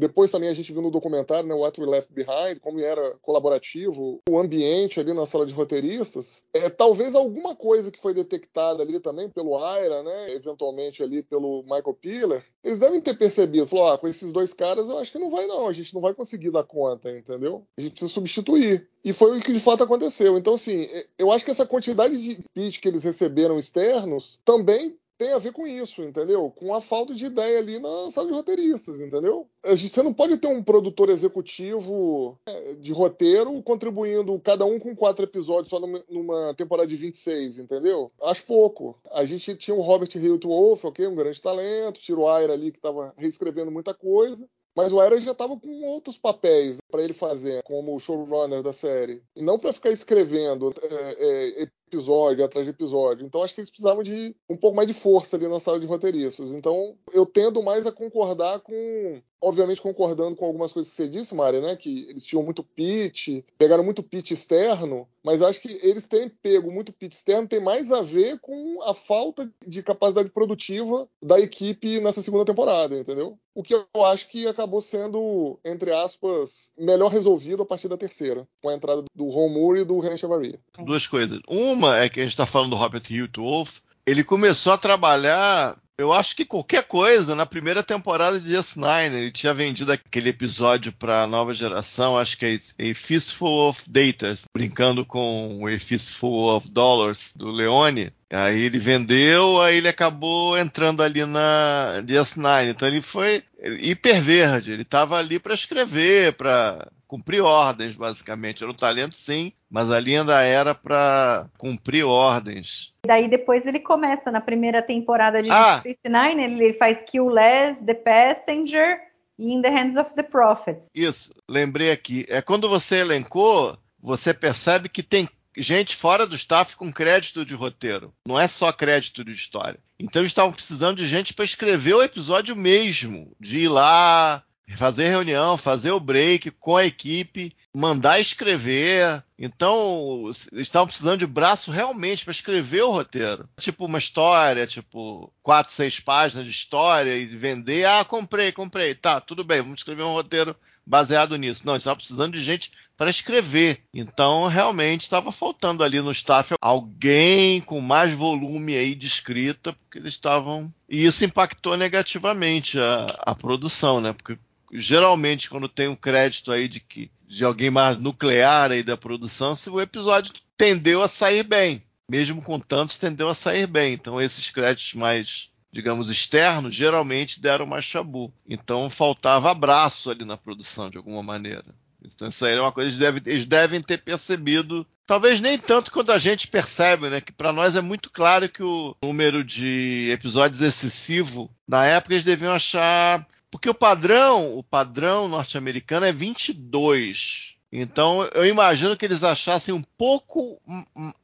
Depois 0.00 0.30
também 0.30 0.48
a 0.48 0.54
gente 0.54 0.72
viu 0.72 0.80
no 0.80 0.90
documentário, 0.90 1.46
né, 1.46 1.54
What 1.54 1.78
We 1.78 1.86
Left 1.86 2.10
Behind, 2.10 2.58
como 2.60 2.80
era 2.80 3.18
colaborativo, 3.20 4.18
o 4.26 4.38
ambiente 4.38 4.98
ali 4.98 5.12
na 5.12 5.26
sala 5.26 5.44
de 5.44 5.52
roteiristas. 5.52 6.42
É, 6.54 6.70
talvez 6.70 7.14
alguma 7.14 7.54
coisa 7.54 7.90
que 7.90 8.00
foi 8.00 8.14
detectada 8.14 8.82
ali 8.82 8.98
também 8.98 9.28
pelo 9.28 9.62
Aira, 9.62 10.02
né, 10.02 10.30
eventualmente 10.30 11.02
ali 11.02 11.22
pelo 11.22 11.62
Michael 11.64 11.98
Piller, 12.00 12.44
eles 12.64 12.78
devem 12.78 13.00
ter 13.00 13.16
percebido, 13.18 13.66
falou, 13.66 13.92
ah, 13.92 13.98
com 13.98 14.08
esses 14.08 14.32
dois 14.32 14.54
caras 14.54 14.88
eu 14.88 14.96
acho 14.96 15.12
que 15.12 15.18
não 15.18 15.30
vai 15.30 15.46
não, 15.46 15.68
a 15.68 15.72
gente 15.72 15.92
não 15.92 16.00
vai 16.00 16.14
conseguir 16.14 16.50
dar 16.50 16.64
conta, 16.64 17.10
entendeu? 17.10 17.66
A 17.76 17.80
gente 17.82 17.92
precisa 17.92 18.12
substituir. 18.12 18.88
E 19.02 19.12
foi 19.12 19.38
o 19.38 19.40
que 19.40 19.52
de 19.52 19.60
fato 19.60 19.82
aconteceu. 19.82 20.36
Então, 20.36 20.54
assim, 20.54 20.88
eu 21.18 21.32
acho 21.32 21.44
que 21.44 21.50
essa 21.50 21.66
quantidade 21.66 22.20
de 22.20 22.42
pitch 22.54 22.80
que 22.80 22.88
eles 22.88 23.02
receberam 23.02 23.58
externos 23.58 24.38
também 24.44 24.94
tem 25.20 25.34
a 25.34 25.38
ver 25.38 25.52
com 25.52 25.66
isso, 25.66 26.02
entendeu? 26.02 26.50
Com 26.50 26.74
a 26.74 26.80
falta 26.80 27.14
de 27.14 27.26
ideia 27.26 27.58
ali 27.58 27.78
na 27.78 28.10
sala 28.10 28.28
de 28.28 28.32
roteiristas, 28.32 29.02
entendeu? 29.02 29.46
Você 29.62 30.02
não 30.02 30.14
pode 30.14 30.38
ter 30.38 30.46
um 30.46 30.62
produtor 30.62 31.10
executivo 31.10 32.38
é, 32.46 32.72
de 32.76 32.90
roteiro 32.90 33.62
contribuindo 33.62 34.40
cada 34.40 34.64
um 34.64 34.78
com 34.78 34.96
quatro 34.96 35.22
episódios 35.26 35.68
só 35.68 35.78
numa 36.08 36.54
temporada 36.54 36.88
de 36.88 36.96
26, 36.96 37.58
entendeu? 37.58 38.10
Acho 38.22 38.46
pouco. 38.46 38.98
A 39.12 39.26
gente 39.26 39.54
tinha 39.56 39.74
o 39.74 39.82
Robert 39.82 40.08
Hilton 40.14 40.48
Wolf, 40.48 40.86
ok? 40.86 41.06
Um 41.06 41.14
grande 41.14 41.38
talento, 41.38 42.00
tira 42.00 42.18
o 42.18 42.26
Aira 42.26 42.54
ali 42.54 42.70
que 42.70 42.78
estava 42.78 43.12
reescrevendo 43.18 43.70
muita 43.70 43.92
coisa. 43.92 44.48
Mas 44.74 44.90
o 44.90 45.00
Aira 45.00 45.20
já 45.20 45.32
estava 45.32 45.54
com 45.58 45.82
outros 45.82 46.16
papéis 46.16 46.78
para 46.90 47.02
ele 47.02 47.12
fazer, 47.12 47.62
como 47.64 47.98
showrunner 48.00 48.62
da 48.62 48.72
série. 48.72 49.22
E 49.36 49.42
não 49.42 49.58
para 49.58 49.72
ficar 49.72 49.90
escrevendo 49.90 50.72
é, 50.82 51.62
é, 51.62 51.68
episódio 51.90 52.44
atrás 52.44 52.64
de 52.64 52.70
episódio. 52.70 53.26
Então 53.26 53.42
acho 53.42 53.54
que 53.54 53.60
eles 53.60 53.70
precisavam 53.70 54.02
de 54.02 54.34
um 54.48 54.56
pouco 54.56 54.76
mais 54.76 54.86
de 54.86 54.94
força 54.94 55.36
ali 55.36 55.48
na 55.48 55.58
sala 55.58 55.80
de 55.80 55.86
roteiristas. 55.86 56.52
Então 56.52 56.96
eu 57.12 57.26
tendo 57.26 57.62
mais 57.62 57.86
a 57.86 57.92
concordar 57.92 58.60
com. 58.60 59.20
Obviamente 59.42 59.80
concordando 59.80 60.36
com 60.36 60.44
algumas 60.44 60.70
coisas 60.70 60.90
que 60.90 60.96
você 60.96 61.08
disse, 61.08 61.34
Mari, 61.34 61.60
né? 61.60 61.74
Que 61.74 62.10
eles 62.10 62.26
tinham 62.26 62.42
muito 62.42 62.62
pitch, 62.62 63.42
pegaram 63.56 63.82
muito 63.82 64.02
pitch 64.02 64.32
externo 64.32 65.08
Mas 65.24 65.42
acho 65.42 65.60
que 65.60 65.78
eles 65.82 66.06
terem 66.06 66.30
pego 66.42 66.72
muito 66.72 66.92
pit 66.92 67.14
externo 67.14 67.46
tem 67.46 67.60
mais 67.60 67.92
a 67.92 68.00
ver 68.00 68.38
com 68.40 68.82
a 68.82 68.94
falta 68.94 69.50
de 69.66 69.82
capacidade 69.82 70.30
produtiva 70.30 71.08
da 71.22 71.38
equipe 71.38 72.00
nessa 72.00 72.22
segunda 72.22 72.44
temporada, 72.44 72.98
entendeu? 72.98 73.38
O 73.54 73.62
que 73.62 73.74
eu 73.74 74.04
acho 74.04 74.28
que 74.28 74.46
acabou 74.46 74.80
sendo, 74.80 75.58
entre 75.64 75.92
aspas, 75.92 76.70
melhor 76.78 77.10
resolvido 77.10 77.62
a 77.62 77.66
partir 77.66 77.88
da 77.88 77.96
terceira, 77.96 78.48
com 78.62 78.68
a 78.68 78.74
entrada 78.74 79.04
do 79.14 79.28
Ron 79.28 79.48
Moore 79.50 79.80
e 79.80 79.84
do 79.84 79.98
René 80.00 80.16
Chavaria. 80.16 80.58
Duas 80.78 81.06
coisas. 81.06 81.40
Uma 81.48 81.98
é 81.98 82.08
que 82.08 82.20
a 82.20 82.22
gente 82.22 82.32
está 82.32 82.46
falando 82.46 82.70
do 82.70 82.76
Robert 82.76 83.02
Hewitt 83.10 83.38
Wolf. 83.38 83.80
Ele 84.06 84.24
começou 84.24 84.72
a 84.72 84.78
trabalhar 84.78 85.78
eu 86.00 86.12
acho 86.12 86.34
que 86.34 86.44
qualquer 86.44 86.84
coisa 86.84 87.34
na 87.34 87.44
primeira 87.44 87.82
temporada 87.82 88.40
de 88.40 88.50
DS9, 88.50 89.12
ele 89.12 89.30
tinha 89.30 89.52
vendido 89.52 89.92
aquele 89.92 90.30
episódio 90.30 90.92
para 90.92 91.22
a 91.22 91.26
nova 91.26 91.52
geração, 91.52 92.18
acho 92.18 92.38
que 92.38 92.46
é 92.46 92.90
A 92.90 92.94
Fistful 92.94 93.68
of 93.68 93.82
Data, 93.88 94.34
brincando 94.54 95.04
com 95.04 95.66
A 95.66 95.78
Fistful 95.78 96.56
of 96.56 96.70
Dollars 96.70 97.34
do 97.36 97.50
Leone. 97.50 98.12
Aí 98.32 98.62
ele 98.62 98.78
vendeu, 98.78 99.60
aí 99.60 99.78
ele 99.78 99.88
acabou 99.88 100.56
entrando 100.56 101.02
ali 101.02 101.24
na 101.24 102.00
DS9. 102.04 102.70
Então 102.70 102.86
ele 102.86 103.02
foi 103.02 103.42
hiper 103.80 104.20
verde, 104.22 104.72
ele 104.72 104.82
estava 104.82 105.18
ali 105.18 105.38
para 105.38 105.52
escrever, 105.52 106.32
para 106.34 106.88
cumprir 107.10 107.40
ordens, 107.40 107.96
basicamente. 107.96 108.62
Era 108.62 108.70
um 108.70 108.74
talento, 108.74 109.16
sim, 109.16 109.52
mas 109.68 109.90
ali 109.90 110.16
ainda 110.16 110.40
era 110.42 110.76
para 110.76 111.48
cumprir 111.58 112.04
ordens. 112.04 112.94
Daí 113.04 113.28
depois 113.28 113.66
ele 113.66 113.80
começa 113.80 114.30
na 114.30 114.40
primeira 114.40 114.80
temporada 114.80 115.42
de 115.42 115.50
ah. 115.50 115.80
Space 115.90 116.08
Nine, 116.08 116.42
ele 116.42 116.74
faz 116.74 116.98
Kill 117.10 117.28
Less, 117.28 117.80
The 117.84 117.94
Passenger 117.94 118.98
e 119.38 119.52
In 119.52 119.62
the 119.62 119.70
Hands 119.70 119.96
of 119.96 120.14
the 120.14 120.22
Prophet. 120.22 120.78
Isso, 120.94 121.30
lembrei 121.48 121.90
aqui. 121.90 122.24
É 122.28 122.40
quando 122.40 122.68
você 122.68 123.00
elencou, 123.00 123.76
você 124.00 124.32
percebe 124.32 124.88
que 124.88 125.02
tem 125.02 125.28
gente 125.56 125.96
fora 125.96 126.26
do 126.26 126.36
staff 126.36 126.76
com 126.76 126.92
crédito 126.92 127.44
de 127.44 127.54
roteiro. 127.54 128.12
Não 128.26 128.38
é 128.38 128.46
só 128.46 128.72
crédito 128.72 129.24
de 129.24 129.32
história. 129.32 129.80
Então 129.98 130.22
eles 130.22 130.30
estavam 130.30 130.52
precisando 130.52 130.98
de 130.98 131.08
gente 131.08 131.34
para 131.34 131.44
escrever 131.44 131.94
o 131.94 132.02
episódio 132.02 132.54
mesmo, 132.54 133.32
de 133.40 133.58
ir 133.58 133.68
lá, 133.68 134.44
fazer 134.76 135.08
reunião, 135.08 135.56
fazer 135.56 135.90
o 135.90 136.00
break 136.00 136.52
com 136.52 136.76
a 136.76 136.86
equipe, 136.86 137.54
mandar 137.74 138.20
escrever. 138.20 139.22
Então, 139.42 140.30
estavam 140.52 140.86
precisando 140.86 141.20
de 141.20 141.26
braço 141.26 141.70
realmente 141.70 142.24
para 142.24 142.32
escrever 142.32 142.82
o 142.82 142.90
roteiro. 142.90 143.48
Tipo 143.58 143.86
uma 143.86 143.98
história, 143.98 144.66
tipo 144.66 145.32
quatro, 145.42 145.72
seis 145.72 145.98
páginas 145.98 146.44
de 146.44 146.50
história 146.50 147.16
e 147.16 147.24
vender. 147.24 147.86
Ah, 147.86 148.04
comprei, 148.04 148.52
comprei. 148.52 148.94
Tá, 148.94 149.18
tudo 149.18 149.42
bem, 149.42 149.62
vamos 149.62 149.80
escrever 149.80 150.02
um 150.02 150.12
roteiro 150.12 150.54
baseado 150.86 151.36
nisso. 151.36 151.62
Não, 151.64 151.74
estava 151.74 151.96
precisando 151.96 152.34
de 152.34 152.42
gente 152.42 152.70
para 152.98 153.08
escrever. 153.08 153.82
Então, 153.94 154.46
realmente 154.46 155.02
estava 155.02 155.32
faltando 155.32 155.82
ali 155.82 156.02
no 156.02 156.12
staff 156.12 156.54
alguém 156.60 157.62
com 157.62 157.80
mais 157.80 158.12
volume 158.12 158.76
aí 158.76 158.94
de 158.94 159.06
escrita, 159.06 159.72
porque 159.72 159.98
eles 159.98 160.12
estavam. 160.12 160.70
E 160.86 161.06
isso 161.06 161.24
impactou 161.24 161.78
negativamente 161.78 162.78
a, 162.78 163.06
a 163.26 163.34
produção, 163.34 164.02
né? 164.02 164.12
Porque 164.12 164.36
geralmente 164.72 165.50
quando 165.50 165.68
tem 165.68 165.88
um 165.88 165.96
crédito 165.96 166.52
aí 166.52 166.68
de 166.68 166.80
que 166.80 167.10
de 167.26 167.44
alguém 167.44 167.70
mais 167.70 167.96
nuclear 167.96 168.72
aí 168.72 168.82
da 168.82 168.96
produção, 168.96 169.54
se 169.54 169.70
o 169.70 169.80
episódio 169.80 170.32
tendeu 170.56 171.02
a 171.02 171.08
sair 171.08 171.44
bem, 171.44 171.82
mesmo 172.08 172.42
com 172.42 172.58
tantos 172.58 172.98
tendeu 172.98 173.28
a 173.28 173.34
sair 173.34 173.66
bem. 173.66 173.92
Então 173.92 174.20
esses 174.20 174.50
créditos 174.50 174.94
mais 174.94 175.50
digamos 175.72 176.10
externos 176.10 176.74
geralmente 176.74 177.40
deram 177.40 177.66
mais 177.66 177.84
chabu. 177.84 178.32
Então 178.48 178.90
faltava 178.90 179.50
abraço 179.50 180.10
ali 180.10 180.24
na 180.24 180.36
produção 180.36 180.90
de 180.90 180.96
alguma 180.96 181.22
maneira. 181.22 181.64
Então 182.04 182.28
isso 182.28 182.44
aí 182.44 182.54
é 182.54 182.60
uma 182.60 182.72
coisa 182.72 182.88
que 182.88 182.94
eles 182.94 182.98
devem, 182.98 183.22
eles 183.32 183.46
devem 183.46 183.80
ter 183.80 183.98
percebido 183.98 184.86
talvez 185.06 185.40
nem 185.40 185.58
tanto 185.58 185.90
quanto 185.90 186.12
a 186.12 186.18
gente 186.18 186.48
percebe, 186.48 187.08
né? 187.08 187.20
Que 187.20 187.32
para 187.32 187.52
nós 187.52 187.76
é 187.76 187.80
muito 187.80 188.10
claro 188.10 188.48
que 188.48 188.62
o 188.62 188.96
número 189.02 189.44
de 189.44 190.08
episódios 190.10 190.62
excessivo, 190.62 191.50
na 191.68 191.84
época 191.84 192.14
eles 192.14 192.24
deviam 192.24 192.52
achar 192.52 193.26
porque 193.50 193.68
o 193.68 193.74
padrão, 193.74 194.56
o 194.56 194.62
padrão 194.62 195.28
norte-americano 195.28 196.06
é 196.06 196.12
22. 196.12 197.56
Então 197.72 198.24
eu 198.34 198.46
imagino 198.46 198.96
que 198.96 199.04
eles 199.04 199.22
achassem 199.22 199.74
um 199.74 199.82
pouco 199.82 200.60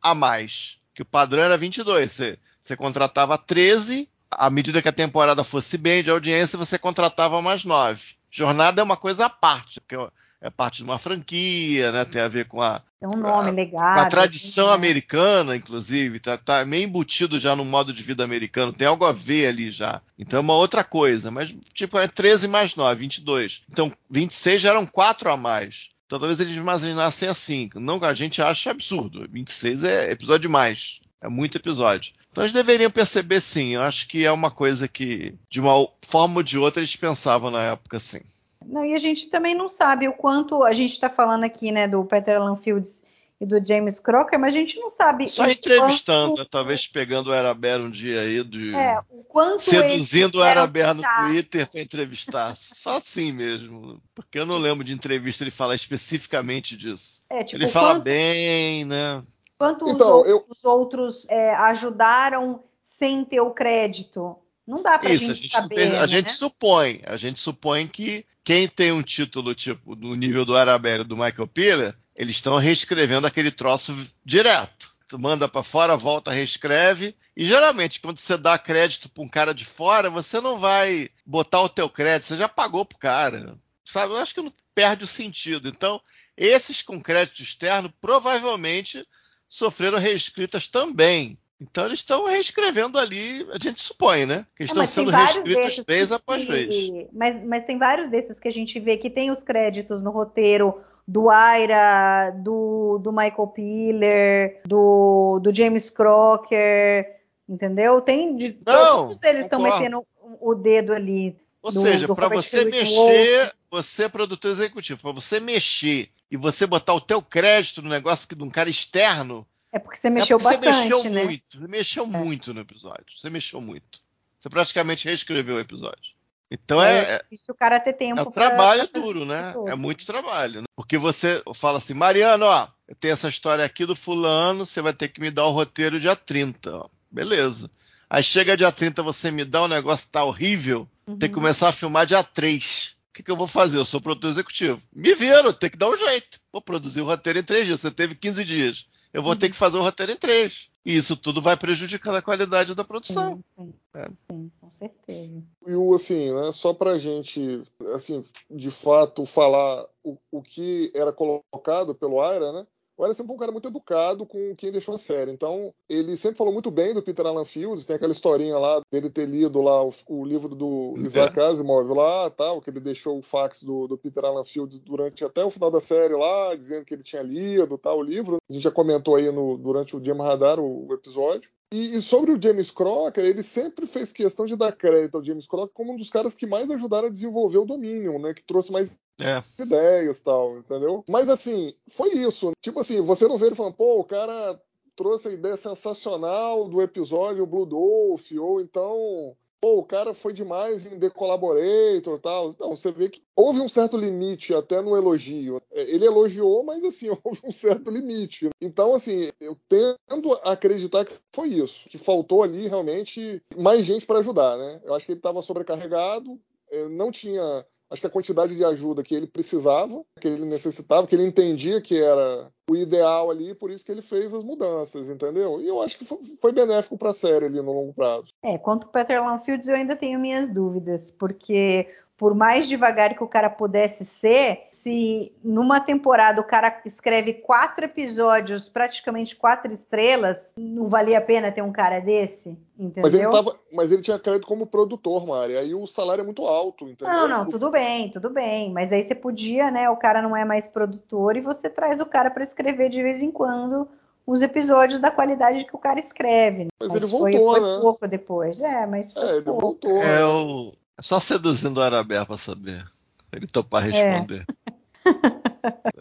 a 0.02 0.14
mais. 0.14 0.78
Que 0.94 1.02
o 1.02 1.06
padrão 1.06 1.42
era 1.42 1.56
22. 1.56 2.10
Você, 2.10 2.38
você 2.60 2.76
contratava 2.76 3.38
13, 3.38 4.08
à 4.30 4.50
medida 4.50 4.82
que 4.82 4.88
a 4.88 4.92
temporada 4.92 5.44
fosse 5.44 5.78
bem 5.78 6.02
de 6.02 6.10
audiência, 6.10 6.58
você 6.58 6.78
contratava 6.78 7.40
mais 7.40 7.64
9. 7.64 8.16
Jornada 8.30 8.80
é 8.80 8.84
uma 8.84 8.96
coisa 8.96 9.26
à 9.26 9.30
parte, 9.30 9.80
porque 9.80 9.96
é 10.40 10.50
parte 10.50 10.78
de 10.78 10.84
uma 10.84 10.98
franquia, 10.98 11.92
né? 11.92 12.04
Tem 12.04 12.20
a 12.20 12.28
ver 12.28 12.46
com 12.46 12.62
a, 12.62 12.82
é 13.00 13.06
um 13.06 13.16
nome 13.16 13.50
legal. 13.50 13.94
Com 13.94 14.00
a 14.00 14.06
tradição 14.06 14.66
assim, 14.66 14.70
né? 14.70 14.74
americana, 14.74 15.56
inclusive, 15.56 16.18
tá, 16.18 16.38
tá, 16.38 16.64
meio 16.64 16.84
embutido 16.84 17.38
já 17.38 17.54
no 17.54 17.64
modo 17.64 17.92
de 17.92 18.02
vida 18.02 18.24
americano, 18.24 18.72
tem 18.72 18.86
algo 18.86 19.04
a 19.04 19.12
ver 19.12 19.48
ali 19.48 19.70
já. 19.70 20.00
Então 20.18 20.38
é 20.38 20.40
uma 20.40 20.54
outra 20.54 20.82
coisa, 20.82 21.30
mas 21.30 21.54
tipo 21.74 21.98
é 21.98 22.08
13 22.08 22.48
mais 22.48 22.74
9, 22.74 23.00
22. 23.00 23.62
Então 23.70 23.92
26 24.10 24.62
já 24.62 24.70
eram 24.70 24.86
4 24.86 25.30
a 25.30 25.36
mais. 25.36 25.90
Então 26.06 26.18
talvez 26.18 26.40
eles 26.40 26.56
imaginassem 26.56 27.28
assim, 27.28 27.68
não 27.74 27.98
que 27.98 28.06
a 28.06 28.14
gente 28.14 28.40
acha 28.40 28.70
absurdo. 28.70 29.26
26 29.30 29.84
é 29.84 30.10
episódio 30.12 30.48
demais. 30.48 31.00
É 31.20 31.28
muito 31.28 31.56
episódio. 31.56 32.12
Então 32.30 32.44
eles 32.44 32.52
deveriam 32.52 32.90
perceber 32.90 33.40
sim. 33.40 33.74
Eu 33.74 33.82
acho 33.82 34.06
que 34.06 34.24
é 34.24 34.30
uma 34.30 34.50
coisa 34.50 34.86
que, 34.86 35.34
de 35.50 35.60
uma 35.60 35.88
forma 36.02 36.36
ou 36.36 36.42
de 36.42 36.56
outra, 36.56 36.80
eles 36.80 36.94
pensavam 36.94 37.50
na 37.50 37.62
época 37.62 37.98
sim. 37.98 38.20
Não, 38.66 38.84
e 38.84 38.94
a 38.94 38.98
gente 38.98 39.28
também 39.28 39.54
não 39.54 39.68
sabe 39.68 40.08
o 40.08 40.12
quanto 40.12 40.62
a 40.62 40.74
gente 40.74 40.92
está 40.92 41.08
falando 41.08 41.44
aqui, 41.44 41.70
né, 41.70 41.86
do 41.86 42.04
Peter 42.04 42.42
Lanfields 42.42 43.02
e 43.40 43.44
do 43.44 43.64
James 43.64 44.00
Crocker, 44.00 44.38
mas 44.38 44.54
a 44.54 44.58
gente 44.58 44.78
não 44.80 44.90
sabe. 44.90 45.28
Só 45.28 45.46
entrevistando, 45.46 46.36
quanto... 46.36 46.48
talvez 46.48 46.86
pegando 46.86 47.28
o 47.28 47.32
Araber 47.32 47.80
um 47.80 47.90
dia 47.90 48.20
aí, 48.20 48.42
de... 48.42 48.74
é, 48.74 48.98
o 49.10 49.22
quanto 49.24 49.60
seduzindo 49.60 50.38
o 50.38 50.42
Araber 50.42 50.94
no 50.94 51.02
Twitter 51.02 51.68
para 51.70 51.80
entrevistar. 51.80 52.56
Só 52.56 52.96
assim 52.96 53.32
mesmo. 53.32 54.00
Porque 54.14 54.38
eu 54.38 54.46
não 54.46 54.56
lembro 54.56 54.82
de 54.82 54.92
entrevista 54.92 55.44
ele 55.44 55.50
falar 55.50 55.74
especificamente 55.74 56.76
disso. 56.76 57.22
É, 57.28 57.44
tipo, 57.44 57.62
ele 57.62 57.70
fala 57.70 57.94
quanto... 57.94 58.04
bem, 58.04 58.84
né? 58.86 59.22
Quanto 59.58 59.88
então, 59.88 60.20
os, 60.20 60.26
eu... 60.26 60.44
os 60.48 60.64
outros 60.64 61.26
é, 61.28 61.54
ajudaram 61.54 62.62
sem 62.98 63.22
ter 63.24 63.40
o 63.40 63.50
crédito. 63.50 64.36
Não 64.66 64.82
dá 64.82 64.98
Isso, 65.04 65.10
gente, 65.18 65.30
a 65.30 65.34
gente 65.34 65.52
saber. 65.52 65.74
Tem, 65.76 65.88
a 65.90 66.00
né? 66.00 66.08
gente 66.08 66.30
supõe, 66.30 67.00
a 67.04 67.16
gente 67.16 67.38
supõe 67.38 67.86
que 67.86 68.26
quem 68.42 68.66
tem 68.66 68.90
um 68.90 69.02
título 69.02 69.54
tipo 69.54 69.94
do 69.94 70.14
nível 70.14 70.44
do 70.44 70.56
Arabella 70.56 71.04
do 71.04 71.16
Michael 71.16 71.46
Piller, 71.46 71.96
eles 72.16 72.36
estão 72.36 72.56
reescrevendo 72.56 73.26
aquele 73.26 73.50
troço 73.50 73.94
direto. 74.24 74.94
Tu 75.08 75.18
manda 75.20 75.48
para 75.48 75.62
fora, 75.62 75.96
volta, 75.96 76.32
reescreve. 76.32 77.14
E 77.36 77.46
geralmente, 77.46 78.00
quando 78.00 78.18
você 78.18 78.36
dá 78.36 78.58
crédito 78.58 79.08
para 79.08 79.22
um 79.22 79.28
cara 79.28 79.54
de 79.54 79.64
fora, 79.64 80.10
você 80.10 80.40
não 80.40 80.58
vai 80.58 81.08
botar 81.24 81.60
o 81.60 81.68
teu 81.68 81.88
crédito, 81.88 82.26
você 82.26 82.36
já 82.36 82.48
pagou 82.48 82.84
pro 82.84 82.98
cara. 82.98 83.56
Sabe? 83.84 84.12
Eu 84.12 84.18
acho 84.18 84.34
que 84.34 84.42
não 84.42 84.52
perde 84.74 85.04
o 85.04 85.06
sentido. 85.06 85.68
Então, 85.68 86.00
esses 86.36 86.82
com 86.82 87.00
crédito 87.00 87.40
externo 87.40 87.92
provavelmente 88.00 89.06
sofreram 89.48 89.98
reescritas 89.98 90.66
também. 90.66 91.38
Então 91.60 91.86
eles 91.86 92.00
estão 92.00 92.26
reescrevendo 92.26 92.98
ali, 92.98 93.46
a 93.50 93.58
gente 93.58 93.80
supõe, 93.80 94.26
né? 94.26 94.46
Que 94.54 94.64
estão 94.64 94.86
sendo 94.86 95.10
reescritos 95.10 95.84
vez 95.86 96.12
após 96.12 96.44
que, 96.44 96.50
vez. 96.50 97.08
Mas, 97.12 97.44
mas 97.44 97.64
tem 97.64 97.78
vários 97.78 98.08
desses 98.08 98.38
que 98.38 98.48
a 98.48 98.52
gente 98.52 98.78
vê 98.78 98.98
que 98.98 99.08
tem 99.08 99.30
os 99.30 99.42
créditos 99.42 100.02
no 100.02 100.10
roteiro 100.10 100.82
do 101.08 101.30
Aira, 101.30 102.30
do, 102.42 102.98
do 102.98 103.10
Michael 103.10 103.46
Piller, 103.54 104.60
do, 104.66 105.38
do 105.40 105.54
James 105.54 105.88
Crocker, 105.88 107.20
entendeu? 107.48 108.00
Tem 108.00 108.36
de 108.36 108.58
Não, 108.66 109.08
todos 109.08 109.22
eles 109.22 109.44
estão 109.44 109.60
metendo 109.60 110.04
o 110.40 110.54
dedo 110.54 110.92
ali. 110.92 111.38
Ou 111.62 111.72
do, 111.72 111.80
seja, 111.80 112.14
para 112.14 112.28
você 112.28 112.64
mexer, 112.64 113.52
você 113.70 114.04
é 114.04 114.08
produtor 114.08 114.50
executivo, 114.50 115.00
para 115.00 115.12
você 115.12 115.40
mexer 115.40 116.10
e 116.30 116.36
você 116.36 116.66
botar 116.66 116.94
o 116.94 117.00
teu 117.00 117.22
crédito 117.22 117.80
no 117.80 117.88
negócio 117.88 118.28
de 118.28 118.42
um 118.42 118.50
cara 118.50 118.68
externo, 118.68 119.46
é 119.76 119.78
porque 119.78 120.00
você 120.00 120.08
mexeu 120.08 120.38
é 120.38 120.40
porque 120.40 120.56
bastante, 120.56 120.88
você 120.88 121.02
mexeu 121.02 121.12
né? 121.12 121.24
muito, 121.24 121.60
você 121.60 121.68
mexeu 121.68 122.04
é. 122.04 122.06
muito 122.06 122.54
no 122.54 122.60
episódio. 122.60 123.04
Você 123.14 123.28
mexeu 123.28 123.60
muito. 123.60 124.00
Você 124.38 124.48
praticamente 124.48 125.04
reescreveu 125.04 125.56
o 125.56 125.60
episódio. 125.60 126.16
Então 126.50 126.82
é. 126.82 127.16
é 127.16 127.20
o 127.50 127.54
cara 127.54 127.78
ter 127.78 127.92
tempo. 127.92 128.18
É 128.18 128.22
um 128.22 128.30
trabalho 128.30 128.88
pra... 128.88 129.00
duro, 129.00 129.26
né? 129.26 129.54
É 129.68 129.74
muito 129.74 130.06
trabalho. 130.06 130.62
Né? 130.62 130.66
Porque 130.74 130.96
você 130.96 131.42
fala 131.54 131.76
assim, 131.76 131.92
Mariano, 131.92 132.46
ó, 132.46 132.68
eu 132.88 132.94
tenho 132.94 133.12
essa 133.12 133.28
história 133.28 133.64
aqui 133.64 133.84
do 133.84 133.94
fulano, 133.94 134.64
você 134.64 134.80
vai 134.80 134.94
ter 134.94 135.08
que 135.08 135.20
me 135.20 135.30
dar 135.30 135.44
o 135.44 135.50
roteiro 135.50 136.00
dia 136.00 136.16
30. 136.16 136.74
Ó. 136.74 136.88
Beleza. 137.10 137.70
Aí 138.08 138.22
chega 138.22 138.56
dia 138.56 138.72
30, 138.72 139.02
você 139.02 139.30
me 139.30 139.44
dá 139.44 139.64
um 139.64 139.68
negócio 139.68 140.08
tá 140.08 140.24
horrível, 140.24 140.88
uhum. 141.06 141.18
tem 141.18 141.28
que 141.28 141.34
começar 141.34 141.68
a 141.68 141.72
filmar 141.72 142.06
dia 142.06 142.22
3. 142.22 142.96
O 143.10 143.12
que, 143.16 143.22
que 143.22 143.30
eu 143.30 143.36
vou 143.36 143.48
fazer? 143.48 143.78
Eu 143.78 143.84
sou 143.84 144.00
produtor 144.00 144.30
executivo. 144.30 144.80
Me 144.94 145.14
viram, 145.14 145.52
tem 145.52 145.68
que 145.68 145.76
dar 145.76 145.90
um 145.90 145.96
jeito. 145.96 146.38
Vou 146.52 146.62
produzir 146.62 147.00
o 147.00 147.06
roteiro 147.06 147.38
em 147.38 147.42
três 147.42 147.66
dias. 147.66 147.80
Você 147.80 147.90
teve 147.90 148.14
15 148.14 148.44
dias 148.44 148.86
eu 149.16 149.22
vou 149.22 149.34
ter 149.34 149.48
que 149.48 149.56
fazer 149.56 149.78
o 149.78 149.82
roteiro 149.82 150.12
em 150.12 150.16
três. 150.16 150.68
E 150.84 150.94
isso 150.94 151.16
tudo 151.16 151.40
vai 151.40 151.56
prejudicando 151.56 152.16
a 152.16 152.22
qualidade 152.22 152.74
da 152.74 152.84
produção. 152.84 153.36
Sim, 153.36 153.42
sim, 153.56 153.74
é. 153.94 154.04
sim 154.30 154.50
com 154.60 154.70
certeza. 154.70 155.42
E 155.66 155.74
o 155.74 155.94
assim, 155.94 156.34
né, 156.34 156.52
só 156.52 156.74
pra 156.74 156.98
gente, 156.98 157.62
assim, 157.94 158.22
de 158.50 158.70
fato, 158.70 159.24
falar 159.24 159.86
o, 160.04 160.18
o 160.30 160.42
que 160.42 160.92
era 160.94 161.14
colocado 161.14 161.94
pelo 161.94 162.20
Aira, 162.20 162.52
né? 162.52 162.66
O 162.96 163.04
Ellison 163.04 163.26
foi 163.26 163.34
um 163.34 163.38
cara 163.38 163.52
muito 163.52 163.68
educado 163.68 164.24
com 164.24 164.54
quem 164.56 164.72
deixou 164.72 164.94
a 164.94 164.98
série. 164.98 165.30
Então, 165.30 165.72
ele 165.88 166.16
sempre 166.16 166.38
falou 166.38 166.52
muito 166.52 166.70
bem 166.70 166.94
do 166.94 167.02
Peter 167.02 167.26
Alan 167.26 167.44
Fields. 167.44 167.84
Tem 167.84 167.96
aquela 167.96 168.12
historinha 168.12 168.58
lá 168.58 168.80
dele 168.90 169.10
ter 169.10 169.26
lido 169.26 169.60
lá 169.60 169.84
o, 169.84 169.92
o 170.08 170.24
livro 170.24 170.54
do 170.54 170.94
é. 170.96 171.00
Isaac 171.00 171.38
Asimov 171.38 171.92
lá, 171.92 172.30
tal, 172.30 172.60
que 172.62 172.70
ele 172.70 172.80
deixou 172.80 173.18
o 173.18 173.22
fax 173.22 173.62
do, 173.62 173.86
do, 173.86 173.98
Peter 173.98 174.24
Alan 174.24 174.44
Fields 174.44 174.78
durante 174.78 175.24
até 175.24 175.44
o 175.44 175.50
final 175.50 175.70
da 175.70 175.80
série 175.80 176.14
lá, 176.14 176.54
dizendo 176.54 176.84
que 176.84 176.94
ele 176.94 177.02
tinha 177.02 177.22
lido 177.22 177.76
tal, 177.76 177.98
o 177.98 178.02
livro. 178.02 178.38
A 178.48 178.52
gente 178.52 178.62
já 178.62 178.70
comentou 178.70 179.16
aí 179.16 179.30
no, 179.30 179.58
durante 179.58 179.94
o 179.94 180.02
Jim 180.02 180.16
Radar 180.16 180.58
o, 180.58 180.86
o 180.88 180.94
episódio. 180.94 181.50
E, 181.72 181.96
e, 181.96 182.00
sobre 182.00 182.30
o 182.30 182.40
James 182.40 182.70
Crocker, 182.70 183.24
ele 183.24 183.42
sempre 183.42 183.86
fez 183.86 184.12
questão 184.12 184.46
de 184.46 184.54
dar 184.54 184.72
crédito 184.72 185.16
ao 185.16 185.24
James 185.24 185.46
Crocker 185.46 185.74
como 185.74 185.92
um 185.92 185.96
dos 185.96 186.10
caras 186.10 186.34
que 186.34 186.46
mais 186.46 186.70
ajudaram 186.70 187.08
a 187.08 187.10
desenvolver 187.10 187.58
o 187.58 187.64
Dominion, 187.64 188.20
né? 188.20 188.32
Que 188.32 188.42
trouxe 188.44 188.70
mais 188.70 188.96
é. 189.20 189.42
ideias 189.60 190.20
tal, 190.20 190.58
entendeu? 190.58 191.04
Mas 191.08 191.28
assim, 191.28 191.74
foi 191.88 192.10
isso. 192.10 192.52
Tipo 192.60 192.80
assim, 192.80 193.00
você 193.00 193.26
não 193.26 193.36
vê 193.36 193.46
ele 193.46 193.56
falando, 193.56 193.74
pô, 193.74 193.98
o 193.98 194.04
cara 194.04 194.60
trouxe 194.94 195.28
a 195.28 195.32
ideia 195.32 195.56
sensacional 195.56 196.68
do 196.68 196.80
episódio 196.80 197.46
Blue 197.46 197.66
Dolph, 197.66 198.30
ou 198.38 198.60
então 198.60 199.36
pô, 199.66 199.80
o 199.80 199.84
cara 199.84 200.14
foi 200.14 200.32
demais 200.32 200.86
em 200.86 200.96
The 200.96 201.10
Collaborator 201.10 202.20
tal. 202.20 202.54
Não, 202.60 202.76
você 202.76 202.92
vê 202.92 203.08
que 203.08 203.20
houve 203.34 203.60
um 203.60 203.68
certo 203.68 203.96
limite 203.96 204.54
até 204.54 204.80
no 204.80 204.96
elogio. 204.96 205.60
É, 205.72 205.82
ele 205.82 206.06
elogiou, 206.06 206.62
mas 206.62 206.84
assim, 206.84 207.08
houve 207.24 207.40
um 207.42 207.50
certo 207.50 207.90
limite. 207.90 208.48
Então, 208.60 208.94
assim, 208.94 209.28
eu 209.40 209.58
tendo 209.68 210.34
a 210.44 210.52
acreditar 210.52 211.04
que 211.04 211.14
foi 211.34 211.48
isso, 211.48 211.88
que 211.88 211.98
faltou 211.98 212.44
ali 212.44 212.68
realmente 212.68 213.42
mais 213.56 213.84
gente 213.84 214.06
para 214.06 214.20
ajudar, 214.20 214.56
né? 214.56 214.80
Eu 214.84 214.94
acho 214.94 215.04
que 215.04 215.12
ele 215.12 215.18
estava 215.18 215.42
sobrecarregado, 215.42 216.38
é, 216.70 216.88
não 216.88 217.10
tinha 217.10 217.66
acho 217.90 218.00
que 218.00 218.06
a 218.06 218.10
quantidade 218.10 218.56
de 218.56 218.64
ajuda 218.64 219.02
que 219.02 219.14
ele 219.14 219.26
precisava, 219.26 220.02
que 220.20 220.28
ele 220.28 220.44
necessitava, 220.44 221.06
que 221.06 221.14
ele 221.14 221.26
entendia 221.26 221.80
que 221.80 222.00
era 222.02 222.50
o 222.68 222.76
ideal 222.76 223.30
ali, 223.30 223.54
por 223.54 223.70
isso 223.70 223.84
que 223.84 223.92
ele 223.92 224.02
fez 224.02 224.34
as 224.34 224.42
mudanças, 224.42 225.08
entendeu? 225.08 225.60
E 225.60 225.68
eu 225.68 225.80
acho 225.80 225.98
que 225.98 226.04
foi 226.04 226.52
benéfico 226.52 226.98
para 226.98 227.10
a 227.10 227.14
série 227.14 227.46
ali 227.46 227.62
no 227.62 227.72
longo 227.72 227.94
prazo. 227.94 228.34
É, 228.42 228.58
quanto 228.58 228.86
ao 228.86 228.92
Peter 228.92 229.22
Lanfield, 229.22 229.68
eu 229.68 229.76
ainda 229.76 229.94
tenho 229.94 230.18
minhas 230.18 230.48
dúvidas, 230.48 231.10
porque 231.10 231.88
por 232.16 232.34
mais 232.34 232.66
devagar 232.66 233.14
que 233.14 233.22
o 233.22 233.28
cara 233.28 233.50
pudesse 233.50 234.04
ser, 234.04 234.68
se 234.86 235.32
numa 235.42 235.80
temporada 235.80 236.40
o 236.40 236.44
cara 236.44 236.80
escreve 236.84 237.34
quatro 237.34 237.86
episódios, 237.86 238.68
praticamente 238.68 239.34
quatro 239.34 239.72
estrelas, 239.72 240.36
não 240.56 240.88
valia 240.88 241.18
a 241.18 241.20
pena 241.20 241.50
ter 241.50 241.60
um 241.60 241.72
cara 241.72 241.98
desse, 241.98 242.56
entendeu? 242.78 243.02
Mas 243.02 243.12
ele, 243.12 243.28
tava, 243.28 243.58
mas 243.72 243.90
ele 243.90 244.00
tinha 244.00 244.16
crédito 244.16 244.46
como 244.46 244.64
produtor, 244.64 245.26
Mari, 245.26 245.56
aí 245.56 245.74
o 245.74 245.88
salário 245.88 246.22
é 246.22 246.24
muito 246.24 246.46
alto, 246.46 246.88
entendeu? 246.88 247.12
Não, 247.12 247.26
não, 247.26 247.48
tudo 247.48 247.68
bem, 247.68 248.12
tudo 248.12 248.30
bem, 248.30 248.72
mas 248.72 248.92
aí 248.92 249.02
você 249.02 249.12
podia, 249.12 249.72
né, 249.72 249.90
o 249.90 249.96
cara 249.96 250.22
não 250.22 250.36
é 250.36 250.44
mais 250.44 250.68
produtor 250.68 251.36
e 251.36 251.40
você 251.40 251.68
traz 251.68 251.98
o 251.98 252.06
cara 252.06 252.30
para 252.30 252.44
escrever 252.44 252.88
de 252.88 253.02
vez 253.02 253.20
em 253.20 253.32
quando 253.32 253.88
os 254.24 254.40
episódios 254.40 255.00
da 255.00 255.10
qualidade 255.10 255.64
que 255.64 255.74
o 255.74 255.80
cara 255.80 255.98
escreve. 255.98 256.64
Né? 256.64 256.70
Mas, 256.78 256.92
mas 256.92 257.02
ele 257.02 257.10
voltou, 257.10 257.54
foi, 257.54 257.60
foi 257.60 257.74
né? 257.74 257.80
pouco 257.80 258.06
depois. 258.06 258.60
É, 258.60 258.86
mas 258.86 259.12
foi 259.12 259.22
é, 259.24 259.32
ele 259.32 259.42
pouco. 259.42 259.60
voltou. 259.60 260.00
É, 260.00 260.24
o, 260.24 260.72
é 260.96 261.02
só 261.02 261.18
seduzindo 261.18 261.78
o 261.78 261.82
Arabé 261.82 262.24
para 262.24 262.36
saber. 262.36 262.84
Ele 263.32 263.46
topar 263.46 263.82
é. 263.82 263.90
responder. 263.90 264.44
É. 264.48 264.65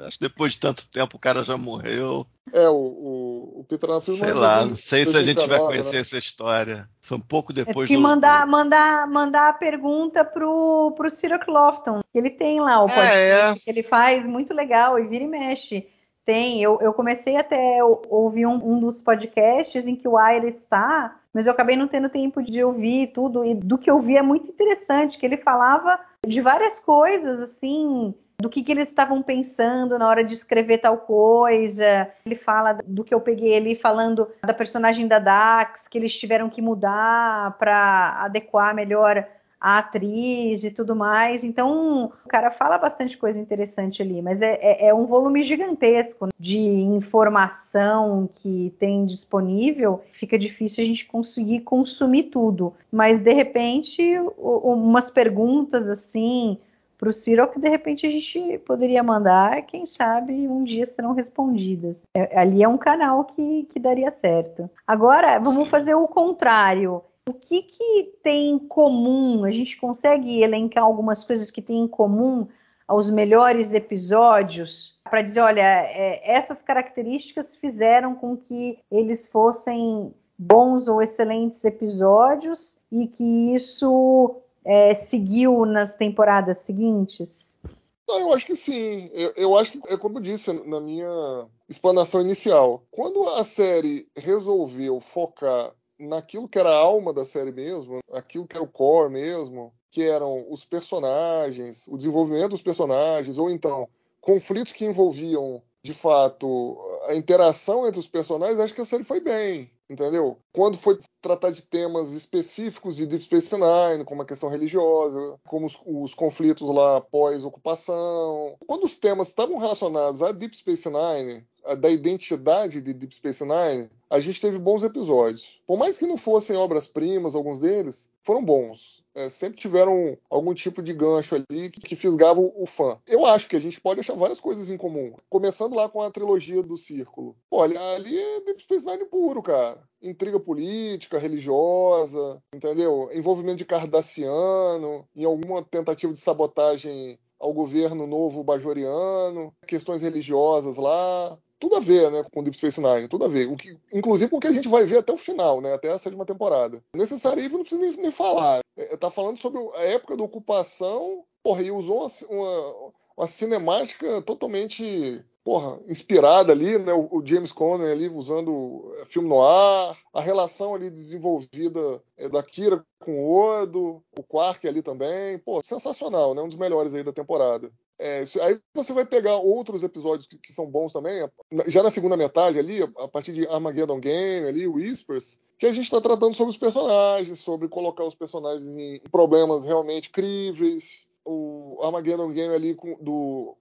Acho 0.06 0.20
que 0.20 0.28
depois 0.28 0.54
de 0.54 0.60
tanto 0.60 0.90
tempo 0.90 1.18
o 1.18 1.20
cara 1.20 1.44
já 1.44 1.58
morreu. 1.58 2.26
É, 2.54 2.70
o, 2.70 2.76
o, 2.76 3.60
o 3.60 3.66
Peter 3.68 3.90
Sei 4.00 4.34
lá, 4.34 4.66
não 4.66 4.76
sei 4.76 5.06
se 5.06 5.18
a 5.18 5.24
gente 5.24 5.48
vai 5.48 5.60
conhecer 5.60 5.96
né? 5.96 6.02
essa 6.02 6.18
história. 6.18 6.88
Foi 7.02 7.18
um 7.18 7.22
pouco 7.22 7.52
depois 7.52 7.86
é 7.86 7.88
que 7.88 7.96
do. 7.96 8.02
mandar, 8.02 8.46
mandar, 8.46 9.08
mandar 9.08 9.50
a 9.50 9.54
pergunta 9.54 10.24
pro, 10.24 10.94
pro 10.96 11.10
Ciro 11.10 11.40
Clofton. 11.40 12.02
Ele 12.14 12.30
tem 12.30 12.60
lá 12.60 12.84
o 12.84 12.88
podcast 12.88 13.12
é, 13.12 13.52
é. 13.52 13.56
que 13.56 13.70
ele 13.70 13.84
faz, 13.84 14.26
muito 14.26 14.54
legal, 14.54 15.00
e 15.00 15.08
vira 15.08 15.24
e 15.24 15.28
mexe. 15.28 15.88
Tem, 16.26 16.62
eu, 16.62 16.80
eu 16.82 16.92
comecei 16.92 17.38
até 17.38 17.80
a 17.80 17.86
ouvir 17.86 18.48
um, 18.48 18.56
um 18.56 18.80
dos 18.80 19.00
podcasts 19.00 19.86
em 19.86 19.96
que 19.96 20.08
o 20.08 20.18
Aire 20.18 20.48
está, 20.48 21.20
mas 21.32 21.46
eu 21.46 21.54
acabei 21.54 21.76
não 21.76 21.88
tendo 21.88 22.10
tempo 22.10 22.42
de 22.42 22.64
ouvir 22.64 23.12
tudo, 23.14 23.46
e 23.46 23.54
do 23.54 23.78
que 23.78 23.92
eu 23.92 24.00
vi 24.00 24.18
é 24.18 24.24
muito 24.24 24.50
interessante, 24.50 25.20
que 25.20 25.26
ele 25.26 25.38
falava 25.38 26.00
de 26.26 26.42
várias 26.42 26.80
coisas, 26.80 27.42
assim, 27.42 28.16
do 28.38 28.50
que, 28.50 28.64
que 28.64 28.72
eles 28.72 28.90
estavam 28.90 29.22
pensando 29.22 29.98
na 29.98 30.08
hora 30.08 30.24
de 30.24 30.34
escrever 30.34 30.80
tal 30.80 30.98
coisa. 30.98 32.10
Ele 32.26 32.36
fala 32.36 32.80
do 32.86 33.04
que 33.04 33.14
eu 33.14 33.22
peguei 33.22 33.54
ele 33.54 33.76
falando 33.76 34.28
da 34.46 34.54
personagem 34.54 35.08
da 35.08 35.20
Dax, 35.20 35.88
que 35.88 35.98
eles 35.98 36.16
tiveram 36.18 36.50
que 36.50 36.62
mudar 36.62 37.58
para 37.58 38.24
adequar 38.24 38.76
melhor 38.76 39.26
a 39.60 39.80
atriz 39.80 40.64
e 40.64 40.70
tudo 40.70 40.96
mais. 40.96 41.44
Então, 41.44 42.12
o 42.24 42.30
cara 42.30 42.52
fala 42.52 42.78
bastante 42.78 43.18
coisa 43.18 43.40
interessante 43.40 44.02
ali, 44.02 44.22
mas 44.22 44.40
é, 44.40 44.60
é, 44.62 44.88
é 44.90 44.94
um 44.94 45.08
volume 45.08 45.42
gigantesco 45.42 46.30
de 46.40 46.60
informação 46.60 48.30
que 48.36 48.72
tem 48.78 49.06
disponível. 49.06 50.04
Fica 50.14 50.38
difícil 50.38 50.84
a 50.84 50.88
gente 50.88 51.06
conseguir 51.06 51.62
consumir 51.62 52.24
tudo. 52.26 52.74
Mas, 52.92 53.18
de 53.18 53.34
repente, 53.34 54.04
umas 54.38 55.10
perguntas 55.10 55.90
assim 55.90 56.60
para 56.98 57.10
o 57.10 57.14
Ciro 57.14 57.48
que 57.48 57.60
de 57.60 57.70
repente 57.70 58.06
a 58.06 58.10
gente 58.10 58.58
poderia 58.60 59.04
mandar, 59.04 59.62
quem 59.64 59.86
sabe 59.86 60.48
um 60.48 60.64
dia 60.64 60.86
serão 60.86 61.14
respondidas. 61.14 62.06
É, 62.14 62.40
ali 62.40 62.64
é 62.64 62.68
um 62.68 62.78
canal 62.78 63.26
que, 63.26 63.68
que 63.72 63.80
daria 63.80 64.12
certo. 64.12 64.70
Agora, 64.88 65.40
vamos 65.40 65.68
fazer 65.70 65.96
o 65.96 66.08
contrário 66.08 67.02
o 67.28 67.34
que, 67.34 67.64
que 67.64 68.14
tem 68.22 68.52
em 68.52 68.60
comum? 68.60 69.46
A 69.46 69.52
gente 69.52 69.78
consegue 69.78 70.44
elencar 70.44 70.84
algumas 70.84 71.24
coisas 71.24 71.50
que 71.50 71.62
tem 71.62 71.80
em 71.80 71.88
comum 71.88 72.48
aos 72.88 73.10
melhores 73.10 73.74
episódios 73.74 75.00
para 75.04 75.24
dizer, 75.24 75.40
olha, 75.40 75.62
é, 75.62 76.22
essas 76.24 76.62
características 76.62 77.56
fizeram 77.56 78.14
com 78.14 78.38
que 78.38 78.78
eles 78.92 79.28
fossem 79.28 80.14
bons 80.38 80.88
ou 80.88 81.02
excelentes 81.02 81.66
episódios 81.66 82.78
e 82.92 83.08
que 83.08 83.56
isso 83.56 84.42
é, 84.66 84.96
seguiu 84.96 85.66
nas 85.66 85.94
temporadas 85.94 86.58
seguintes? 86.60 87.60
Não, 88.08 88.20
eu 88.20 88.34
acho 88.34 88.46
que 88.46 88.56
sim. 88.56 89.10
Eu, 89.14 89.34
eu, 89.36 89.58
acho 89.58 89.74
que, 89.74 89.94
é 89.94 89.98
como 89.98 90.18
eu 90.18 90.22
disse 90.22 90.52
na 90.54 90.80
minha 90.80 91.48
explanação 91.70 92.22
inicial. 92.22 92.84
Quando 92.92 93.28
a 93.30 93.44
série 93.44 94.08
resolveu 94.16 95.00
focar 95.00 95.72
naquilo 95.98 96.48
que 96.48 96.60
era 96.60 96.70
a 96.70 96.78
alma 96.78 97.14
da 97.14 97.26
série 97.26 97.52
mesmo, 97.52 98.00
aquilo 98.12 98.48
que 98.48 98.56
era 98.56 98.64
o 98.64 98.68
core 98.68 99.12
mesmo, 99.12 99.74
que 99.90 100.04
eram 100.04 100.46
os 100.50 100.66
personagens, 100.66 101.88
o 101.88 101.98
desenvolvimento 101.98 102.50
dos 102.50 102.62
personagens, 102.62 103.38
ou 103.38 103.50
então 103.50 103.88
conflitos 104.20 104.74
que 104.74 104.86
envolviam 104.86 105.62
de 105.86 105.94
fato 105.94 106.80
a 107.08 107.14
interação 107.14 107.88
entre 107.88 108.00
os 108.00 108.08
personagens, 108.08 108.60
acho 108.60 108.74
que 108.74 108.82
a 108.82 108.86
série 108.86 109.04
foi 109.04 109.20
bem, 109.20 109.70
entendeu? 109.88 110.40
Quando 110.52 110.80
foi 110.80 111.00
tratar 111.22 111.52
de 111.52 111.62
temas 111.62 112.12
específicos 112.12 112.96
de 112.96 113.06
Deep 113.06 113.24
Space 113.26 113.56
Nine, 113.56 114.04
como 114.04 114.24
a 114.24 114.26
questão 114.26 114.50
religiosa, 114.50 115.38
como 115.48 115.68
os, 115.68 115.78
os 115.86 116.16
conflitos 116.16 116.68
lá 116.74 117.02
pós-ocupação, 117.02 118.56
quando 118.66 118.86
os 118.86 118.98
temas 118.98 119.28
estavam 119.28 119.60
relacionados 119.60 120.24
a 120.24 120.32
Deep 120.32 120.58
Space 120.58 120.90
Nine, 120.90 121.46
da 121.78 121.90
identidade 121.90 122.82
de 122.82 122.92
Deep 122.92 123.14
Space 123.14 123.46
Nine, 123.46 123.88
a 124.10 124.20
gente 124.20 124.42
teve 124.42 124.58
bons 124.58 124.82
episódios. 124.82 125.62
Por 125.68 125.78
mais 125.78 126.00
que 126.00 126.08
não 126.08 126.18
fossem 126.18 126.58
obras-primas, 126.58 127.36
alguns 127.36 127.60
deles, 127.60 128.10
foram 128.24 128.44
bons. 128.44 129.05
É, 129.16 129.30
sempre 129.30 129.58
tiveram 129.58 130.18
algum 130.30 130.54
tipo 130.54 130.82
de 130.82 130.94
gancho 130.94 131.36
ali 131.36 131.70
que, 131.70 131.80
que 131.80 131.96
fisgava 131.96 132.40
o, 132.40 132.66
fã. 132.66 133.00
Eu 133.08 133.26
acho 133.26 133.48
que 133.48 133.56
a 133.56 133.60
gente 133.60 133.80
pode 133.80 134.02
achar 134.02 134.14
várias 134.14 134.42
coisas 134.42 134.70
em 134.70 134.76
comum. 134.76 135.16
Começando 135.30 135.76
lá 135.76 135.88
com 135.88 136.02
a 136.02 136.12
trilogia 136.12 136.62
do 136.62 136.78
Círculo. 136.78 137.36
Olha, 137.50 137.80
ali 137.96 138.20
é 138.20 138.42
Deep 138.42 138.62
Space 138.62 138.86
Nine 138.86 139.06
puro, 139.06 139.42
cara. 139.42 139.82
Intriga 140.02 140.38
política, 140.38 141.18
religiosa, 141.18 142.44
entendeu? 142.54 143.10
Envolvimento 143.14 143.58
de 143.58 143.66
cardassiano, 143.66 145.08
em 145.16 145.24
alguma 145.24 145.64
tentativa 145.64 146.12
de 146.12 146.20
sabotagem 146.20 147.18
ao 147.40 147.54
governo 147.54 148.08
novo 148.08 148.44
bajoriano, 148.44 149.54
questões 149.68 150.02
religiosas 150.02 150.78
lá, 150.78 151.38
tudo 151.60 151.76
a 151.76 151.80
ver, 151.80 152.12
né, 152.12 152.24
com 152.34 152.44
Deep 152.44 152.58
Space 152.58 152.82
Nine, 152.82 153.08
tudo 153.08 153.26
a 153.26 153.28
ver. 153.28 153.48
O 153.48 153.56
que, 153.56 153.78
inclusive 153.94 154.30
com 154.30 154.38
o 154.38 154.40
que 154.40 154.48
a 154.48 154.54
gente 154.54 154.68
vai 154.68 154.86
ver 154.86 154.98
até 154.98 155.14
o 155.14 155.18
final, 155.18 155.62
né, 155.62 155.74
até 155.74 155.92
a 155.92 155.98
sétima 155.98 156.26
temporada. 156.26 156.84
Necessário 156.94 157.48
não 157.50 157.62
precisa 157.62 157.82
nem, 157.82 157.96
nem 157.98 158.12
falar. 158.12 158.60
É, 158.78 158.98
tá 158.98 159.10
falando 159.10 159.38
sobre 159.38 159.62
a 159.76 159.84
época 159.84 160.18
da 160.18 160.24
ocupação, 160.24 161.24
porra, 161.44 161.62
e 161.62 161.72
usou 161.72 162.02
uma, 162.02 162.12
uma, 162.30 162.94
uma 163.18 163.28
cinemática 163.28 164.22
totalmente 164.22 165.24
porra, 165.46 165.80
inspirada 165.88 166.52
ali, 166.52 166.80
né? 166.80 166.92
O, 166.92 167.22
James 167.24 167.52
Conner 167.52 167.92
ali 167.92 168.10
usando 168.10 168.92
filme 169.08 169.30
no 169.30 169.44
ar, 169.44 169.96
a 170.12 170.20
relação 170.20 170.74
ali 170.74 170.90
desenvolvida 170.90 172.02
é, 172.18 172.28
da 172.28 172.42
Kira 172.42 172.84
com 173.00 173.24
o 173.24 173.62
Odo, 173.62 174.04
o 174.18 174.24
Quark 174.24 174.68
ali 174.68 174.82
também, 174.82 175.38
pô, 175.38 175.62
sensacional, 175.64 176.34
né? 176.34 176.42
Um 176.42 176.48
dos 176.48 176.58
melhores 176.58 176.96
aí 176.96 177.04
da 177.04 177.14
temporada. 177.14 177.72
É, 177.98 178.24
aí 178.42 178.60
você 178.74 178.92
vai 178.92 179.06
pegar 179.06 179.38
outros 179.38 179.84
episódios 179.84 180.28
que, 180.28 180.38
que, 180.38 180.52
são 180.52 180.66
bons 180.66 180.92
também, 180.92 181.28
já 181.68 181.82
na 181.82 181.90
segunda 181.90 182.18
metade 182.18 182.60
ali, 182.60 182.84
a 182.84 183.08
partir 183.08 183.32
de 183.32 183.48
Armageddon 183.48 184.00
Game 184.00 184.48
ali, 184.48 184.68
Whispers, 184.68 185.40
que 185.58 185.66
a 185.66 185.72
gente 185.72 185.86
está 185.86 186.02
tratando 186.02 186.34
sobre 186.34 186.52
os 186.52 186.58
personagens, 186.58 187.40
sobre 187.40 187.70
colocar 187.70 188.04
os 188.04 188.16
personagens 188.16 188.76
em 188.76 189.00
problemas 189.12 189.66
realmente 189.66 190.10
críveis. 190.10 191.08
O 191.24 191.80
Armageddon 191.82 192.32
Game 192.32 192.54
ali 192.54 192.78
do 193.00 193.56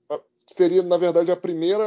seria, 0.47 0.83
na 0.83 0.97
verdade, 0.97 1.31
a 1.31 1.37
primeira 1.37 1.85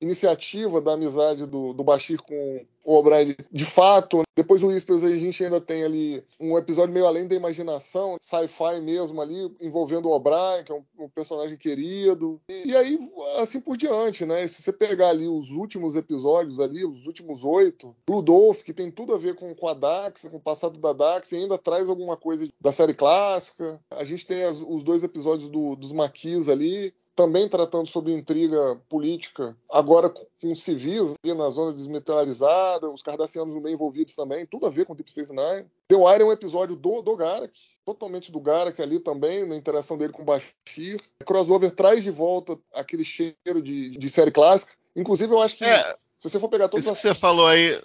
iniciativa 0.00 0.80
da 0.80 0.92
amizade 0.92 1.46
do, 1.46 1.72
do 1.72 1.84
Bashir 1.84 2.20
com 2.22 2.64
o 2.84 2.96
O'Brien 2.96 3.36
de 3.52 3.64
fato. 3.64 4.22
Depois 4.36 4.62
o 4.62 4.68
Whispers 4.68 5.04
a 5.04 5.14
gente 5.14 5.44
ainda 5.44 5.60
tem 5.60 5.84
ali 5.84 6.24
um 6.38 6.56
episódio 6.56 6.92
meio 6.92 7.06
além 7.06 7.26
da 7.26 7.34
imaginação, 7.34 8.16
sci-fi 8.20 8.80
mesmo 8.80 9.20
ali, 9.20 9.54
envolvendo 9.60 10.08
o 10.08 10.12
O'Brien, 10.12 10.64
que 10.64 10.72
é 10.72 10.74
um, 10.74 11.04
um, 11.04 11.08
personagem 11.08 11.56
querido. 11.56 12.40
E, 12.48 12.70
e, 12.70 12.76
aí, 12.76 12.98
assim 13.38 13.60
por 13.60 13.76
diante, 13.76 14.24
né? 14.24 14.46
Se 14.48 14.62
você 14.62 14.72
pegar 14.72 15.10
ali 15.10 15.28
os 15.28 15.50
últimos 15.50 15.94
episódios 15.94 16.58
ali, 16.58 16.84
os 16.84 17.06
últimos 17.06 17.44
oito, 17.44 17.94
Rudolph, 18.08 18.62
que 18.62 18.72
tem 18.72 18.90
tudo 18.90 19.14
a 19.14 19.18
ver 19.18 19.34
com, 19.34 19.54
com 19.54 19.68
a 19.68 19.74
Dax, 19.74 20.26
com 20.30 20.38
o 20.38 20.40
passado 20.40 20.78
da 20.78 20.92
Dax, 20.92 21.32
e 21.32 21.36
ainda 21.36 21.58
traz 21.58 21.88
alguma 21.88 22.16
coisa 22.16 22.48
da 22.60 22.72
série 22.72 22.94
clássica. 22.94 23.80
A 23.90 24.04
gente 24.04 24.26
tem 24.26 24.42
as, 24.44 24.60
os 24.60 24.82
dois 24.82 25.04
episódios 25.04 25.50
do, 25.50 25.76
dos 25.76 25.92
Maquis 25.92 26.48
ali, 26.48 26.94
também 27.20 27.46
tratando 27.46 27.86
sobre 27.86 28.14
intriga 28.14 28.80
política, 28.88 29.54
agora 29.70 30.08
com 30.08 30.54
civis 30.54 31.12
ali 31.22 31.34
na 31.34 31.50
zona 31.50 31.70
desmilitarizada, 31.70 32.88
os 32.88 33.02
cardassianos 33.02 33.54
no 33.54 33.60
meio 33.60 33.74
envolvidos 33.74 34.14
também, 34.14 34.46
tudo 34.46 34.66
a 34.66 34.70
ver 34.70 34.86
com 34.86 34.94
Deep 34.94 35.10
Space 35.10 35.30
Nine. 35.30 35.66
The 35.86 35.96
Wire 35.96 36.22
é 36.22 36.24
um 36.24 36.32
episódio 36.32 36.74
do, 36.74 37.02
do 37.02 37.14
Garak, 37.14 37.52
totalmente 37.84 38.32
do 38.32 38.40
Garak 38.40 38.80
ali 38.80 38.98
também, 38.98 39.46
na 39.46 39.54
interação 39.54 39.98
dele 39.98 40.14
com 40.14 40.22
o 40.22 40.24
Bashir. 40.24 40.98
Crossover 41.26 41.70
traz 41.72 42.02
de 42.02 42.10
volta 42.10 42.58
aquele 42.72 43.04
cheiro 43.04 43.60
de, 43.62 43.90
de 43.90 44.08
série 44.08 44.30
clássica. 44.30 44.72
Inclusive, 44.96 45.30
eu 45.30 45.42
acho 45.42 45.58
que. 45.58 45.64
É. 45.64 45.82
Se 46.18 46.28
você 46.28 46.38
for 46.38 46.48
pegar 46.48 46.68
todas 46.68 46.84
Isso 46.84 46.92
as... 46.92 47.00
que 47.02 47.08
você 47.08 47.14
falou 47.14 47.46
aí, 47.46 47.80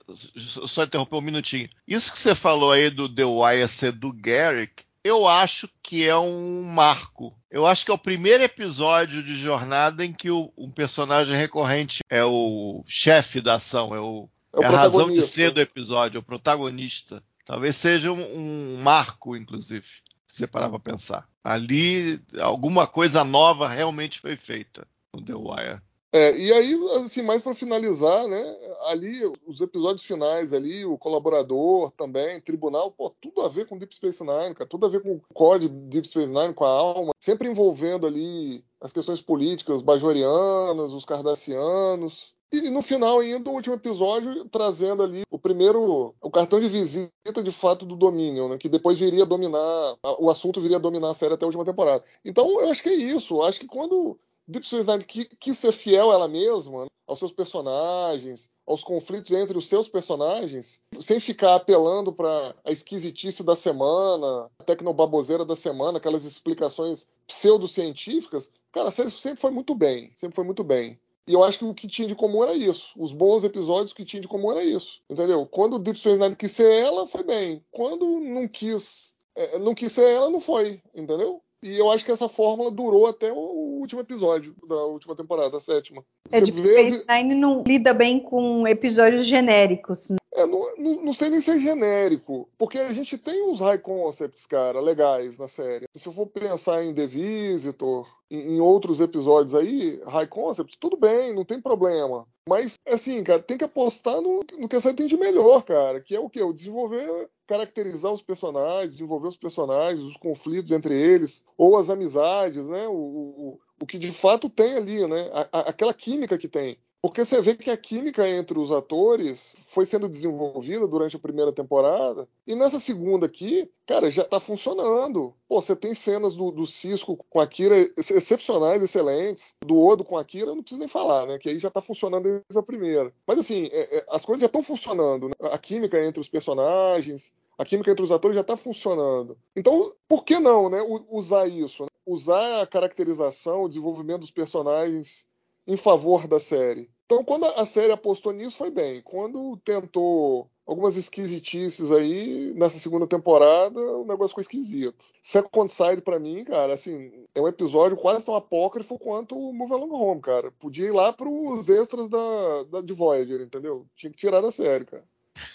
só 0.67 0.83
interromper 0.83 1.15
um 1.17 1.21
minutinho. 1.21 1.67
Isso 1.85 2.11
que 2.11 2.19
você 2.19 2.33
falou 2.33 2.71
aí 2.71 2.89
do 2.89 3.13
The 3.13 3.25
Wire 3.25 3.67
ser 3.67 3.91
do 3.91 4.13
Garrick, 4.13 4.85
eu 5.05 5.27
acho 5.27 5.69
que 5.83 6.03
é 6.03 6.17
um 6.17 6.63
marco. 6.63 7.31
Eu 7.51 7.67
acho 7.67 7.85
que 7.85 7.91
é 7.91 7.93
o 7.93 7.97
primeiro 7.97 8.43
episódio 8.43 9.21
de 9.21 9.35
jornada 9.35 10.03
em 10.03 10.11
que 10.11 10.31
o, 10.31 10.51
um 10.57 10.71
personagem 10.71 11.37
recorrente 11.37 11.99
é 12.09 12.25
o 12.25 12.83
chefe 12.87 13.39
da 13.39 13.53
ação, 13.53 13.95
é, 13.95 13.99
o, 13.99 14.27
é, 14.51 14.61
o 14.61 14.63
é 14.63 14.65
a 14.65 14.69
razão 14.71 15.13
de 15.13 15.21
ser 15.21 15.51
do 15.51 15.61
episódio, 15.61 16.17
é 16.17 16.19
o 16.19 16.23
protagonista. 16.23 17.21
Talvez 17.45 17.75
seja 17.75 18.11
um, 18.11 18.19
um 18.19 18.81
marco, 18.81 19.37
inclusive, 19.37 19.85
se 19.85 20.01
você 20.25 20.47
parar 20.47 20.69
para 20.69 20.79
pensar. 20.79 21.29
Ali, 21.43 22.19
alguma 22.41 22.87
coisa 22.87 23.23
nova 23.23 23.69
realmente 23.69 24.19
foi 24.19 24.35
feita 24.35 24.87
no 25.13 25.21
The 25.21 25.35
Wire. 25.35 25.81
É, 26.15 26.33
e 26.37 26.53
aí, 26.53 26.79
assim, 26.95 27.21
mais 27.21 27.41
para 27.41 27.53
finalizar, 27.53 28.25
né? 28.25 28.57
Ali, 28.85 29.19
os 29.45 29.59
episódios 29.59 30.07
finais 30.07 30.53
ali, 30.53 30.85
o 30.85 30.97
colaborador 30.97 31.91
também, 31.91 32.39
tribunal, 32.39 32.89
pô, 32.89 33.13
tudo 33.19 33.41
a 33.41 33.49
ver 33.49 33.67
com 33.67 33.77
Deep 33.77 33.93
Space 33.93 34.23
Nine, 34.23 34.55
cara, 34.55 34.65
tudo 34.65 34.85
a 34.85 34.89
ver 34.89 35.01
com 35.01 35.15
o 35.15 35.21
core 35.33 35.67
de 35.67 35.67
Deep 35.67 36.07
Space 36.07 36.31
Nine, 36.31 36.53
com 36.53 36.63
a 36.63 36.69
alma, 36.69 37.11
sempre 37.19 37.49
envolvendo 37.49 38.07
ali 38.07 38.63
as 38.79 38.93
questões 38.93 39.21
políticas 39.21 39.81
bajorianas, 39.81 40.93
os 40.93 41.03
cardassianos. 41.03 42.33
E 42.49 42.69
no 42.69 42.81
final, 42.81 43.19
ainda, 43.19 43.49
o 43.49 43.53
último 43.53 43.75
episódio, 43.75 44.45
trazendo 44.45 45.03
ali 45.03 45.23
o 45.29 45.37
primeiro, 45.37 46.15
o 46.21 46.31
cartão 46.31 46.61
de 46.61 46.69
visita 46.69 47.43
de 47.43 47.51
fato 47.51 47.85
do 47.85 47.97
Dominion, 47.97 48.47
né? 48.47 48.57
Que 48.57 48.69
depois 48.69 48.97
viria 48.97 49.23
a 49.23 49.27
dominar, 49.27 49.97
o 50.17 50.29
assunto 50.29 50.61
viria 50.61 50.77
a 50.77 50.79
dominar 50.79 51.09
a 51.09 51.13
série 51.13 51.33
até 51.33 51.43
a 51.43 51.47
última 51.47 51.65
temporada. 51.65 52.05
Então, 52.23 52.61
eu 52.61 52.69
acho 52.69 52.81
que 52.81 52.87
é 52.87 52.95
isso. 52.95 53.35
Eu 53.35 53.43
acho 53.43 53.59
que 53.59 53.67
quando 53.67 54.17
Deep 54.47 54.65
Space 54.65 54.87
Nine 54.87 55.03
quis, 55.03 55.57
ser 55.57 55.71
fiel 55.71 56.11
a 56.11 56.13
ela 56.13 56.27
mesma, 56.27 56.83
né, 56.83 56.87
aos 57.07 57.19
seus 57.19 57.31
personagens, 57.31 58.49
aos 58.65 58.83
conflitos 58.83 59.31
entre 59.31 59.57
os 59.57 59.67
seus 59.67 59.87
personagens, 59.87 60.79
sem 60.99 61.19
ficar 61.19 61.55
apelando 61.55 62.11
para 62.11 62.55
a 62.63 62.71
esquisitice 62.71 63.43
da 63.43 63.55
semana, 63.55 64.49
a 64.59 64.63
tecnobaboseira 64.63 65.45
da 65.45 65.55
semana, 65.55 65.97
aquelas 65.97 66.25
explicações 66.25 67.07
pseudocientíficas. 67.27 68.49
Cara, 68.71 68.91
série 68.91 69.11
sempre 69.11 69.39
foi 69.39 69.51
muito 69.51 69.73
bem, 69.75 70.11
sempre 70.13 70.35
foi 70.35 70.43
muito 70.43 70.63
bem. 70.63 70.99
E 71.27 71.33
eu 71.33 71.43
acho 71.43 71.59
que 71.59 71.65
o 71.65 71.73
que 71.73 71.87
tinha 71.87 72.07
de 72.07 72.13
comum 72.13 72.43
era 72.43 72.53
isso. 72.53 72.91
Os 72.95 73.11
bons 73.11 73.43
episódios 73.43 73.93
que 73.93 74.05
tinha 74.05 74.21
de 74.21 74.27
comum 74.27 74.51
era 74.51 74.63
isso. 74.63 75.01
Entendeu? 75.09 75.45
Quando 75.47 75.75
o 75.75 75.79
Deep 75.79 75.97
Space 75.97 76.19
Nine 76.19 76.35
quis 76.35 76.51
ser 76.51 76.71
ela, 76.71 77.07
foi 77.07 77.23
bem. 77.23 77.63
Quando 77.71 78.19
não 78.19 78.47
quis, 78.47 79.15
é, 79.35 79.57
não 79.57 79.73
quis 79.73 79.91
ser 79.91 80.07
ela, 80.07 80.29
não 80.29 80.39
foi. 80.39 80.81
Entendeu? 80.93 81.41
E 81.65 81.79
eu 81.79 81.89
acho 81.89 82.05
que 82.05 82.11
essa 82.11 82.29
fórmula 82.29 82.69
durou 82.69 83.07
até 83.07 83.31
o 83.31 83.79
último 83.79 83.99
episódio 83.99 84.55
da 84.67 84.85
última 84.85 85.15
temporada, 85.15 85.57
a 85.57 85.59
sétima. 85.59 86.03
É, 86.31 86.39
Deep 86.39 86.61
Space 86.61 87.03
Nine 87.09 87.33
não 87.33 87.63
lida 87.65 87.91
bem 87.91 88.19
com 88.19 88.67
episódios 88.67 89.25
genéricos. 89.25 90.11
Né? 90.11 90.17
É, 90.35 90.45
não, 90.45 90.75
não, 90.77 91.13
sei 91.13 91.29
nem 91.29 91.39
ser 91.39 91.59
genérico, 91.59 92.49
porque 92.57 92.77
a 92.77 92.91
gente 92.91 93.17
tem 93.17 93.49
uns 93.49 93.61
high 93.61 93.77
concepts, 93.77 94.45
cara, 94.45 94.81
legais 94.81 95.37
na 95.37 95.47
série. 95.47 95.87
Se 95.95 96.07
eu 96.07 96.13
for 96.13 96.27
pensar 96.27 96.83
em 96.83 96.93
The 96.93 97.07
Visitor, 97.07 98.05
em, 98.29 98.55
em 98.55 98.59
outros 98.59 98.99
episódios 98.99 99.55
aí, 99.55 100.01
high 100.05 100.27
concepts, 100.27 100.75
tudo 100.77 100.97
bem, 100.97 101.33
não 101.33 101.45
tem 101.45 101.61
problema. 101.61 102.27
Mas, 102.47 102.75
assim, 102.85 103.23
cara, 103.23 103.41
tem 103.41 103.57
que 103.57 103.63
apostar 103.63 104.21
no, 104.21 104.43
no 104.59 104.67
que 104.67 104.75
a 104.75 104.81
série 104.81 104.95
tem 104.95 105.07
de 105.07 105.17
melhor, 105.17 105.63
cara, 105.63 106.01
que 106.01 106.13
é 106.13 106.19
o 106.19 106.29
quê? 106.29 106.43
O 106.43 106.53
desenvolver, 106.53 107.29
caracterizar 107.47 108.11
os 108.11 108.21
personagens, 108.21 108.91
desenvolver 108.91 109.29
os 109.29 109.37
personagens, 109.37 110.01
os 110.01 110.17
conflitos 110.17 110.71
entre 110.71 110.93
eles, 110.93 111.45
ou 111.57 111.77
as 111.77 111.89
amizades, 111.89 112.67
né? 112.67 112.87
O, 112.87 112.93
o, 112.93 113.59
o 113.81 113.85
que 113.85 113.97
de 113.97 114.11
fato 114.11 114.49
tem 114.49 114.75
ali, 114.75 115.07
né? 115.07 115.29
A, 115.31 115.59
a, 115.59 115.69
aquela 115.69 115.93
química 115.93 116.37
que 116.37 116.49
tem. 116.49 116.77
Porque 117.05 117.23
você 117.23 117.39
vê 117.39 117.53
que 117.53 117.69
a 117.69 117.77
química 117.77 118.27
entre 118.27 118.57
os 118.57 118.71
atores 118.71 119.55
foi 119.61 119.85
sendo 119.85 120.09
desenvolvida 120.09 120.87
durante 120.87 121.15
a 121.15 121.19
primeira 121.19 121.51
temporada. 121.51 122.27
E 122.47 122.55
nessa 122.55 122.79
segunda 122.79 123.27
aqui, 123.27 123.69
cara, 123.85 124.09
já 124.09 124.23
tá 124.23 124.39
funcionando. 124.39 125.31
Pô, 125.47 125.61
você 125.61 125.75
tem 125.75 125.93
cenas 125.93 126.35
do, 126.35 126.49
do 126.49 126.65
Cisco 126.65 127.15
com 127.29 127.39
a 127.39 127.45
Kira 127.45 127.77
excepcionais, 127.95 128.81
excelentes. 128.81 129.53
Do 129.63 129.79
Odo 129.79 130.03
com 130.03 130.17
a 130.17 130.25
Kira, 130.25 130.47
não 130.47 130.63
preciso 130.63 130.79
nem 130.79 130.87
falar, 130.87 131.27
né? 131.27 131.37
Que 131.37 131.49
aí 131.49 131.59
já 131.59 131.69
tá 131.69 131.79
funcionando 131.79 132.23
desde 132.23 132.57
a 132.57 132.63
primeira. 132.63 133.13
Mas 133.27 133.37
assim, 133.37 133.69
é, 133.71 133.97
é, 133.97 134.05
as 134.09 134.25
coisas 134.25 134.41
já 134.41 134.47
estão 134.47 134.63
funcionando. 134.63 135.27
Né? 135.27 135.35
A 135.41 135.59
química 135.59 136.03
entre 136.03 136.19
os 136.19 136.27
personagens, 136.27 137.31
a 137.55 137.63
química 137.63 137.91
entre 137.91 138.03
os 138.03 138.11
atores 138.11 138.33
já 138.33 138.41
está 138.41 138.57
funcionando. 138.57 139.37
Então, 139.55 139.93
por 140.09 140.25
que 140.25 140.39
não, 140.39 140.71
né? 140.71 140.81
Usar 141.11 141.47
isso? 141.47 141.83
Né? 141.83 141.89
Usar 142.03 142.63
a 142.63 142.65
caracterização, 142.65 143.65
o 143.65 143.69
desenvolvimento 143.69 144.21
dos 144.21 144.31
personagens 144.31 145.27
em 145.67 145.77
favor 145.77 146.27
da 146.27 146.39
série. 146.39 146.89
Então, 147.05 147.23
quando 147.23 147.45
a 147.45 147.65
série 147.65 147.91
apostou 147.91 148.33
nisso, 148.33 148.57
foi 148.57 148.71
bem. 148.71 149.01
Quando 149.01 149.57
tentou 149.57 150.49
algumas 150.65 150.95
esquisitices 150.95 151.91
aí 151.91 152.51
nessa 152.55 152.79
segunda 152.79 153.05
temporada, 153.05 153.79
o 153.79 154.03
negócio 154.05 154.29
ficou 154.29 154.41
esquisito. 154.41 155.05
Second 155.21 155.71
Side, 155.71 156.01
pra 156.01 156.19
mim, 156.19 156.43
cara, 156.43 156.73
assim, 156.73 157.11
é 157.35 157.39
um 157.39 157.47
episódio 157.47 157.95
quase 157.95 158.25
tão 158.25 158.35
apócrifo 158.35 158.97
quanto 158.97 159.37
o 159.37 159.53
Move 159.53 159.73
Along 159.73 159.93
Home, 159.93 160.21
cara. 160.21 160.51
Podia 160.51 160.87
ir 160.87 160.91
lá 160.91 161.13
pros 161.13 161.69
extras 161.69 162.09
da, 162.09 162.63
da, 162.71 162.81
de 162.81 162.93
Voyager, 162.93 163.41
entendeu? 163.41 163.85
Tinha 163.95 164.11
que 164.11 164.17
tirar 164.17 164.41
da 164.41 164.51
série, 164.51 164.85
cara. 164.85 165.03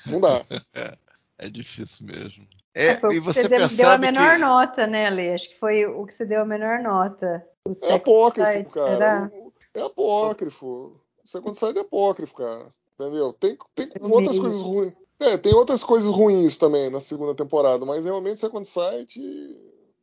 Não 0.06 0.20
dá. 0.20 0.44
é, 1.38 1.48
difícil 1.48 2.06
mesmo. 2.06 2.46
É, 2.72 2.90
é 2.90 2.92
e 3.12 3.18
você, 3.18 3.42
você 3.42 3.48
percebe 3.48 3.82
deu 3.82 3.90
a 3.90 3.98
menor 3.98 4.34
que... 4.34 4.40
nota, 4.40 4.86
né, 4.86 5.06
Ale? 5.08 5.30
Acho 5.30 5.48
que 5.48 5.58
foi 5.58 5.84
o 5.84 6.06
que 6.06 6.14
você 6.14 6.24
deu 6.24 6.42
a 6.42 6.44
menor 6.44 6.78
nota. 6.78 7.44
é 7.82 7.94
apócrifo, 7.94 8.52
Side, 8.52 8.68
cara. 8.70 8.90
Será? 8.92 9.30
É 9.74 9.80
apócrifo. 9.80 11.00
Second 11.30 11.56
Side 11.56 11.78
é 11.78 11.82
apócrifo, 11.82 12.34
cara. 12.34 12.74
Entendeu? 12.98 13.32
Tem, 13.32 13.56
tem 13.76 13.88
outras 14.02 14.38
coisas 14.38 14.60
ruins. 14.60 14.92
É, 15.20 15.38
tem 15.38 15.54
outras 15.54 15.84
coisas 15.84 16.10
ruins 16.10 16.56
também 16.56 16.90
na 16.90 17.00
segunda 17.00 17.34
temporada, 17.34 17.86
mas 17.86 18.04
realmente 18.04 18.40
Second 18.40 18.66
Sight 18.66 19.20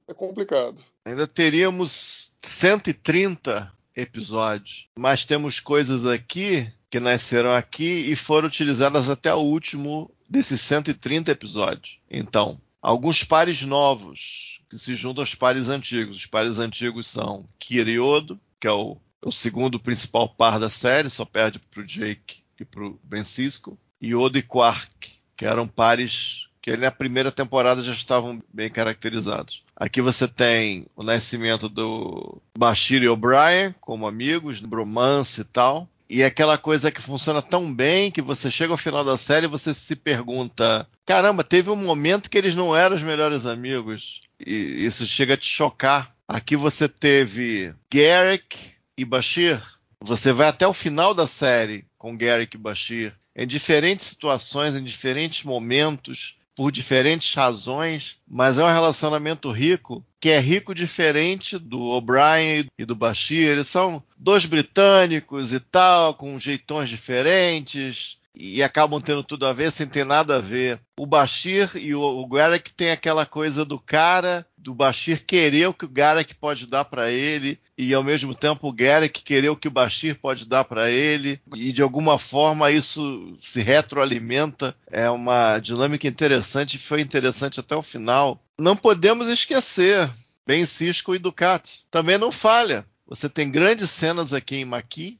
é 0.08 0.14
complicado. 0.14 0.82
Ainda 1.06 1.28
teríamos 1.28 2.32
130 2.40 3.72
episódios, 3.96 4.88
mas 4.98 5.26
temos 5.26 5.60
coisas 5.60 6.06
aqui 6.06 6.72
que 6.90 7.00
nasceram 7.00 7.52
aqui 7.52 8.10
e 8.10 8.16
foram 8.16 8.48
utilizadas 8.48 9.10
até 9.10 9.34
o 9.34 9.40
último 9.40 10.10
desses 10.30 10.62
130 10.62 11.32
episódios. 11.32 12.00
Então, 12.10 12.58
alguns 12.82 13.24
pares 13.24 13.64
novos 13.64 14.62
que 14.70 14.78
se 14.78 14.96
juntam 14.96 15.24
aos 15.24 15.36
pares 15.36 15.70
antigos. 15.70 16.18
Os 16.18 16.26
pares 16.26 16.60
antigos 16.60 17.08
são 17.08 17.46
Kiriodo, 17.60 18.40
que 18.60 18.68
é 18.68 18.72
o 18.72 18.98
o 19.24 19.32
segundo 19.32 19.80
principal 19.80 20.30
par 20.30 20.60
da 20.60 20.70
série, 20.70 21.10
só 21.10 21.26
perde 21.26 21.60
para 21.60 21.82
o 21.82 21.86
Jake 21.86 22.44
e 22.60 22.66
para 22.66 22.86
o 22.86 23.00
Ben 23.04 23.24
Cisco, 23.24 23.78
e 24.02 24.14
Odo 24.16 24.38
e 24.38 24.44
Quark, 24.44 25.20
que 25.36 25.46
eram 25.46 25.68
pares 25.68 26.48
que 26.62 26.76
na 26.76 26.92
primeira 26.92 27.32
temporada 27.32 27.82
já 27.82 27.94
estavam 27.94 28.42
bem 28.54 28.70
caracterizados. 28.70 29.64
Aqui 29.74 30.02
você 30.02 30.28
tem 30.28 30.86
o 30.98 31.04
nascimento 31.04 31.70
do 31.70 32.42
Bashir 32.58 33.02
e 33.04 33.08
O'Brien 33.08 33.74
como 33.80 34.06
amigos, 34.06 34.60
bromance 34.60 35.42
e 35.42 35.44
tal. 35.46 35.88
E 36.10 36.24
aquela 36.24 36.58
coisa 36.58 36.92
que 36.92 37.02
funciona 37.02 37.42
tão 37.42 37.74
bem 37.74 38.12
que 38.12 38.22
você 38.22 38.52
chega 38.52 38.74
ao 38.74 38.78
final 38.78 39.04
da 39.04 39.18
série 39.18 39.46
e 39.46 39.50
você 39.50 39.74
se 39.74 39.96
pergunta: 39.96 40.88
caramba, 41.06 41.44
teve 41.44 41.70
um 41.70 41.76
momento 41.76 42.30
que 42.30 42.38
eles 42.38 42.56
não 42.56 42.76
eram 42.76 42.96
os 42.96 43.02
melhores 43.02 43.46
amigos. 43.46 44.22
E 44.46 44.86
isso 44.86 45.08
chega 45.08 45.36
a 45.36 45.38
te 45.38 45.48
chocar. 45.48 46.14
Aqui 46.28 46.58
você 46.58 46.90
teve 46.90 47.74
Garrick, 47.90 48.77
e 48.98 49.06
Bashir, 49.06 49.62
você 50.02 50.34
vai 50.34 50.48
até 50.48 50.68
o 50.68 50.74
final 50.74 51.14
da 51.14 51.28
série 51.28 51.86
com 51.98 52.18
Garrick 52.18 52.56
e 52.56 52.60
Bashir, 52.60 53.14
em 53.36 53.46
diferentes 53.46 54.06
situações, 54.06 54.76
em 54.76 54.84
diferentes 54.84 55.44
momentos, 55.44 56.36
por 56.56 56.72
diferentes 56.72 57.36
razões, 57.36 58.18
mas 58.28 58.58
é 58.58 58.64
um 58.64 58.74
relacionamento 58.74 59.52
rico 59.52 60.04
que 60.20 60.30
é 60.30 60.40
rico 60.40 60.74
diferente 60.74 61.60
do 61.60 61.80
O'Brien 61.80 62.66
e 62.80 62.84
do 62.84 62.96
Bashir. 62.96 63.48
Eles 63.48 63.68
são 63.68 64.02
dois 64.18 64.46
britânicos 64.46 65.54
e 65.54 65.60
tal, 65.60 66.16
com 66.16 66.40
jeitões 66.40 66.90
diferentes 66.90 68.18
e 68.40 68.64
acabam 68.64 69.02
tendo 69.02 69.24
tudo 69.24 69.46
a 69.46 69.54
ver 69.54 69.72
sem 69.72 69.88
ter 69.88 70.06
nada 70.06 70.38
a 70.38 70.42
ver. 70.42 70.80
O 71.00 71.06
Bashir 71.06 71.70
e 71.76 71.94
o, 71.94 72.02
o 72.02 72.28
Garrick 72.28 72.72
tem 72.74 72.92
aquela 72.92 73.26
coisa 73.26 73.66
do 73.66 73.80
cara, 73.80 74.46
do 74.58 74.74
Bashir 74.74 75.26
querer 75.26 75.68
o 75.68 75.74
que 75.74 75.86
o 75.86 75.90
Garrick 75.90 76.36
pode 76.36 76.68
dar 76.68 76.86
para 76.86 77.10
ele 77.10 77.60
e 77.78 77.94
ao 77.94 78.04
mesmo 78.04 78.34
tempo 78.34 78.68
o 78.68 78.74
Garrick 78.74 79.22
querer 79.22 79.50
o 79.50 79.56
que 79.56 79.68
o 79.68 79.72
Bashir 79.72 80.20
pode 80.20 80.46
dar 80.46 80.64
para 80.64 80.90
ele 80.90 81.40
e 81.56 81.72
de 81.72 81.82
alguma 81.82 82.18
forma 82.18 82.72
isso 82.72 83.36
se 83.40 83.62
retroalimenta. 83.62 84.76
É 84.92 85.10
uma 85.10 85.60
dinâmica 85.60 86.08
interessante 86.08 86.76
e 86.76 86.80
foi 86.80 87.02
interessante 87.02 87.60
até 87.60 87.76
o 87.76 87.82
final. 87.82 88.42
Não 88.60 88.76
podemos 88.76 89.30
esquecer 89.30 90.10
Ben 90.46 90.66
Cisco 90.66 91.14
e 91.14 91.20
Ducati. 91.20 91.86
Também 91.92 92.18
não 92.18 92.32
falha. 92.32 92.86
Você 93.06 93.30
tem 93.30 93.52
grandes 93.52 93.90
cenas 93.90 94.34
aqui 94.34 94.58
em 94.58 94.66
Maqui. 94.66 95.20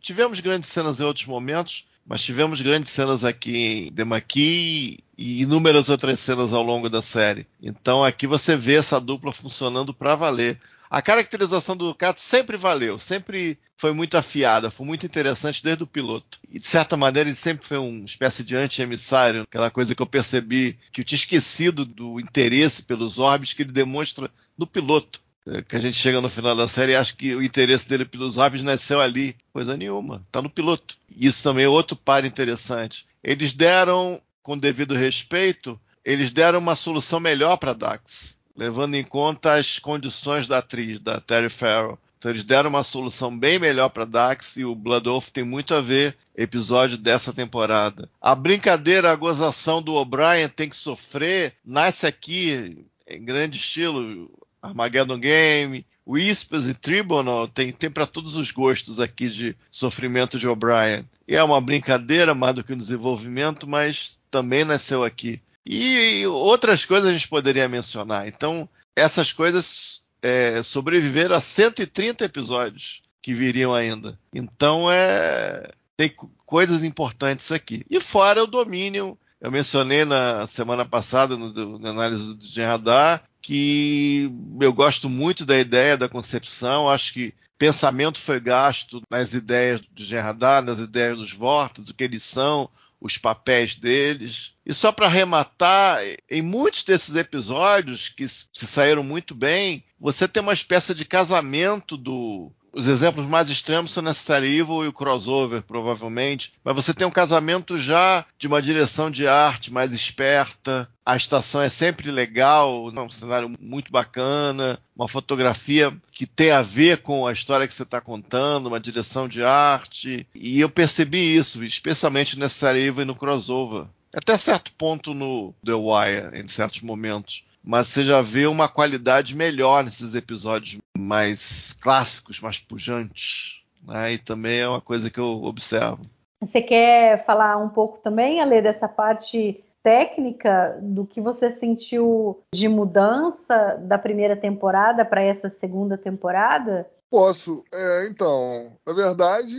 Tivemos 0.00 0.38
grandes 0.40 0.70
cenas 0.70 1.00
em 1.00 1.02
outros 1.02 1.26
momentos, 1.26 1.86
mas 2.06 2.22
tivemos 2.22 2.60
grandes 2.60 2.90
cenas 2.90 3.24
aqui 3.24 3.88
em 3.88 3.92
Demaqui 3.92 4.98
e 5.18 5.42
inúmeras 5.42 5.88
outras 5.88 6.20
cenas 6.20 6.52
ao 6.52 6.62
longo 6.62 6.88
da 6.88 7.02
série. 7.02 7.46
Então 7.60 8.04
aqui 8.04 8.26
você 8.26 8.56
vê 8.56 8.74
essa 8.74 9.00
dupla 9.00 9.32
funcionando 9.32 9.92
para 9.92 10.14
valer. 10.14 10.58
A 10.88 11.02
caracterização 11.02 11.76
do 11.76 11.88
Ducati 11.88 12.20
sempre 12.20 12.56
valeu, 12.56 12.96
sempre 12.96 13.58
foi 13.76 13.92
muito 13.92 14.16
afiada, 14.16 14.70
foi 14.70 14.86
muito 14.86 15.04
interessante 15.04 15.62
desde 15.62 15.82
o 15.82 15.86
piloto. 15.86 16.38
E 16.48 16.60
de 16.60 16.66
certa 16.66 16.96
maneira 16.96 17.28
ele 17.28 17.36
sempre 17.36 17.66
foi 17.66 17.78
uma 17.78 18.04
espécie 18.04 18.44
de 18.44 18.54
anti-emissário, 18.54 19.42
aquela 19.42 19.68
coisa 19.68 19.96
que 19.96 20.02
eu 20.02 20.06
percebi 20.06 20.78
que 20.92 21.00
eu 21.00 21.04
tinha 21.04 21.16
esquecido 21.16 21.84
do 21.84 22.20
interesse 22.20 22.84
pelos 22.84 23.18
orbes 23.18 23.52
que 23.52 23.62
ele 23.62 23.72
demonstra 23.72 24.30
no 24.56 24.66
piloto. 24.66 25.20
É, 25.48 25.62
que 25.62 25.76
a 25.76 25.80
gente 25.80 25.96
chega 25.96 26.20
no 26.20 26.28
final 26.28 26.56
da 26.56 26.66
série 26.66 26.92
e 26.92 26.96
acha 26.96 27.14
que 27.14 27.34
o 27.34 27.42
interesse 27.42 27.88
dele 27.88 28.04
pelos 28.04 28.36
orbes 28.36 28.62
nasceu 28.62 29.00
ali. 29.00 29.36
Coisa 29.52 29.76
nenhuma, 29.76 30.22
tá 30.32 30.42
no 30.42 30.50
piloto. 30.50 30.96
Isso 31.16 31.42
também 31.42 31.64
é 31.64 31.68
outro 31.68 31.96
par 31.96 32.24
interessante. 32.24 33.06
Eles 33.22 33.52
deram, 33.52 34.20
com 34.42 34.58
devido 34.58 34.94
respeito, 34.94 35.78
eles 36.04 36.30
deram 36.30 36.58
uma 36.58 36.76
solução 36.76 37.20
melhor 37.20 37.56
para 37.56 37.72
Dax, 37.72 38.38
levando 38.56 38.94
em 38.94 39.04
conta 39.04 39.54
as 39.54 39.78
condições 39.78 40.46
da 40.46 40.58
atriz, 40.58 41.00
da 41.00 41.20
Terry 41.20 41.48
Farrell. 41.48 41.98
Então 42.18 42.30
eles 42.30 42.44
deram 42.44 42.70
uma 42.70 42.82
solução 42.82 43.36
bem 43.36 43.58
melhor 43.58 43.88
para 43.90 44.04
Dax 44.04 44.56
e 44.56 44.64
o 44.64 44.74
Blood 44.74 45.08
Wolf 45.08 45.28
tem 45.28 45.44
muito 45.44 45.74
a 45.74 45.80
ver 45.80 46.16
episódio 46.36 46.96
dessa 46.96 47.32
temporada. 47.32 48.08
A 48.20 48.34
brincadeira, 48.34 49.12
a 49.12 49.16
gozação 49.16 49.82
do 49.82 49.94
O'Brien 49.94 50.48
tem 50.48 50.68
que 50.68 50.76
sofrer, 50.76 51.54
nasce 51.64 52.06
aqui 52.06 52.84
em 53.06 53.24
grande 53.24 53.58
estilo. 53.58 54.30
Armageddon 54.68 55.18
Game, 55.18 55.86
Whispers 56.06 56.66
e 56.66 56.74
Tribunal 56.74 57.48
tem, 57.48 57.72
tem 57.72 57.90
para 57.90 58.06
todos 58.06 58.36
os 58.36 58.50
gostos 58.50 59.00
aqui 59.00 59.28
de 59.28 59.56
sofrimento 59.70 60.38
de 60.38 60.46
O'Brien. 60.46 61.04
E 61.26 61.34
é 61.34 61.42
uma 61.42 61.60
brincadeira 61.60 62.34
mais 62.34 62.54
do 62.54 62.62
que 62.62 62.72
um 62.72 62.76
desenvolvimento, 62.76 63.66
mas 63.66 64.18
também 64.30 64.64
nasceu 64.64 65.02
aqui. 65.02 65.42
E 65.64 66.24
outras 66.26 66.84
coisas 66.84 67.10
a 67.10 67.12
gente 67.12 67.26
poderia 67.26 67.68
mencionar. 67.68 68.28
Então, 68.28 68.68
essas 68.94 69.32
coisas 69.32 70.02
é, 70.22 70.62
sobreviveram 70.62 71.34
a 71.34 71.40
130 71.40 72.24
episódios 72.24 73.02
que 73.20 73.34
viriam 73.34 73.74
ainda. 73.74 74.16
Então, 74.32 74.88
é, 74.88 75.68
tem 75.96 76.14
coisas 76.44 76.84
importantes 76.84 77.50
aqui. 77.50 77.84
E 77.90 77.98
fora 77.98 78.44
o 78.44 78.46
domínio, 78.46 79.18
eu 79.40 79.50
mencionei 79.50 80.04
na 80.04 80.46
semana 80.46 80.84
passada, 80.84 81.36
no, 81.36 81.78
na 81.80 81.90
análise 81.90 82.34
do 82.34 82.46
Gen 82.46 82.66
Radar, 82.66 83.24
que 83.46 84.28
eu 84.60 84.72
gosto 84.72 85.08
muito 85.08 85.46
da 85.46 85.56
ideia 85.56 85.96
da 85.96 86.08
concepção, 86.08 86.88
acho 86.88 87.12
que 87.12 87.32
pensamento 87.56 88.18
foi 88.18 88.40
gasto 88.40 89.00
nas 89.08 89.34
ideias 89.34 89.80
do 89.82 90.02
Gerardar, 90.02 90.64
nas 90.64 90.80
ideias 90.80 91.16
dos 91.16 91.32
Vortas, 91.32 91.88
o 91.88 91.94
que 91.94 92.02
eles 92.02 92.24
são, 92.24 92.68
os 93.00 93.16
papéis 93.16 93.76
deles. 93.76 94.54
E 94.66 94.74
só 94.74 94.90
para 94.90 95.06
arrematar, 95.06 96.00
em 96.28 96.42
muitos 96.42 96.82
desses 96.82 97.14
episódios 97.14 98.08
que 98.08 98.26
se 98.26 98.66
saíram 98.66 99.04
muito 99.04 99.32
bem, 99.32 99.84
você 100.00 100.26
tem 100.26 100.42
uma 100.42 100.52
espécie 100.52 100.92
de 100.92 101.04
casamento 101.04 101.96
do 101.96 102.50
os 102.76 102.88
exemplos 102.88 103.26
mais 103.26 103.48
extremos 103.48 103.90
são 103.90 104.02
Necessary 104.02 104.58
Evil 104.58 104.84
e 104.84 104.88
o 104.88 104.92
crossover, 104.92 105.62
provavelmente. 105.62 106.52
Mas 106.62 106.76
você 106.76 106.92
tem 106.92 107.06
um 107.06 107.10
casamento 107.10 107.78
já 107.78 108.26
de 108.38 108.46
uma 108.46 108.60
direção 108.60 109.10
de 109.10 109.26
arte 109.26 109.72
mais 109.72 109.94
esperta. 109.94 110.86
A 111.04 111.16
estação 111.16 111.62
é 111.62 111.70
sempre 111.70 112.10
legal, 112.10 112.92
é 112.94 113.00
um 113.00 113.08
cenário 113.08 113.54
muito 113.58 113.90
bacana, 113.90 114.78
uma 114.94 115.08
fotografia 115.08 115.96
que 116.12 116.26
tem 116.26 116.50
a 116.50 116.60
ver 116.60 116.98
com 116.98 117.26
a 117.26 117.32
história 117.32 117.66
que 117.66 117.72
você 117.72 117.82
está 117.82 117.98
contando, 117.98 118.66
uma 118.66 118.80
direção 118.80 119.26
de 119.26 119.42
arte. 119.42 120.26
E 120.34 120.60
eu 120.60 120.68
percebi 120.68 121.34
isso, 121.34 121.64
especialmente 121.64 122.38
Necessary 122.38 122.80
Evil 122.80 123.02
e 123.02 123.06
no 123.06 123.14
crossover. 123.14 123.86
Até 124.14 124.36
certo 124.36 124.70
ponto 124.72 125.14
no 125.14 125.54
The 125.64 125.74
Wire, 125.74 126.40
em 126.40 126.46
certos 126.46 126.82
momentos 126.82 127.42
mas 127.66 127.88
você 127.88 128.04
já 128.04 128.22
vê 128.22 128.46
uma 128.46 128.68
qualidade 128.68 129.36
melhor 129.36 129.82
nesses 129.82 130.14
episódios 130.14 130.78
mais 130.96 131.72
clássicos, 131.82 132.40
mais 132.40 132.58
pujantes. 132.58 133.60
Né? 133.84 134.12
E 134.12 134.18
também 134.18 134.60
é 134.60 134.68
uma 134.68 134.80
coisa 134.80 135.10
que 135.10 135.18
eu 135.18 135.42
observo. 135.42 136.02
Você 136.40 136.62
quer 136.62 137.24
falar 137.26 137.56
um 137.56 137.68
pouco 137.68 137.98
também, 137.98 138.40
Ale, 138.40 138.62
dessa 138.62 138.86
parte 138.86 139.64
técnica 139.82 140.78
do 140.80 141.06
que 141.06 141.20
você 141.20 141.52
sentiu 141.58 142.40
de 142.54 142.68
mudança 142.68 143.76
da 143.82 143.98
primeira 143.98 144.36
temporada 144.36 145.04
para 145.04 145.22
essa 145.22 145.52
segunda 145.60 145.98
temporada? 145.98 146.88
Posso. 147.10 147.64
É, 147.72 148.06
então, 148.08 148.72
na 148.86 148.92
verdade, 148.92 149.56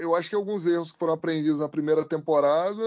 eu 0.00 0.14
acho 0.14 0.28
que 0.28 0.34
alguns 0.34 0.66
erros 0.66 0.92
que 0.92 0.98
foram 0.98 1.14
aprendidos 1.14 1.60
na 1.60 1.68
primeira 1.68 2.04
temporada, 2.04 2.82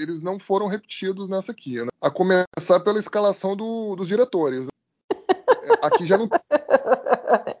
eles 0.00 0.22
não 0.22 0.38
foram 0.38 0.66
repetidos 0.66 1.28
nessa 1.28 1.52
aqui. 1.52 1.82
Né? 1.82 1.88
A 2.00 2.10
começar 2.10 2.80
pela 2.82 2.98
escalação 2.98 3.54
do, 3.56 3.94
dos 3.96 4.08
diretores. 4.08 4.68
É, 5.10 5.86
aqui 5.86 6.06
já 6.06 6.18
não. 6.18 6.28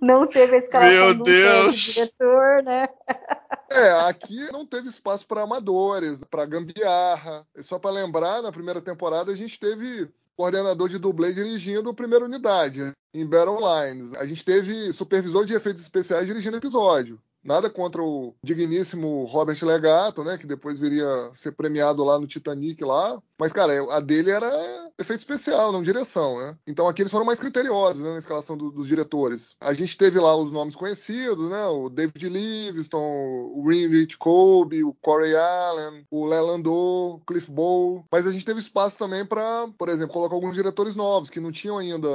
Não 0.00 0.26
teve 0.26 0.56
a 0.56 0.58
escalação 0.60 1.06
Meu 1.06 1.14
do 1.16 1.24
Deus. 1.24 1.74
diretor, 1.76 2.62
né? 2.62 2.88
É, 3.72 3.92
aqui 4.08 4.50
não 4.50 4.66
teve 4.66 4.88
espaço 4.88 5.24
para 5.28 5.42
amadores, 5.42 6.18
para 6.28 6.44
gambiarra. 6.44 7.46
Só 7.58 7.78
para 7.78 7.92
lembrar, 7.92 8.42
na 8.42 8.50
primeira 8.50 8.80
temporada 8.80 9.30
a 9.30 9.36
gente 9.36 9.60
teve 9.60 10.10
coordenador 10.36 10.88
de 10.88 10.98
dublê 10.98 11.32
dirigindo 11.32 11.88
a 11.88 11.94
primeira 11.94 12.24
unidade 12.24 12.92
em 13.14 13.24
Battle 13.24 13.58
Lines. 13.60 14.12
A 14.14 14.26
gente 14.26 14.44
teve 14.44 14.92
supervisor 14.92 15.44
de 15.44 15.54
efeitos 15.54 15.82
especiais 15.82 16.26
dirigindo 16.26 16.56
o 16.56 16.58
episódio. 16.58 17.20
Nada 17.42 17.70
contra 17.70 18.02
o 18.02 18.34
digníssimo 18.42 19.24
Robert 19.24 19.62
Legato, 19.62 20.22
né? 20.22 20.36
Que 20.36 20.46
depois 20.46 20.78
viria 20.78 21.06
ser 21.32 21.52
premiado 21.52 22.04
lá 22.04 22.18
no 22.18 22.26
Titanic 22.26 22.84
lá. 22.84 23.20
Mas, 23.40 23.52
cara, 23.52 23.72
a 23.96 24.00
dele 24.00 24.30
era 24.30 24.46
efeito 24.98 25.20
especial, 25.20 25.72
não 25.72 25.82
direção, 25.82 26.38
né? 26.38 26.54
Então 26.66 26.86
aqui 26.86 27.00
eles 27.00 27.10
foram 27.10 27.24
mais 27.24 27.40
criteriosos 27.40 28.02
né, 28.02 28.12
na 28.12 28.18
escalação 28.18 28.54
do, 28.54 28.70
dos 28.70 28.86
diretores. 28.86 29.56
A 29.58 29.72
gente 29.72 29.96
teve 29.96 30.20
lá 30.20 30.36
os 30.36 30.52
nomes 30.52 30.76
conhecidos, 30.76 31.48
né? 31.48 31.66
O 31.66 31.88
David 31.88 32.28
Livingston, 32.28 33.00
o 33.54 33.66
Rich 33.66 34.18
Colby, 34.18 34.84
o 34.84 34.92
Corey 34.92 35.34
Allen, 35.34 36.04
o 36.10 36.26
Leland 36.26 36.68
o 36.68 37.20
Cliff 37.26 37.50
Bowl. 37.50 38.04
Mas 38.12 38.26
a 38.26 38.32
gente 38.32 38.44
teve 38.44 38.60
espaço 38.60 38.98
também 38.98 39.24
para, 39.24 39.68
por 39.78 39.88
exemplo, 39.88 40.12
colocar 40.12 40.34
alguns 40.34 40.54
diretores 40.54 40.94
novos 40.94 41.30
que 41.30 41.40
não 41.40 41.50
tinham 41.50 41.78
ainda 41.78 42.08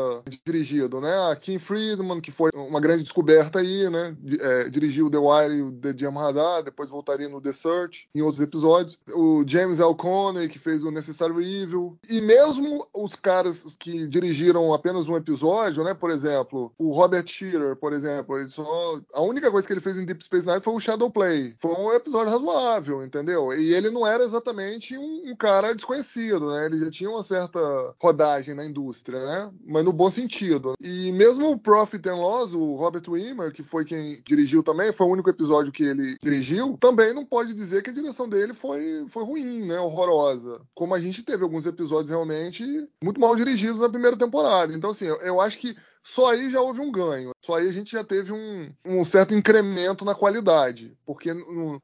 dirigido, 0.46 1.02
né? 1.02 1.32
A 1.32 1.36
Kim 1.36 1.58
Friedman, 1.58 2.22
que 2.22 2.32
foi 2.32 2.52
uma 2.54 2.80
grande 2.80 3.02
descoberta 3.02 3.60
aí, 3.60 3.90
né? 3.90 4.16
É, 4.40 4.70
dirigiu 4.70 5.10
The 5.10 5.18
Wire 5.18 5.56
e 5.56 5.62
o 5.64 5.72
The 5.72 5.96
Jam 5.98 6.14
Radar, 6.14 6.62
depois 6.62 6.90
voltaria 6.90 7.28
no 7.28 7.42
The 7.42 7.52
Search 7.52 8.08
em 8.14 8.22
outros 8.22 8.42
episódios. 8.42 9.00
O 9.16 9.44
James 9.48 9.80
L. 9.80 9.96
Coney, 9.96 10.48
que 10.48 10.60
fez 10.60 10.84
o 10.84 10.92
Necessary 11.16 11.62
Evil. 11.62 11.98
E 12.10 12.22
mesmo 12.22 12.86
os 12.94 13.16
caras 13.16 13.76
que 13.80 14.08
dirigiram 14.08 14.74
apenas 14.74 15.08
um 15.08 15.16
episódio, 15.16 15.84
né? 15.84 15.94
Por 15.94 16.12
exemplo, 16.12 16.72
o 16.78 16.92
Robert 16.92 17.28
Shearer, 17.28 17.76
por 17.76 17.94
exemplo, 17.94 18.38
ele 18.38 18.50
só... 18.50 19.00
a 19.14 19.22
única 19.22 19.50
coisa 19.50 19.66
que 19.66 19.74
ele 19.74 19.80
fez 19.80 19.98
em 19.98 20.06
Deep 20.06 20.24
Space 20.24 20.46
Nine 20.46 20.62
foi 20.62 20.74
o 20.74 20.80
Shadow 20.80 21.10
Play. 21.10 21.56
Foi 21.60 21.72
um 21.72 21.92
episódio 21.94 22.32
razoável, 22.32 23.04
entendeu? 23.04 23.54
E 23.54 23.74
ele 23.74 23.90
não 23.90 24.06
era 24.06 24.24
exatamente 24.24 24.98
um, 24.98 25.32
um 25.32 25.36
cara 25.36 25.74
desconhecido, 25.74 26.52
né? 26.52 26.66
Ele 26.66 26.80
já 26.80 26.92
tinha 26.92 27.10
uma 27.10 27.24
certa 27.24 27.60
rodagem 28.02 28.54
na 28.54 28.66
indústria, 28.66 29.24
né? 29.24 29.52
Mas 29.66 29.84
no 29.84 29.94
bom 29.94 30.10
sentido. 30.10 30.74
E 30.82 31.12
mesmo 31.14 31.52
o 31.52 31.60
Profit 31.60 32.08
and 32.10 32.16
Loss, 32.16 32.54
o 32.54 32.76
Robert 32.76 33.04
Wimmer, 33.08 33.52
que 33.52 33.64
foi 33.64 33.86
quem 33.86 34.22
dirigiu 34.26 34.62
também, 34.62 34.92
foi 34.92 35.08
o 35.08 35.12
único 35.12 35.30
episódio 35.30 35.72
que 35.72 35.84
ele 35.84 36.18
dirigiu, 36.22 36.78
também 36.80 37.14
não 37.14 37.26
pode 37.26 37.54
dizer 37.54 37.82
que 37.82 37.90
a 37.90 37.94
direção 37.94 38.28
dele 38.28 38.54
foi, 38.54 39.06
foi 39.10 39.24
ruim, 39.24 39.66
né? 39.66 39.80
Horrorosa. 39.80 40.62
Como 40.74 40.94
a 40.94 41.00
gente 41.06 41.24
teve 41.24 41.44
alguns 41.44 41.66
episódios 41.66 42.10
realmente 42.10 42.64
muito 43.04 43.20
mal 43.20 43.36
dirigidos 43.36 43.80
na 43.80 43.90
primeira 43.90 44.18
temporada. 44.18 44.74
Então, 44.74 44.92
assim, 44.92 45.06
eu, 45.06 45.16
eu 45.22 45.42
acho 45.42 45.58
que 45.58 45.76
só 46.06 46.30
aí 46.30 46.52
já 46.52 46.62
houve 46.62 46.82
um 46.82 46.92
ganho. 46.92 47.32
Só 47.42 47.56
aí 47.56 47.68
a 47.68 47.72
gente 47.72 47.92
já 47.92 48.04
teve 48.04 48.32
um, 48.32 48.72
um 48.86 49.04
certo 49.04 49.34
incremento 49.34 50.06
na 50.06 50.14
qualidade, 50.14 50.96
porque 51.04 51.32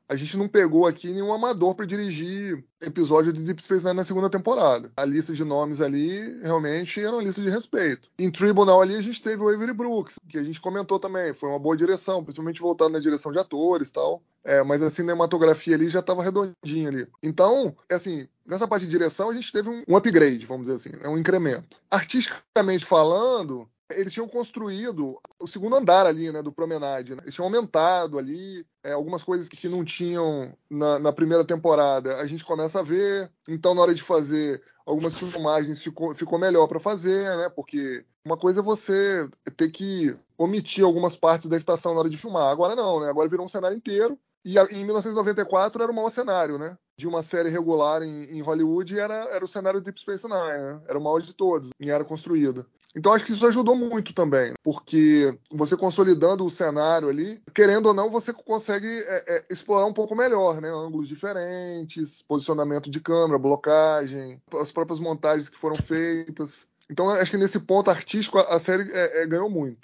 a 0.08 0.16
gente 0.16 0.38
não 0.38 0.48
pegou 0.48 0.86
aqui 0.86 1.10
nenhum 1.10 1.34
amador 1.34 1.74
para 1.74 1.88
dirigir 1.88 2.64
episódio 2.80 3.34
de 3.34 3.42
Deep 3.42 3.62
Space 3.64 3.84
Nine 3.84 3.98
na 3.98 4.04
segunda 4.04 4.30
temporada. 4.30 4.92
A 4.96 5.04
lista 5.06 5.34
de 5.34 5.44
nomes 5.44 5.82
ali 5.82 6.40
realmente 6.44 7.00
era 7.00 7.12
uma 7.12 7.24
lista 7.24 7.42
de 7.42 7.50
respeito. 7.50 8.10
Em 8.18 8.30
Tribunal 8.30 8.82
ali 8.82 8.96
a 8.96 9.02
gente 9.02 9.22
teve 9.22 9.42
o 9.42 9.50
Avery 9.50 9.74
Brooks, 9.74 10.20
que 10.30 10.38
a 10.38 10.44
gente 10.44 10.62
comentou 10.62 11.00
também, 11.00 11.34
foi 11.34 11.50
uma 11.50 11.60
boa 11.60 11.76
direção, 11.76 12.24
principalmente 12.24 12.62
voltado 12.62 12.92
na 12.92 13.00
direção 13.00 13.32
de 13.32 13.40
atores 13.40 13.90
e 13.90 13.94
tal. 13.94 14.22
É, 14.44 14.64
mas 14.64 14.82
a 14.82 14.90
cinematografia 14.90 15.76
ali 15.76 15.90
já 15.90 16.00
estava 16.00 16.24
redondinha 16.24 16.90
ali. 16.90 17.08
Então, 17.22 17.76
é 17.90 17.96
assim, 17.96 18.28
nessa 18.46 18.68
parte 18.68 18.86
de 18.86 18.92
direção 18.92 19.30
a 19.30 19.34
gente 19.34 19.52
teve 19.52 19.70
um, 19.70 19.96
upgrade, 19.96 20.46
vamos 20.46 20.68
dizer 20.68 20.76
assim, 20.76 20.98
é 21.04 21.10
um 21.10 21.18
incremento. 21.18 21.78
Artisticamente 21.90 22.84
falando, 22.84 23.70
eles 24.00 24.14
tinham 24.14 24.28
construído 24.28 25.20
o 25.40 25.48
segundo 25.48 25.76
andar 25.76 26.06
ali, 26.06 26.32
né, 26.32 26.42
do 26.42 26.52
Promenade. 26.52 27.16
Né? 27.16 27.22
Eles 27.24 27.34
tinham 27.34 27.46
aumentado 27.46 28.18
ali 28.18 28.66
é, 28.84 28.92
algumas 28.94 29.24
coisas 29.24 29.48
que 29.48 29.68
não 29.68 29.84
tinham 29.86 30.54
na, 30.70 31.00
na, 31.00 31.14
primeira 31.14 31.44
temporada. 31.46 32.18
A 32.18 32.26
gente 32.26 32.44
começa 32.44 32.80
a 32.80 32.84
ver. 32.84 33.32
Então, 33.48 33.74
na 33.74 33.82
hora 33.82 33.94
de 33.94 34.02
fazer 34.02 34.62
algumas 34.86 35.18
filmagens, 35.18 35.82
ficou, 35.82 36.14
ficou 36.16 36.40
melhor 36.40 36.68
para 36.68 36.80
fazer, 36.80 37.38
né? 37.38 37.50
Porque 37.50 38.04
uma 38.26 38.38
coisa 38.38 38.60
é 38.60 38.64
você 38.64 39.30
ter 39.56 39.70
que 39.70 40.16
omitir 40.38 40.84
algumas 40.84 41.16
partes 41.16 41.48
da 41.48 41.58
estação 41.58 41.94
na 41.94 42.00
hora 42.00 42.10
de 42.10 42.18
filmar. 42.18 42.52
Agora 42.52 42.76
não, 42.76 43.00
né? 43.00 43.10
Agora 43.10 43.30
virou 43.30 43.46
um 43.46 43.50
cenário 43.50 43.78
inteiro. 43.78 44.18
E 44.44 44.58
em 44.58 44.84
1994 44.86 45.84
era 45.84 45.92
o 45.92 45.96
maior 45.96 46.10
cenário, 46.10 46.58
né? 46.58 46.76
De 46.98 47.08
uma 47.08 47.22
série 47.22 47.50
regular 47.50 48.02
em, 48.02 48.24
em 48.24 48.42
Hollywood 48.42 48.98
era, 48.98 49.14
era 49.14 49.46
o 49.46 49.48
cenário 49.48 49.82
Deep 49.82 50.02
Space 50.02 50.28
Nine, 50.28 50.64
né? 50.64 50.82
Era 50.88 50.98
o 50.98 51.04
maior 51.04 51.22
de 51.22 51.34
todos, 51.34 51.70
em 51.80 51.90
era 51.90 52.04
construída. 52.04 52.66
Então 52.96 53.14
acho 53.14 53.26
que 53.26 53.32
isso 53.32 53.48
ajudou 53.48 53.76
muito 53.76 54.14
também, 54.14 54.54
porque 54.64 55.34
você 55.50 55.78
consolidando 55.78 56.46
o 56.46 56.52
cenário 56.52 57.10
ali, 57.10 57.42
querendo 57.54 57.88
ou 57.88 57.94
não, 57.94 58.10
você 58.10 58.34
consegue 58.34 58.88
é, 58.88 59.36
é, 59.36 59.46
explorar 59.50 59.86
um 59.86 59.94
pouco 59.94 60.16
melhor, 60.16 60.60
né? 60.60 60.70
Ângulos 60.70 61.08
diferentes, 61.08 62.22
posicionamento 62.22 62.90
de 62.90 63.00
câmera, 63.00 63.40
blocagem, 63.40 64.42
as 64.60 64.72
próprias 64.72 65.00
montagens 65.00 65.48
que 65.50 65.58
foram 65.58 65.76
feitas. 65.76 66.68
Então, 66.92 67.10
acho 67.10 67.32
que 67.32 67.38
nesse 67.38 67.58
ponto 67.58 67.90
artístico 67.90 68.38
a, 68.38 68.60
série 68.60 68.92
é, 68.92 69.24
é, 69.24 69.26
ganhou 69.26 69.50
muito. 69.50 69.80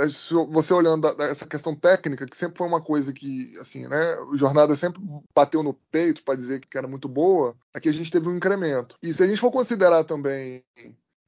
É, 0.00 0.06
você 0.48 0.72
olhando 0.72 1.08
essa 1.20 1.44
questão 1.44 1.74
técnica, 1.74 2.24
que 2.24 2.36
sempre 2.36 2.56
foi 2.56 2.68
uma 2.68 2.80
coisa 2.80 3.12
que, 3.12 3.52
assim, 3.58 3.88
né, 3.88 4.16
o 4.30 4.38
Jornada 4.38 4.76
sempre 4.76 5.02
bateu 5.34 5.64
no 5.64 5.74
peito 5.90 6.22
para 6.22 6.36
dizer 6.36 6.60
que 6.60 6.78
era 6.78 6.86
muito 6.86 7.08
boa, 7.08 7.56
aqui 7.74 7.88
a 7.88 7.92
gente 7.92 8.12
teve 8.12 8.28
um 8.28 8.36
incremento. 8.36 8.96
E 9.02 9.12
se 9.12 9.24
a 9.24 9.26
gente 9.26 9.40
for 9.40 9.50
considerar 9.50 10.04
também 10.04 10.62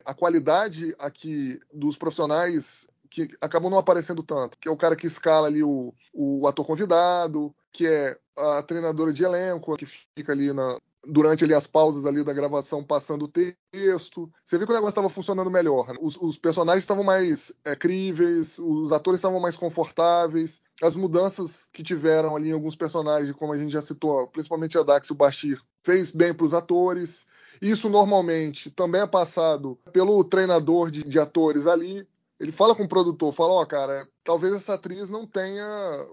a 0.05 0.15
qualidade 0.15 0.95
aqui 0.99 1.59
dos 1.73 1.97
profissionais 1.97 2.87
que 3.11 3.29
acabam 3.41 3.71
não 3.71 3.79
aparecendo 3.79 4.23
tanto, 4.23 4.59
que 4.59 4.69
é 4.69 4.71
o 4.71 4.77
cara 4.77 4.97
que 4.97 5.07
escala 5.07 5.47
ali 5.47 5.63
o, 5.63 5.95
o 6.13 6.49
ator 6.49 6.67
convidado, 6.67 7.55
que 7.73 7.87
é 7.87 8.17
a 8.37 8.63
treinadora 8.63 9.13
de 9.13 9.23
elenco, 9.23 9.77
que 9.77 9.87
fica 9.87 10.33
ali 10.33 10.53
na, 10.53 10.77
durante 11.07 11.45
ali 11.45 11.55
as 11.55 11.67
pausas 11.67 12.07
ali 12.07 12.25
da 12.25 12.33
gravação 12.33 12.83
passando 12.83 13.25
o 13.25 13.29
texto. 13.29 14.31
Você 14.45 14.59
viu 14.59 14.67
que 14.67 14.73
o 14.73 14.75
negócio 14.75 14.91
estava 14.91 15.09
funcionando 15.09 15.51
melhor. 15.51 15.89
Né? 15.89 15.99
Os, 16.01 16.17
os 16.17 16.37
personagens 16.37 16.83
estavam 16.83 17.05
mais 17.05 17.53
é, 17.65 17.77
críveis, 17.77 18.59
os 18.59 18.93
atores 18.93 19.19
estavam 19.19 19.41
mais 19.41 19.57
confortáveis. 19.57 20.61
As 20.83 20.97
mudanças 20.97 21.69
que 21.73 21.83
tiveram 21.83 22.35
ali 22.35 22.49
em 22.49 22.53
alguns 22.53 22.75
personagens, 22.75 23.33
como 23.33 23.53
a 23.53 23.57
gente 23.57 23.73
já 23.73 23.83
citou, 23.83 24.27
principalmente 24.29 24.77
a 24.79 24.83
Dax 24.83 25.09
e 25.09 25.13
o 25.13 25.17
Bashir, 25.17 25.61
fez 25.83 26.11
bem 26.11 26.35
para 26.35 26.47
os 26.47 26.55
atores. 26.55 27.27
Isso 27.65 27.89
normalmente 27.89 28.71
também 28.71 29.01
é 29.01 29.07
passado 29.07 29.79
pelo 29.91 30.23
treinador 30.23 30.91
de, 30.91 31.03
de 31.03 31.19
atores 31.19 31.67
ali. 31.67 32.07
Ele 32.39 32.53
fala 32.53 32.75
com 32.75 32.85
o 32.85 32.89
produtor, 32.89 33.33
fala, 33.33 33.55
ó, 33.55 33.63
oh, 33.63 33.67
cara, 33.67 34.07
talvez 34.23 34.53
essa 34.53 34.75
atriz 34.75 35.09
não 35.09 35.27
tenha 35.27 35.65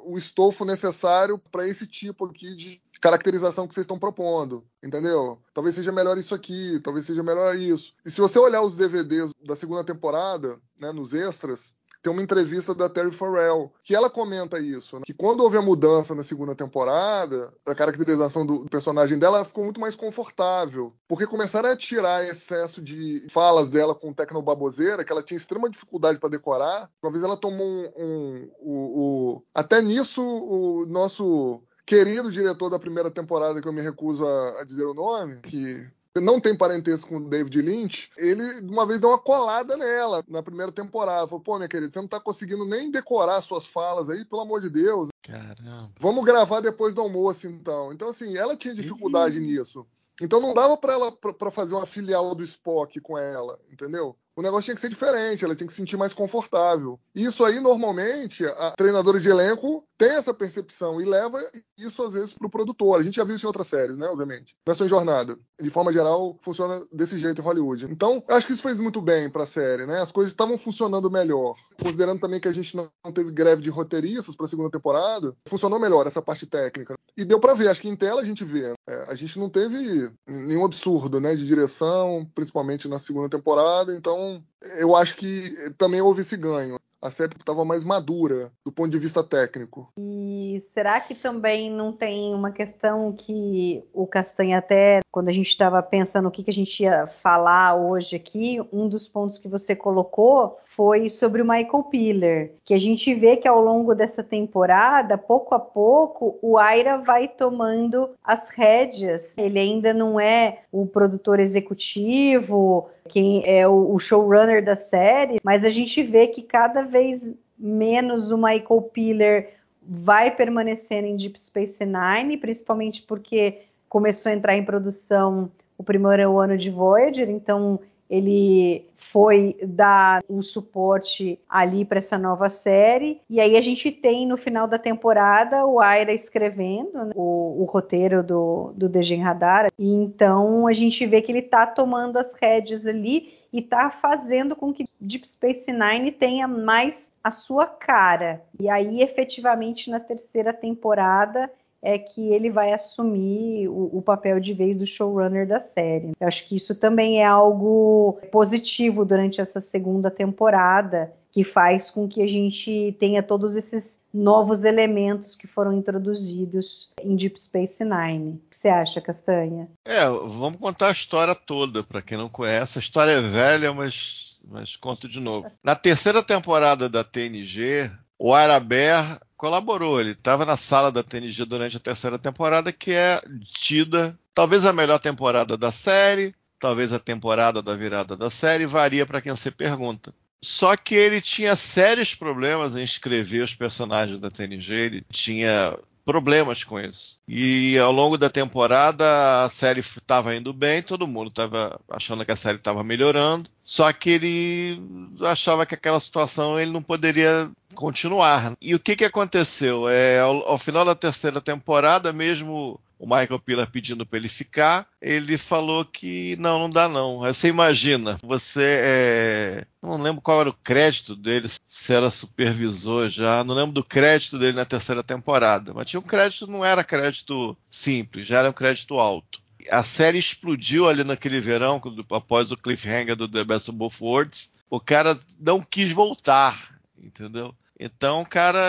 o 0.05 0.17
estofo 0.17 0.63
necessário 0.63 1.37
para 1.51 1.67
esse 1.67 1.85
tipo 1.85 2.25
aqui 2.25 2.55
de 2.55 2.81
caracterização 3.01 3.67
que 3.67 3.73
vocês 3.73 3.83
estão 3.83 3.99
propondo, 3.99 4.63
entendeu? 4.81 5.41
Talvez 5.53 5.75
seja 5.75 5.91
melhor 5.91 6.17
isso 6.17 6.33
aqui, 6.33 6.79
talvez 6.81 7.05
seja 7.05 7.21
melhor 7.21 7.53
isso. 7.55 7.93
E 8.05 8.11
se 8.11 8.21
você 8.21 8.39
olhar 8.39 8.61
os 8.61 8.77
DVDs 8.77 9.31
da 9.43 9.55
segunda 9.55 9.83
temporada, 9.83 10.57
né, 10.79 10.93
nos 10.93 11.13
extras, 11.13 11.73
tem 12.01 12.11
uma 12.11 12.21
entrevista 12.21 12.73
da 12.73 12.89
Terry 12.89 13.11
Farrell, 13.11 13.71
que 13.83 13.95
ela 13.95 14.09
comenta 14.09 14.59
isso, 14.59 14.97
né? 14.97 15.03
que 15.05 15.13
quando 15.13 15.41
houve 15.41 15.57
a 15.57 15.61
mudança 15.61 16.15
na 16.15 16.23
segunda 16.23 16.55
temporada, 16.55 17.53
a 17.67 17.75
caracterização 17.75 18.45
do 18.45 18.65
personagem 18.65 19.19
dela 19.19 19.45
ficou 19.45 19.63
muito 19.63 19.79
mais 19.79 19.95
confortável, 19.95 20.93
porque 21.07 21.27
começaram 21.27 21.69
a 21.69 21.75
tirar 21.75 22.27
excesso 22.27 22.81
de 22.81 23.27
falas 23.29 23.69
dela 23.69 23.93
com 23.93 24.13
tecnobaboseira, 24.13 25.03
que 25.03 25.11
ela 25.11 25.23
tinha 25.23 25.37
extrema 25.37 25.69
dificuldade 25.69 26.19
para 26.19 26.29
decorar. 26.29 26.89
Uma 27.03 27.11
vez 27.11 27.23
ela 27.23 27.37
tomou 27.37 27.67
um, 27.67 27.91
um, 27.97 28.51
um, 28.61 28.73
um, 28.73 29.41
até 29.53 29.81
nisso 29.81 30.21
o 30.21 30.85
nosso 30.87 31.61
querido 31.85 32.31
diretor 32.31 32.69
da 32.69 32.79
primeira 32.79 33.11
temporada, 33.11 33.61
que 33.61 33.67
eu 33.67 33.73
me 33.73 33.81
recuso 33.81 34.25
a, 34.25 34.61
a 34.61 34.63
dizer 34.63 34.85
o 34.85 34.93
nome, 34.93 35.41
que 35.41 35.87
não 36.19 36.39
tem 36.41 36.55
parentesco 36.55 37.09
com 37.09 37.17
o 37.17 37.29
David 37.29 37.61
Lynch, 37.61 38.09
ele 38.17 38.43
uma 38.61 38.85
vez 38.85 38.99
deu 38.99 39.09
uma 39.09 39.17
colada 39.17 39.77
nela 39.77 40.23
na 40.27 40.43
primeira 40.43 40.71
temporada. 40.71 41.27
Falou, 41.27 41.39
pô, 41.39 41.55
minha 41.57 41.69
querida, 41.69 41.91
você 41.91 41.99
não 41.99 42.07
tá 42.07 42.19
conseguindo 42.19 42.65
nem 42.65 42.91
decorar 42.91 43.41
suas 43.41 43.65
falas 43.65 44.09
aí, 44.09 44.25
pelo 44.25 44.41
amor 44.41 44.59
de 44.59 44.69
Deus. 44.69 45.09
Caramba. 45.21 45.91
Vamos 45.99 46.25
gravar 46.25 46.59
depois 46.59 46.93
do 46.93 47.01
almoço, 47.01 47.47
então. 47.47 47.93
Então, 47.93 48.09
assim, 48.09 48.35
ela 48.35 48.57
tinha 48.57 48.73
dificuldade 48.73 49.37
Ih. 49.37 49.41
nisso. 49.41 49.85
Então 50.21 50.39
não 50.39 50.53
dava 50.53 50.77
para 50.77 50.93
ela 50.93 51.11
para 51.11 51.51
fazer 51.51 51.73
uma 51.73 51.85
filial 51.85 52.33
do 52.35 52.43
Spock 52.43 52.99
com 53.01 53.17
ela, 53.17 53.59
entendeu? 53.71 54.15
o 54.35 54.41
negócio 54.41 54.65
tinha 54.65 54.75
que 54.75 54.81
ser 54.81 54.89
diferente, 54.89 55.43
ela 55.43 55.55
tinha 55.55 55.67
que 55.67 55.73
se 55.73 55.79
sentir 55.79 55.97
mais 55.97 56.13
confortável. 56.13 56.99
Isso 57.13 57.43
aí, 57.43 57.59
normalmente, 57.59 58.45
a 58.45 58.71
treinadora 58.71 59.19
de 59.19 59.29
elenco 59.29 59.85
tem 59.97 60.09
essa 60.09 60.33
percepção 60.33 61.01
e 61.01 61.05
leva 61.05 61.39
isso, 61.77 62.01
às 62.01 62.13
vezes, 62.13 62.33
para 62.33 62.47
o 62.47 62.49
produtor. 62.49 62.99
A 62.99 63.03
gente 63.03 63.15
já 63.15 63.23
viu 63.23 63.35
isso 63.35 63.45
em 63.45 63.47
outras 63.47 63.67
séries, 63.67 63.97
né? 63.97 64.07
Obviamente. 64.07 64.55
Versão 64.65 64.85
em 64.87 64.89
jornada. 64.89 65.37
De 65.61 65.69
forma 65.69 65.91
geral, 65.93 66.39
funciona 66.41 66.83
desse 66.91 67.17
jeito 67.19 67.41
em 67.41 67.43
Hollywood. 67.43 67.85
Então, 67.91 68.23
acho 68.27 68.47
que 68.47 68.53
isso 68.53 68.63
fez 68.63 68.79
muito 68.79 69.01
bem 69.01 69.29
para 69.29 69.43
a 69.43 69.47
série, 69.47 69.85
né? 69.85 70.01
As 70.01 70.11
coisas 70.11 70.31
estavam 70.31 70.57
funcionando 70.57 71.11
melhor. 71.11 71.55
Considerando 71.79 72.19
também 72.19 72.39
que 72.39 72.47
a 72.47 72.53
gente 72.53 72.75
não 72.75 72.89
teve 73.13 73.31
greve 73.31 73.61
de 73.61 73.69
roteiristas 73.69 74.35
para 74.35 74.45
a 74.45 74.49
segunda 74.49 74.71
temporada, 74.71 75.35
funcionou 75.45 75.79
melhor 75.79 76.07
essa 76.07 76.21
parte 76.21 76.45
técnica. 76.45 76.95
E 77.21 77.25
deu 77.25 77.39
para 77.39 77.53
ver, 77.53 77.67
acho 77.67 77.81
que 77.81 77.87
em 77.87 77.95
tela 77.95 78.19
a 78.19 78.25
gente 78.25 78.43
vê. 78.43 78.73
É, 78.89 79.05
a 79.07 79.13
gente 79.13 79.37
não 79.37 79.47
teve 79.47 80.11
nenhum 80.25 80.65
absurdo, 80.65 81.21
né? 81.21 81.35
De 81.35 81.45
direção, 81.45 82.27
principalmente 82.33 82.87
na 82.87 82.97
segunda 82.97 83.29
temporada. 83.29 83.95
Então, 83.95 84.43
eu 84.79 84.95
acho 84.95 85.15
que 85.15 85.71
também 85.77 86.01
houve 86.01 86.21
esse 86.21 86.35
ganho 86.35 86.79
a 87.01 87.09
série 87.09 87.33
estava 87.33 87.65
mais 87.65 87.83
madura 87.83 88.51
do 88.63 88.71
ponto 88.71 88.89
de 88.89 88.99
vista 88.99 89.23
técnico. 89.23 89.91
E 89.97 90.63
será 90.73 90.99
que 90.99 91.15
também 91.15 91.69
não 91.69 91.91
tem 91.91 92.33
uma 92.33 92.51
questão 92.51 93.11
que 93.11 93.83
o 93.93 94.05
Castanha 94.05 94.59
até, 94.59 94.99
quando 95.11 95.29
a 95.29 95.31
gente 95.31 95.47
estava 95.47 95.81
pensando 95.81 96.27
o 96.27 96.31
que, 96.31 96.43
que 96.43 96.51
a 96.51 96.53
gente 96.53 96.83
ia 96.83 97.07
falar 97.21 97.75
hoje 97.75 98.15
aqui, 98.15 98.59
um 98.71 98.87
dos 98.87 99.07
pontos 99.07 99.37
que 99.37 99.47
você 99.47 99.75
colocou 99.75 100.59
foi 100.75 101.09
sobre 101.09 101.41
o 101.41 101.45
Michael 101.45 101.83
Piller, 101.83 102.53
que 102.63 102.73
a 102.73 102.79
gente 102.79 103.13
vê 103.13 103.35
que 103.35 103.47
ao 103.47 103.61
longo 103.61 103.93
dessa 103.93 104.23
temporada, 104.23 105.17
pouco 105.17 105.53
a 105.53 105.59
pouco, 105.59 106.39
o 106.41 106.57
Aira 106.57 106.97
vai 106.97 107.27
tomando 107.27 108.09
as 108.23 108.49
rédeas. 108.49 109.37
Ele 109.37 109.59
ainda 109.59 109.93
não 109.93 110.19
é 110.19 110.59
o 110.71 110.85
produtor 110.85 111.39
executivo, 111.39 112.89
quem 113.11 113.43
é 113.45 113.67
o 113.67 113.99
showrunner 113.99 114.63
da 114.63 114.75
série, 114.75 115.37
mas 115.43 115.65
a 115.65 115.69
gente 115.69 116.01
vê 116.01 116.27
que 116.27 116.41
cada 116.41 116.81
vez 116.81 117.21
menos 117.59 118.31
o 118.31 118.37
Michael 118.37 118.89
Piller 118.93 119.53
vai 119.81 120.31
permanecer 120.31 121.03
em 121.03 121.17
Deep 121.17 121.37
Space 121.39 121.83
Nine, 121.85 122.37
principalmente 122.37 123.01
porque 123.01 123.63
começou 123.89 124.31
a 124.31 124.35
entrar 124.35 124.55
em 124.55 124.63
produção 124.63 125.51
o 125.77 125.83
primeiro 125.83 126.39
ano 126.39 126.57
de 126.57 126.69
Voyager, 126.69 127.29
então 127.29 127.81
ele 128.11 128.85
foi 129.11 129.55
dar 129.63 130.21
o 130.27 130.41
suporte 130.41 131.39
ali 131.49 131.85
para 131.85 131.99
essa 131.99 132.17
nova 132.17 132.49
série. 132.49 133.21
E 133.29 133.39
aí 133.39 133.55
a 133.55 133.61
gente 133.61 133.89
tem 133.89 134.27
no 134.27 134.35
final 134.35 134.67
da 134.67 134.77
temporada 134.77 135.65
o 135.65 135.79
Aira 135.79 136.13
escrevendo 136.13 137.05
né, 137.05 137.13
o, 137.15 137.61
o, 137.61 137.63
roteiro 137.63 138.21
do, 138.21 138.73
do 138.75 138.91
Radar. 139.21 139.69
E 139.79 139.89
então 139.93 140.67
a 140.67 140.73
gente 140.73 141.05
vê 141.05 141.21
que 141.21 141.31
ele 141.31 141.39
está 141.39 141.65
tomando 141.65 142.17
as 142.17 142.33
rédeas 142.33 142.85
ali 142.85 143.33
e 143.51 143.59
está 143.59 143.89
fazendo 143.89 144.55
com 144.55 144.73
que 144.73 144.87
Deep 144.99 145.27
Space 145.27 145.71
Nine 145.71 146.11
tenha 146.11 146.47
mais 146.47 147.09
a 147.23 147.31
sua 147.31 147.65
cara. 147.65 148.41
E 148.59 148.69
aí, 148.69 149.01
efetivamente, 149.01 149.89
na 149.89 149.99
terceira 149.99 150.51
temporada, 150.51 151.51
é 151.81 151.97
que 151.97 152.33
ele 152.33 152.49
vai 152.49 152.71
assumir 152.73 153.67
o, 153.67 153.97
o, 153.97 154.01
papel 154.01 154.39
de 154.39 154.53
vez 154.53 154.77
do 154.77 154.85
showrunner 154.85 155.47
da 155.47 155.59
série. 155.59 156.11
Eu 156.19 156.27
acho 156.27 156.47
que 156.47 156.55
isso 156.55 156.75
também 156.75 157.21
é 157.21 157.25
algo 157.25 158.19
positivo 158.31 159.03
durante 159.03 159.41
essa 159.41 159.59
segunda 159.59 160.11
temporada, 160.11 161.11
que 161.31 161.43
faz 161.43 161.89
com 161.89 162.07
que 162.07 162.21
a 162.21 162.27
gente 162.27 162.95
tenha 162.99 163.23
todos 163.23 163.55
esses 163.55 163.97
novos 164.13 164.65
elementos 164.65 165.35
que 165.35 165.47
foram 165.47 165.73
introduzidos 165.73 166.91
em 167.01 167.15
Deep 167.15 167.41
Space 167.41 167.83
Nine. 167.83 168.31
O 168.31 168.49
que 168.49 168.57
você 168.57 168.67
acha, 168.67 168.99
Castanha? 168.99 169.69
É, 169.85 170.05
vamos 170.05 170.59
contar 170.59 170.89
a 170.89 170.91
história 170.91 171.33
toda 171.33 171.81
para 171.81 172.01
quem 172.01 172.17
não 172.17 172.27
conhece. 172.27 172.77
A 172.77 172.81
história 172.81 173.11
é 173.11 173.21
velha, 173.21 173.73
mas 173.73 174.31
mas 174.43 174.75
conto 174.75 175.07
de 175.07 175.19
novo. 175.19 175.49
Na 175.63 175.75
terceira 175.75 176.23
temporada 176.23 176.89
da 176.89 177.03
TNG, 177.03 177.91
o 178.23 178.35
Araber 178.35 179.03
colaborou. 179.35 179.99
Ele 179.99 180.11
estava 180.11 180.45
na 180.45 180.55
sala 180.55 180.91
da 180.91 181.01
TNG 181.01 181.43
durante 181.43 181.77
a 181.77 181.79
terceira 181.79 182.19
temporada, 182.19 182.71
que 182.71 182.91
é 182.91 183.19
tida 183.43 184.15
talvez 184.31 184.63
a 184.67 184.71
melhor 184.71 184.99
temporada 184.99 185.57
da 185.57 185.71
série, 185.71 186.35
talvez 186.59 186.93
a 186.93 186.99
temporada 186.99 187.63
da 187.63 187.75
virada 187.75 188.15
da 188.15 188.29
série, 188.29 188.67
varia 188.67 189.07
para 189.07 189.21
quem 189.21 189.35
você 189.35 189.49
pergunta. 189.49 190.13
Só 190.39 190.77
que 190.77 190.93
ele 190.93 191.19
tinha 191.19 191.55
sérios 191.55 192.13
problemas 192.13 192.75
em 192.75 192.83
escrever 192.83 193.43
os 193.43 193.55
personagens 193.55 194.19
da 194.19 194.29
TNG, 194.29 194.71
ele 194.71 195.05
tinha 195.11 195.75
problemas 196.05 196.63
com 196.63 196.79
isso. 196.79 197.19
E 197.27 197.77
ao 197.77 197.91
longo 197.91 198.17
da 198.17 198.29
temporada 198.29 199.45
a 199.45 199.49
série 199.49 199.79
estava 199.79 200.35
indo 200.35 200.53
bem, 200.53 200.81
todo 200.81 201.07
mundo 201.07 201.29
estava 201.29 201.79
achando 201.89 202.25
que 202.25 202.31
a 202.31 202.35
série 202.35 202.57
estava 202.57 202.83
melhorando. 202.83 203.49
Só 203.63 203.91
que 203.93 204.09
ele 204.09 204.81
achava 205.21 205.65
que 205.65 205.75
aquela 205.75 205.99
situação 205.99 206.59
ele 206.59 206.71
não 206.71 206.81
poderia 206.81 207.49
continuar. 207.73 208.53
E 208.61 208.75
o 208.75 208.79
que, 208.79 208.95
que 208.95 209.05
aconteceu? 209.05 209.87
É, 209.87 210.19
ao, 210.19 210.49
ao 210.49 210.57
final 210.57 210.83
da 210.83 210.95
terceira 210.95 211.39
temporada, 211.39 212.11
mesmo 212.11 212.79
o 213.01 213.05
Michael 213.07 213.39
Piller 213.39 213.67
pedindo 213.67 214.05
para 214.05 214.19
ele 214.19 214.29
ficar, 214.29 214.87
ele 215.01 215.35
falou 215.35 215.83
que 215.83 216.37
não, 216.39 216.59
não 216.59 216.69
dá 216.69 216.87
não. 216.87 217.23
Aí 217.23 217.33
você 217.33 217.47
imagina, 217.47 218.15
você 218.21 218.77
é... 218.79 219.65
não 219.81 219.99
lembro 219.99 220.21
qual 220.21 220.41
era 220.41 220.49
o 220.51 220.57
crédito 220.63 221.15
dele, 221.15 221.49
se 221.67 221.93
era 221.93 222.11
supervisor 222.11 223.09
já, 223.09 223.43
não 223.43 223.55
lembro 223.55 223.71
do 223.71 223.83
crédito 223.83 224.37
dele 224.37 224.53
na 224.53 224.65
terceira 224.65 225.03
temporada, 225.03 225.73
mas 225.73 225.87
tinha 225.87 225.99
um 225.99 226.03
crédito, 226.03 226.45
não 226.45 226.63
era 226.63 226.83
crédito 226.83 227.57
simples, 227.71 228.27
já 228.27 228.37
era 228.37 228.51
um 228.51 228.53
crédito 228.53 228.99
alto. 228.99 229.41
A 229.71 229.81
série 229.81 230.19
explodiu 230.19 230.87
ali 230.87 231.03
naquele 231.03 231.41
verão, 231.41 231.81
após 232.11 232.51
o 232.51 232.55
cliffhanger 232.55 233.15
do 233.15 233.27
The 233.27 233.43
Best 233.43 233.69
of 233.69 233.77
Both 233.77 233.99
Worlds. 233.99 234.51
O 234.69 234.79
cara 234.79 235.17
não 235.39 235.59
quis 235.59 235.91
voltar, 235.91 236.79
entendeu? 236.97 237.55
Então, 237.79 238.21
o 238.21 238.25
cara 238.25 238.61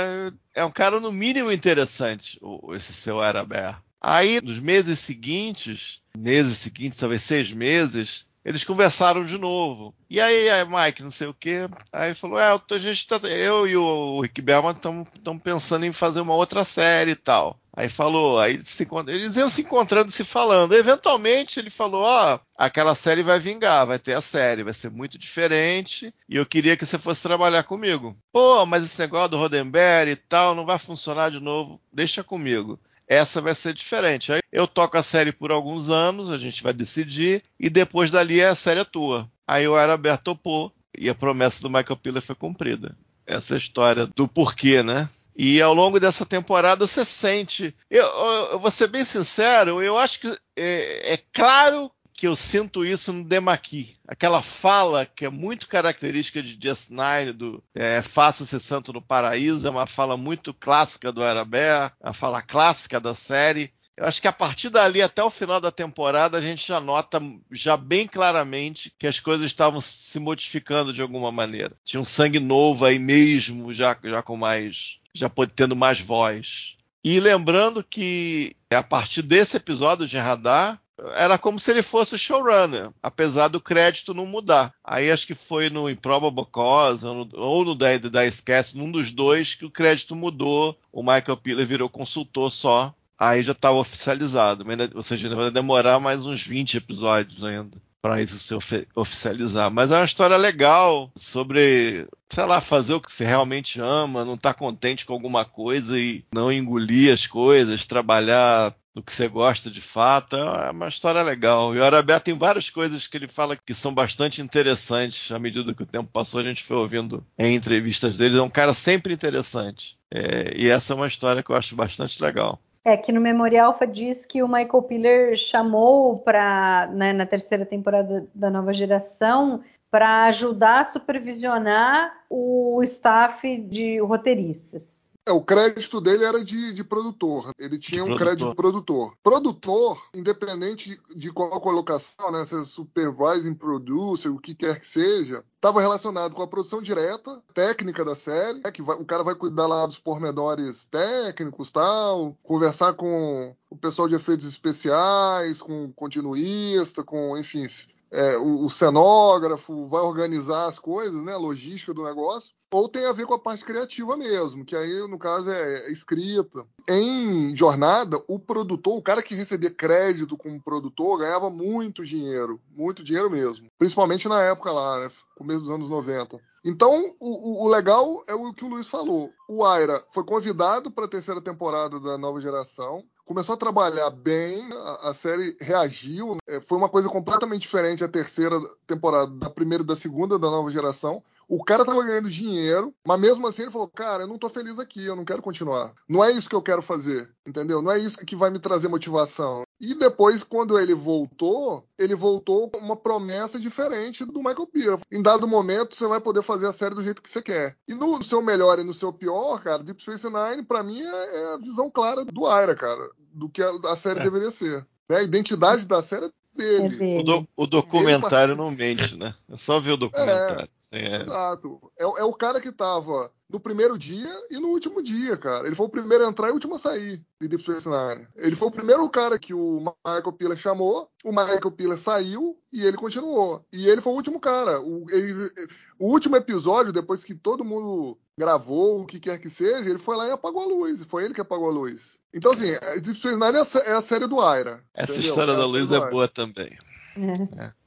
é 0.54 0.64
um 0.64 0.70
cara 0.70 0.98
no 1.00 1.12
mínimo 1.12 1.52
interessante, 1.52 2.40
esse 2.74 2.94
seu 2.94 3.20
Araber. 3.20 3.76
Aí, 4.02 4.40
nos 4.42 4.58
meses 4.58 4.98
seguintes, 4.98 6.00
meses 6.16 6.58
seguintes, 6.58 6.98
talvez 6.98 7.22
seis 7.22 7.52
meses, 7.52 8.26
eles 8.44 8.64
conversaram 8.64 9.24
de 9.24 9.38
novo. 9.38 9.94
E 10.10 10.20
aí, 10.20 10.50
aí 10.50 10.64
Mike, 10.64 11.04
não 11.04 11.10
sei 11.10 11.28
o 11.28 11.34
quê. 11.34 11.68
Aí 11.92 12.12
falou: 12.12 12.40
É, 12.40 12.46
a 12.46 12.78
gente 12.78 13.06
tá, 13.06 13.16
eu 13.28 13.68
e 13.68 13.76
o 13.76 14.20
Rick 14.20 14.42
Bellman 14.42 14.72
estamos 14.72 15.06
pensando 15.42 15.86
em 15.86 15.92
fazer 15.92 16.20
uma 16.20 16.34
outra 16.34 16.64
série 16.64 17.12
e 17.12 17.16
tal. 17.16 17.56
Aí 17.74 17.88
falou, 17.88 18.38
aí 18.38 18.60
se, 18.60 18.86
eles 19.06 19.36
iam 19.36 19.48
se 19.48 19.62
encontrando 19.62 20.10
se 20.10 20.24
falando. 20.24 20.74
Eventualmente 20.74 21.60
ele 21.60 21.70
falou: 21.70 22.02
Ó, 22.02 22.34
oh, 22.34 22.40
aquela 22.58 22.96
série 22.96 23.22
vai 23.22 23.38
vingar, 23.38 23.86
vai 23.86 24.00
ter 24.00 24.14
a 24.14 24.20
série, 24.20 24.64
vai 24.64 24.74
ser 24.74 24.90
muito 24.90 25.16
diferente. 25.16 26.12
E 26.28 26.36
eu 26.36 26.44
queria 26.44 26.76
que 26.76 26.84
você 26.84 26.98
fosse 26.98 27.22
trabalhar 27.22 27.62
comigo. 27.62 28.16
Pô, 28.32 28.66
mas 28.66 28.82
esse 28.82 28.98
negócio 28.98 29.28
do 29.28 29.38
Rodenberry 29.38 30.10
e 30.10 30.16
tal 30.16 30.56
não 30.56 30.66
vai 30.66 30.78
funcionar 30.80 31.30
de 31.30 31.38
novo. 31.38 31.80
Deixa 31.92 32.24
comigo 32.24 32.78
essa 33.08 33.40
vai 33.40 33.54
ser 33.54 33.74
diferente. 33.74 34.32
Aí 34.32 34.40
eu 34.50 34.66
toco 34.66 34.96
a 34.96 35.02
série 35.02 35.32
por 35.32 35.50
alguns 35.50 35.88
anos, 35.88 36.30
a 36.30 36.38
gente 36.38 36.62
vai 36.62 36.72
decidir, 36.72 37.42
e 37.58 37.68
depois 37.68 38.10
dali 38.10 38.40
é 38.40 38.48
a 38.48 38.54
série 38.54 38.80
é 38.80 38.84
tua. 38.84 39.30
Aí 39.46 39.66
o 39.66 39.74
Araber 39.74 40.18
topou, 40.18 40.72
e 40.96 41.08
a 41.08 41.14
promessa 41.14 41.60
do 41.62 41.70
Michael 41.70 41.96
Piller 41.96 42.22
foi 42.22 42.34
cumprida. 42.34 42.96
Essa 43.26 43.54
é 43.54 43.58
história 43.58 44.06
do 44.06 44.28
porquê, 44.28 44.82
né? 44.82 45.08
E 45.36 45.62
ao 45.62 45.72
longo 45.72 45.98
dessa 45.98 46.26
temporada 46.26 46.86
você 46.86 47.04
sente. 47.04 47.74
Eu, 47.90 48.04
eu, 48.04 48.58
vou 48.58 48.70
ser 48.70 48.88
bem 48.88 49.04
sincero, 49.04 49.82
eu 49.82 49.96
acho 49.96 50.20
que 50.20 50.36
é, 50.56 51.14
é 51.14 51.18
claro 51.32 51.90
que 52.22 52.26
eu 52.28 52.36
sinto 52.36 52.84
isso 52.84 53.12
no 53.12 53.24
Demaqui. 53.24 53.94
Aquela 54.06 54.40
fala 54.40 55.04
que 55.04 55.24
é 55.24 55.28
muito 55.28 55.66
característica 55.66 56.40
de 56.40 56.56
DS9, 56.56 57.32
do 57.32 57.64
é, 57.74 58.00
Faça-se 58.00 58.60
Santo 58.60 58.92
no 58.92 59.02
Paraíso, 59.02 59.66
é 59.66 59.70
uma 59.72 59.88
fala 59.88 60.16
muito 60.16 60.54
clássica 60.54 61.10
do 61.10 61.20
Arabé, 61.20 61.90
a 62.00 62.12
fala 62.12 62.40
clássica 62.40 63.00
da 63.00 63.12
série. 63.12 63.72
Eu 63.96 64.06
acho 64.06 64.22
que 64.22 64.28
a 64.28 64.32
partir 64.32 64.70
dali 64.70 65.02
até 65.02 65.20
o 65.20 65.30
final 65.30 65.60
da 65.60 65.72
temporada 65.72 66.38
a 66.38 66.40
gente 66.40 66.64
já 66.64 66.78
nota 66.78 67.20
já 67.50 67.76
bem 67.76 68.06
claramente 68.06 68.94
que 68.96 69.08
as 69.08 69.18
coisas 69.18 69.44
estavam 69.44 69.80
se 69.80 70.20
modificando 70.20 70.92
de 70.92 71.02
alguma 71.02 71.32
maneira. 71.32 71.74
Tinha 71.82 72.00
um 72.00 72.04
sangue 72.04 72.38
novo 72.38 72.84
aí 72.84 73.00
mesmo, 73.00 73.74
já, 73.74 73.98
já 74.00 74.22
com 74.22 74.36
mais. 74.36 75.00
já 75.12 75.28
tendo 75.56 75.74
mais 75.74 76.00
voz. 76.00 76.76
E 77.04 77.18
lembrando 77.18 77.82
que 77.82 78.54
a 78.72 78.80
partir 78.80 79.22
desse 79.22 79.56
episódio 79.56 80.06
de 80.06 80.16
Radar, 80.18 80.80
era 81.14 81.38
como 81.38 81.58
se 81.58 81.70
ele 81.70 81.82
fosse 81.82 82.14
o 82.14 82.18
showrunner, 82.18 82.90
apesar 83.02 83.48
do 83.48 83.60
crédito 83.60 84.14
não 84.14 84.26
mudar. 84.26 84.72
Aí 84.84 85.10
acho 85.10 85.26
que 85.26 85.34
foi 85.34 85.70
no 85.70 85.88
Improbable 85.88 86.46
Cause 86.46 87.06
ou 87.06 87.64
no, 87.64 87.74
da, 87.74 87.96
da 87.98 88.26
Esquece, 88.26 88.76
num 88.76 88.90
dos 88.90 89.10
dois, 89.10 89.54
que 89.54 89.64
o 89.64 89.70
crédito 89.70 90.14
mudou. 90.14 90.78
O 90.92 91.02
Michael 91.02 91.36
Piller 91.36 91.66
virou 91.66 91.88
consultor 91.88 92.50
só. 92.50 92.94
Aí 93.18 93.42
já 93.42 93.52
estava 93.52 93.76
oficializado. 93.76 94.64
Ou 94.94 95.02
seja, 95.02 95.34
vai 95.34 95.50
demorar 95.50 96.00
mais 96.00 96.24
uns 96.24 96.42
20 96.42 96.76
episódios 96.76 97.44
ainda 97.44 97.80
para 98.02 98.20
isso 98.20 98.36
se 98.36 98.86
oficializar. 98.96 99.70
Mas 99.70 99.92
é 99.92 99.96
uma 99.96 100.04
história 100.04 100.36
legal 100.36 101.08
sobre, 101.14 102.04
sei 102.28 102.44
lá, 102.44 102.60
fazer 102.60 102.94
o 102.94 103.00
que 103.00 103.10
você 103.10 103.24
realmente 103.24 103.80
ama, 103.80 104.24
não 104.24 104.34
estar 104.34 104.52
tá 104.52 104.58
contente 104.58 105.06
com 105.06 105.12
alguma 105.12 105.44
coisa 105.44 105.96
e 105.96 106.24
não 106.34 106.52
engolir 106.52 107.14
as 107.14 107.28
coisas, 107.28 107.86
trabalhar 107.86 108.74
do 108.94 109.02
que 109.02 109.12
você 109.12 109.28
gosta 109.28 109.70
de 109.70 109.80
fato. 109.80 110.36
É 110.36 110.70
uma 110.70 110.88
história 110.88 111.22
legal. 111.22 111.74
E 111.74 111.78
o 111.78 111.84
Arabé 111.84 112.18
tem 112.18 112.34
várias 112.34 112.68
coisas 112.68 113.06
que 113.06 113.16
ele 113.16 113.28
fala 113.28 113.56
que 113.56 113.74
são 113.74 113.94
bastante 113.94 114.42
interessantes. 114.42 115.30
À 115.32 115.38
medida 115.38 115.74
que 115.74 115.82
o 115.82 115.86
tempo 115.86 116.10
passou, 116.12 116.40
a 116.40 116.44
gente 116.44 116.62
foi 116.62 116.76
ouvindo 116.76 117.24
em 117.38 117.54
entrevistas 117.54 118.18
dele. 118.18 118.38
É 118.38 118.42
um 118.42 118.50
cara 118.50 118.72
sempre 118.72 119.14
interessante. 119.14 119.98
É, 120.10 120.54
e 120.56 120.68
essa 120.68 120.92
é 120.92 120.96
uma 120.96 121.06
história 121.06 121.42
que 121.42 121.50
eu 121.50 121.56
acho 121.56 121.74
bastante 121.74 122.22
legal. 122.22 122.60
É 122.84 122.96
que 122.96 123.12
no 123.12 123.20
Memorial 123.20 123.68
Alpha 123.68 123.86
diz 123.86 124.26
que 124.26 124.42
o 124.42 124.48
Michael 124.48 124.82
Piller 124.82 125.36
chamou 125.36 126.18
para 126.18 126.90
né, 126.92 127.12
na 127.12 127.24
terceira 127.24 127.64
temporada 127.64 128.26
da 128.34 128.50
nova 128.50 128.72
geração 128.72 129.62
para 129.88 130.24
ajudar 130.24 130.80
a 130.80 130.84
supervisionar 130.86 132.12
o 132.28 132.82
staff 132.82 133.56
de 133.58 134.00
roteiristas. 134.00 135.11
É, 135.24 135.30
o 135.30 135.40
crédito 135.40 136.00
dele 136.00 136.24
era 136.24 136.44
de, 136.44 136.72
de 136.72 136.82
produtor. 136.82 137.52
Ele 137.56 137.78
tinha 137.78 138.02
de 138.02 138.10
um 138.10 138.16
produtor. 138.16 138.26
crédito 138.26 138.50
de 138.50 138.56
produtor. 138.56 139.14
Produtor, 139.22 140.08
independente 140.12 141.00
de 141.14 141.30
qual 141.30 141.60
colocação, 141.60 142.32
né, 142.32 142.44
se 142.44 142.60
é 142.60 142.64
supervising 142.64 143.54
producer, 143.54 144.28
o 144.28 144.38
que 144.38 144.52
quer 144.52 144.80
que 144.80 144.86
seja, 144.86 145.44
estava 145.54 145.80
relacionado 145.80 146.34
com 146.34 146.42
a 146.42 146.48
produção 146.48 146.82
direta, 146.82 147.40
técnica 147.54 148.04
da 148.04 148.16
série, 148.16 148.60
né, 148.64 148.72
que 148.72 148.82
vai, 148.82 148.96
o 148.96 149.04
cara 149.04 149.22
vai 149.22 149.36
cuidar 149.36 149.68
lá 149.68 149.86
dos 149.86 149.98
pormenores 149.98 150.86
técnicos 150.86 151.70
tal, 151.70 152.36
conversar 152.42 152.94
com 152.94 153.54
o 153.70 153.76
pessoal 153.76 154.08
de 154.08 154.16
efeitos 154.16 154.46
especiais, 154.46 155.62
com 155.62 155.84
o 155.84 155.92
continuista, 155.92 157.04
com, 157.04 157.38
enfim, 157.38 157.64
é, 158.10 158.36
o, 158.38 158.64
o, 158.64 158.70
cenógrafo, 158.70 159.86
vai 159.86 160.02
organizar 160.02 160.66
as 160.66 160.80
coisas, 160.80 161.22
né, 161.22 161.32
a 161.32 161.38
logística 161.38 161.94
do 161.94 162.02
negócio 162.02 162.52
ou 162.72 162.88
tem 162.88 163.04
a 163.04 163.12
ver 163.12 163.26
com 163.26 163.34
a 163.34 163.38
parte 163.38 163.64
criativa 163.64 164.16
mesmo, 164.16 164.64
que 164.64 164.74
aí 164.74 165.06
no 165.06 165.18
caso 165.18 165.50
é, 165.50 165.90
escrita. 165.90 166.66
Em 166.88 167.54
jornada, 167.54 168.20
o 168.26 168.38
produtor, 168.38 168.96
o 168.96 169.02
cara 169.02 169.22
que 169.22 169.34
recebia 169.34 169.70
crédito 169.70 170.36
como 170.36 170.60
produtor, 170.60 171.18
ganhava 171.18 171.50
muito 171.50 172.04
dinheiro, 172.04 172.58
muito 172.74 173.04
dinheiro 173.04 173.30
mesmo. 173.30 173.68
Principalmente 173.78 174.26
na 174.26 174.42
época 174.42 174.72
lá, 174.72 175.00
né, 175.00 175.10
começo 175.36 175.60
dos 175.60 175.70
anos 175.70 175.88
90. 175.88 176.40
Então, 176.64 177.14
o, 177.18 177.64
o, 177.64 177.68
legal 177.68 178.22
é 178.26 178.34
o 178.34 178.52
que 178.54 178.64
o 178.64 178.68
Luiz 178.68 178.86
falou. 178.86 179.30
O 179.48 179.64
Aira 179.64 180.02
foi 180.12 180.24
convidado 180.24 180.90
para 180.92 181.06
a 181.06 181.08
terceira 181.08 181.40
temporada 181.40 181.98
da 181.98 182.16
nova 182.16 182.40
geração. 182.40 183.04
Começou 183.24 183.54
a 183.54 183.58
trabalhar 183.58 184.10
bem, 184.10 184.68
a, 184.72 185.10
a 185.10 185.14
série 185.14 185.56
reagiu. 185.60 186.36
Né? 186.46 186.60
Foi 186.66 186.76
uma 186.76 186.88
coisa 186.88 187.08
completamente 187.08 187.62
diferente 187.62 188.02
a 188.02 188.08
terceira 188.08 188.60
temporada 188.86 189.30
da 189.30 189.48
primeira 189.48 189.82
e 189.84 189.86
da 189.86 189.96
segunda 189.96 190.38
da 190.38 190.50
nova 190.50 190.70
geração. 190.70 191.22
O 191.48 191.62
cara 191.62 191.84
tava 191.84 192.02
ganhando 192.02 192.30
dinheiro, 192.30 192.94
mas 193.06 193.20
mesmo 193.20 193.46
assim 193.46 193.62
ele 193.62 193.70
falou: 193.70 193.88
Cara, 193.88 194.22
eu 194.22 194.26
não 194.26 194.38
tô 194.38 194.48
feliz 194.48 194.78
aqui, 194.78 195.04
eu 195.04 195.14
não 195.14 195.24
quero 195.24 195.42
continuar. 195.42 195.92
Não 196.08 196.24
é 196.24 196.30
isso 196.30 196.48
que 196.48 196.54
eu 196.54 196.62
quero 196.62 196.80
fazer, 196.80 197.30
entendeu? 197.46 197.82
Não 197.82 197.92
é 197.92 197.98
isso 197.98 198.16
que 198.18 198.34
vai 198.34 198.50
me 198.50 198.58
trazer 198.58 198.88
motivação. 198.88 199.62
E 199.82 199.94
depois, 199.94 200.44
quando 200.44 200.78
ele 200.78 200.94
voltou, 200.94 201.84
ele 201.98 202.14
voltou 202.14 202.70
com 202.70 202.78
uma 202.78 202.94
promessa 202.94 203.58
diferente 203.58 204.24
do 204.24 204.38
Michael 204.38 204.68
Pira. 204.68 204.98
Em 205.10 205.20
dado 205.20 205.48
momento, 205.48 205.96
você 205.96 206.06
vai 206.06 206.20
poder 206.20 206.44
fazer 206.44 206.68
a 206.68 206.72
série 206.72 206.94
do 206.94 207.02
jeito 207.02 207.20
que 207.20 207.28
você 207.28 207.42
quer. 207.42 207.76
E 207.88 207.92
no 207.92 208.22
seu 208.22 208.40
melhor 208.40 208.78
e 208.78 208.84
no 208.84 208.94
seu 208.94 209.12
pior, 209.12 209.60
cara, 209.60 209.82
Deep 209.82 210.00
Space 210.00 210.24
Nine, 210.24 210.62
pra 210.62 210.84
mim, 210.84 211.02
é, 211.02 211.42
é 211.42 211.54
a 211.54 211.58
visão 211.58 211.90
clara 211.90 212.24
do 212.24 212.46
Aira, 212.46 212.76
cara, 212.76 213.10
do 213.34 213.48
que 213.48 213.60
a, 213.60 213.96
série 213.96 214.20
é. 214.20 214.22
deveria 214.22 214.52
ser. 214.52 214.86
Né? 215.08 215.16
A 215.16 215.22
identidade 215.22 215.84
da 215.84 216.00
série 216.00 216.26
é 216.26 216.30
dele. 216.54 217.16
É 217.16 217.20
o, 217.20 217.22
do, 217.24 217.48
o, 217.56 217.66
documentário 217.66 218.54
não 218.54 218.70
mente, 218.70 219.18
né? 219.18 219.34
É 219.50 219.56
só 219.56 219.80
ver 219.80 219.92
o 219.92 219.96
documentário. 219.96 220.68
É, 220.92 220.98
é. 220.98 221.22
Exato. 221.22 221.80
É, 221.98 222.04
é, 222.04 222.24
o 222.24 222.32
cara 222.32 222.60
que 222.60 222.68
estava 222.68 223.32
no 223.52 223.60
primeiro 223.60 223.98
dia 223.98 224.30
e 224.50 224.58
no 224.58 224.68
último 224.68 225.02
dia, 225.02 225.36
cara. 225.36 225.66
Ele 225.66 225.76
foi 225.76 225.86
o 225.86 225.90
primeiro 225.90 226.24
a 226.24 226.28
entrar 226.28 226.48
e 226.48 226.50
o 226.50 226.54
último 226.54 226.76
a 226.76 226.78
sair 226.78 227.22
de 227.38 227.48
Deep 227.48 227.62
Space 227.62 227.86
Nine. 227.86 228.26
Ele 228.34 228.56
foi 228.56 228.68
o 228.68 228.72
primeiro 228.72 229.08
cara 229.10 229.38
que 229.38 229.52
o 229.52 229.78
Michael 230.04 230.32
Piller 230.32 230.56
chamou, 230.56 231.10
o 231.22 231.30
Michael 231.30 231.70
Piller 231.70 231.98
saiu 231.98 232.58
e 232.72 232.82
ele 232.82 232.96
continuou. 232.96 233.64
E 233.70 233.86
ele 233.86 234.00
foi 234.00 234.12
o 234.12 234.16
último 234.16 234.40
cara. 234.40 234.80
O, 234.80 235.04
ele, 235.10 235.52
o 235.98 236.06
último 236.08 236.36
episódio, 236.36 236.92
depois 236.92 237.22
que 237.22 237.34
todo 237.34 237.64
mundo 237.64 238.18
gravou, 238.38 239.02
o 239.02 239.06
que 239.06 239.20
quer 239.20 239.38
que 239.38 239.50
seja, 239.50 239.90
ele 239.90 239.98
foi 239.98 240.16
lá 240.16 240.26
e 240.28 240.32
apagou 240.32 240.62
a 240.62 240.66
luz. 240.66 241.04
Foi 241.04 241.24
ele 241.24 241.34
que 241.34 241.40
apagou 241.40 241.68
a 241.68 241.72
luz. 241.72 242.12
Então, 242.32 242.52
assim, 242.52 242.72
Deep 243.02 243.18
Space 243.18 243.36
Nine 243.36 243.58
é 243.58 243.60
a, 243.60 243.92
é 243.92 243.92
a 243.92 244.02
série 244.02 244.26
do 244.26 244.40
Aira. 244.40 244.82
Essa 244.94 245.12
entendeu? 245.12 245.28
história 245.28 245.52
é 245.52 245.56
da 245.56 245.66
luz 245.66 245.92
é 245.92 246.10
boa 246.10 246.26
também. 246.26 246.74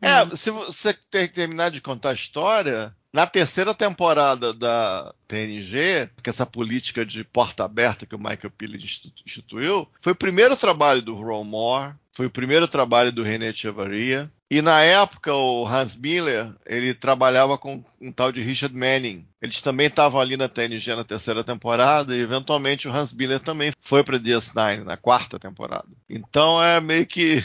É. 0.01 0.07
é. 0.07 0.35
se 0.35 0.51
você 0.51 0.93
tem 1.09 1.27
que 1.27 1.33
terminar 1.33 1.71
de 1.71 1.81
contar 1.81 2.11
a 2.11 2.13
história, 2.13 2.95
na 3.15 3.25
terceira 3.25 3.73
temporada 3.73 4.53
da 4.53 5.13
TNG, 5.25 6.09
que 6.21 6.29
essa 6.29 6.45
política 6.45 7.05
de 7.05 7.23
porta 7.23 7.63
aberta 7.63 8.05
que 8.05 8.13
o 8.13 8.19
Michael 8.19 8.51
Pilley 8.57 8.77
instituiu, 9.25 9.87
foi 10.01 10.11
o 10.11 10.17
primeiro 10.17 10.53
trabalho 10.57 11.01
do 11.01 11.15
Ron 11.15 11.45
Moore, 11.45 11.93
foi 12.11 12.25
o 12.25 12.29
primeiro 12.29 12.67
trabalho 12.67 13.13
do 13.13 13.23
René 13.23 13.47
Echevarria, 13.47 14.29
e 14.51 14.61
na 14.61 14.81
época 14.81 15.33
o 15.33 15.65
Hans 15.65 15.95
Miller, 15.95 16.53
ele 16.67 16.93
trabalhava 16.93 17.57
com 17.57 17.81
um 18.01 18.11
tal 18.11 18.33
de 18.33 18.43
Richard 18.43 18.75
Manning. 18.75 19.25
Eles 19.41 19.61
também 19.61 19.87
estavam 19.87 20.19
ali 20.19 20.35
na 20.35 20.49
TNG 20.49 20.93
na 20.93 21.05
terceira 21.05 21.41
temporada 21.41 22.13
e 22.13 22.19
eventualmente 22.19 22.85
o 22.85 22.91
Hans 22.91 23.13
Miller 23.13 23.39
também 23.39 23.71
foi 23.79 24.03
para 24.03 24.19
DS9 24.19 24.83
na 24.83 24.97
quarta 24.97 25.39
temporada. 25.39 25.87
Então 26.09 26.61
é 26.61 26.81
meio 26.81 27.07
que 27.07 27.41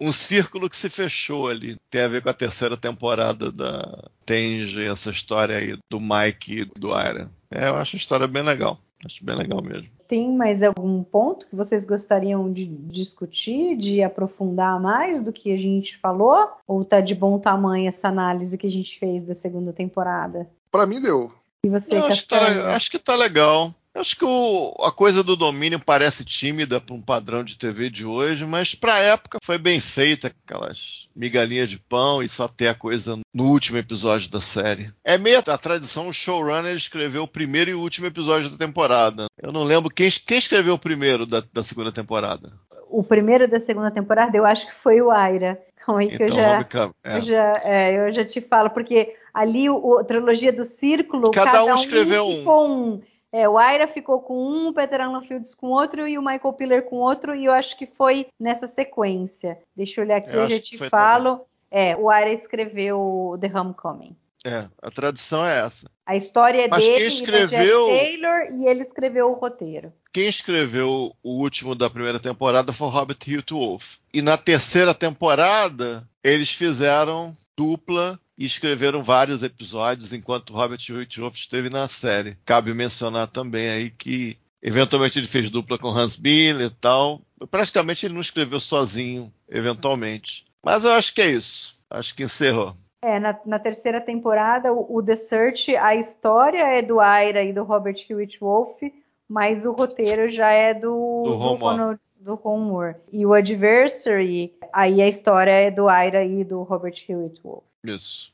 um 0.00 0.12
círculo 0.12 0.68
que 0.68 0.76
se 0.76 0.88
fechou 0.88 1.48
ali. 1.48 1.76
Tem 1.90 2.02
a 2.02 2.08
ver 2.08 2.22
com 2.22 2.30
a 2.30 2.34
terceira 2.34 2.76
temporada 2.76 3.52
da 3.52 4.04
Tenge, 4.24 4.86
essa 4.86 5.10
história 5.10 5.56
aí 5.56 5.76
do 5.90 6.00
Mike 6.00 6.60
e 6.60 6.64
do 6.64 6.88
Iron. 6.88 7.28
É, 7.50 7.68
eu 7.68 7.76
acho 7.76 7.96
a 7.96 7.98
história 7.98 8.26
bem 8.26 8.42
legal. 8.42 8.78
Acho 9.04 9.24
bem 9.24 9.36
legal 9.36 9.62
mesmo. 9.62 9.88
Tem 10.06 10.30
mais 10.36 10.62
algum 10.62 11.02
ponto 11.04 11.46
que 11.46 11.54
vocês 11.54 11.86
gostariam 11.86 12.52
de 12.52 12.66
discutir, 12.66 13.76
de 13.76 14.02
aprofundar 14.02 14.80
mais 14.80 15.22
do 15.22 15.32
que 15.32 15.52
a 15.52 15.56
gente 15.56 15.96
falou? 15.98 16.48
Ou 16.66 16.84
tá 16.84 17.00
de 17.00 17.14
bom 17.14 17.38
tamanho 17.38 17.88
essa 17.88 18.08
análise 18.08 18.58
que 18.58 18.66
a 18.66 18.70
gente 18.70 18.98
fez 18.98 19.22
da 19.22 19.34
segunda 19.34 19.72
temporada? 19.72 20.50
Para 20.70 20.86
mim 20.86 21.00
deu. 21.00 21.32
E 21.64 21.68
você, 21.68 21.94
Não, 21.94 22.06
acho, 22.06 22.22
que 22.22 22.28
tá, 22.28 22.74
acho 22.74 22.90
que 22.90 22.98
tá 22.98 23.14
legal. 23.14 23.74
Acho 23.94 24.16
que 24.16 24.24
o, 24.24 24.72
a 24.84 24.92
coisa 24.92 25.22
do 25.22 25.34
domínio 25.34 25.80
parece 25.80 26.24
tímida 26.24 26.80
para 26.80 26.94
um 26.94 27.02
padrão 27.02 27.42
de 27.42 27.58
TV 27.58 27.90
de 27.90 28.06
hoje, 28.06 28.46
mas 28.46 28.74
para 28.74 28.94
a 28.94 29.00
época 29.00 29.38
foi 29.42 29.58
bem 29.58 29.80
feita, 29.80 30.32
aquelas 30.46 31.08
migalhinhas 31.14 31.68
de 31.68 31.78
pão 31.78 32.22
e 32.22 32.28
só 32.28 32.46
ter 32.46 32.68
a 32.68 32.74
coisa 32.74 33.18
no 33.34 33.44
último 33.44 33.78
episódio 33.78 34.30
da 34.30 34.40
série. 34.40 34.92
É 35.04 35.18
meio 35.18 35.40
a 35.40 35.58
tradição, 35.58 36.08
o 36.08 36.14
showrunner 36.14 36.74
escreveu 36.74 37.24
o 37.24 37.28
primeiro 37.28 37.70
e 37.70 37.74
o 37.74 37.80
último 37.80 38.06
episódio 38.06 38.48
da 38.48 38.56
temporada. 38.56 39.26
Eu 39.42 39.50
não 39.50 39.64
lembro 39.64 39.92
quem, 39.92 40.08
quem 40.24 40.38
escreveu 40.38 40.74
o 40.74 40.78
primeiro 40.78 41.26
da, 41.26 41.42
da, 41.52 41.64
segunda 41.64 41.90
temporada. 41.90 42.52
O 42.88 43.02
primeiro 43.02 43.48
da 43.48 43.58
segunda 43.58 43.90
temporada 43.90 44.36
eu 44.36 44.46
acho 44.46 44.66
que 44.66 44.82
foi 44.82 45.02
o 45.02 45.10
Aira. 45.10 45.60
Calma 45.84 46.02
aí 46.02 46.08
que 46.08 46.14
então, 46.14 46.26
eu, 46.26 46.34
já, 46.34 46.94
é. 47.04 47.16
eu, 47.16 47.22
já, 47.22 47.52
é, 47.64 48.08
eu 48.08 48.12
já 48.12 48.24
te 48.24 48.40
falo, 48.40 48.70
porque 48.70 49.14
ali 49.34 49.68
o, 49.68 49.98
a 49.98 50.04
trilogia 50.04 50.52
do 50.52 50.64
Círculo, 50.64 51.30
cada, 51.32 51.50
cada 51.50 51.64
um 51.64 51.74
escreveu 51.74 52.24
um. 52.26 52.48
um 52.48 53.09
é, 53.32 53.48
o 53.48 53.56
Aira 53.56 53.86
ficou 53.86 54.20
com 54.20 54.34
um, 54.34 54.68
o 54.68 54.74
Peter 54.74 55.00
Alan 55.00 55.22
Fields 55.22 55.54
com 55.54 55.68
outro 55.68 56.06
e 56.06 56.18
o 56.18 56.22
Michael 56.22 56.52
Piller 56.54 56.82
com 56.84 56.96
outro, 56.96 57.34
e 57.34 57.44
eu 57.44 57.52
acho 57.52 57.76
que 57.76 57.86
foi 57.86 58.26
nessa 58.38 58.66
sequência. 58.66 59.58
Deixa 59.76 60.00
eu 60.00 60.04
olhar 60.04 60.16
aqui, 60.16 60.34
eu, 60.34 60.42
eu 60.42 60.50
já 60.50 60.60
te 60.60 60.78
falo. 60.88 61.30
Também. 61.30 61.46
É, 61.70 61.96
o 61.96 62.10
Aira 62.10 62.32
escreveu 62.32 63.38
The 63.40 63.46
Homecoming. 63.46 64.16
É, 64.44 64.66
a 64.82 64.90
tradição 64.90 65.46
é 65.46 65.60
essa. 65.60 65.88
A 66.06 66.16
história 66.16 66.64
é 66.64 66.68
Mas 66.68 66.84
dele, 66.84 66.98
quem 66.98 67.06
escreveu... 67.06 67.86
Taylor, 67.88 68.40
e 68.52 68.66
ele 68.66 68.82
escreveu 68.82 69.30
o 69.30 69.34
roteiro. 69.34 69.92
Quem 70.12 70.28
escreveu 70.28 71.14
o 71.22 71.30
último 71.40 71.74
da 71.74 71.90
primeira 71.90 72.18
temporada 72.18 72.72
foi 72.72 72.88
o 72.88 72.90
Robert 72.90 73.18
Hugh 73.28 73.44
Wolf. 73.52 73.96
E 74.12 74.20
na 74.22 74.36
terceira 74.36 74.94
temporada, 74.94 76.02
eles 76.24 76.50
fizeram 76.50 77.36
dupla 77.60 78.18
e 78.38 78.46
escreveram 78.46 79.02
vários 79.02 79.42
episódios 79.42 80.14
enquanto 80.14 80.54
Robert 80.54 80.80
Whitworth 80.88 81.34
esteve 81.34 81.68
na 81.68 81.86
série. 81.86 82.38
Cabe 82.42 82.72
mencionar 82.72 83.26
também 83.26 83.68
aí 83.68 83.90
que 83.90 84.38
eventualmente 84.62 85.18
ele 85.18 85.26
fez 85.26 85.50
dupla 85.50 85.76
com 85.76 85.88
Hans 85.88 86.16
Miller 86.16 86.68
e 86.68 86.74
tal. 86.74 87.20
Praticamente 87.50 88.06
ele 88.06 88.14
não 88.14 88.22
escreveu 88.22 88.58
sozinho, 88.58 89.30
eventualmente. 89.46 90.46
Mas 90.64 90.86
eu 90.86 90.92
acho 90.92 91.14
que 91.14 91.20
é 91.20 91.26
isso. 91.26 91.78
Acho 91.90 92.14
que 92.14 92.22
encerrou. 92.22 92.74
É, 93.02 93.20
na, 93.20 93.38
na 93.44 93.58
terceira 93.58 94.00
temporada, 94.00 94.72
o, 94.72 94.96
o, 94.96 95.02
The 95.02 95.16
Search, 95.16 95.76
a 95.76 95.94
história 95.94 96.62
é 96.62 96.80
do 96.80 96.98
Aira 96.98 97.44
e 97.44 97.52
do 97.52 97.62
Robert 97.62 97.96
Hewitt 98.08 98.38
Wolf, 98.40 98.80
mas 99.28 99.66
o 99.66 99.72
roteiro 99.72 100.30
já 100.30 100.50
é 100.50 100.72
do, 100.72 101.22
do, 101.24 101.56
do, 101.56 102.00
do 102.20 102.34
Ron 102.34 102.58
Moore. 102.60 102.96
E 103.10 103.24
o 103.24 103.32
Adversary, 103.32 104.54
aí 104.72 105.00
a 105.02 105.08
história 105.08 105.50
é 105.50 105.70
do 105.70 105.88
Aira 105.88 106.24
e 106.24 106.44
do 106.44 106.62
Robert 106.62 106.94
Hewitt 107.08 107.40
Wolf. 107.42 107.64
Isso. 107.84 108.32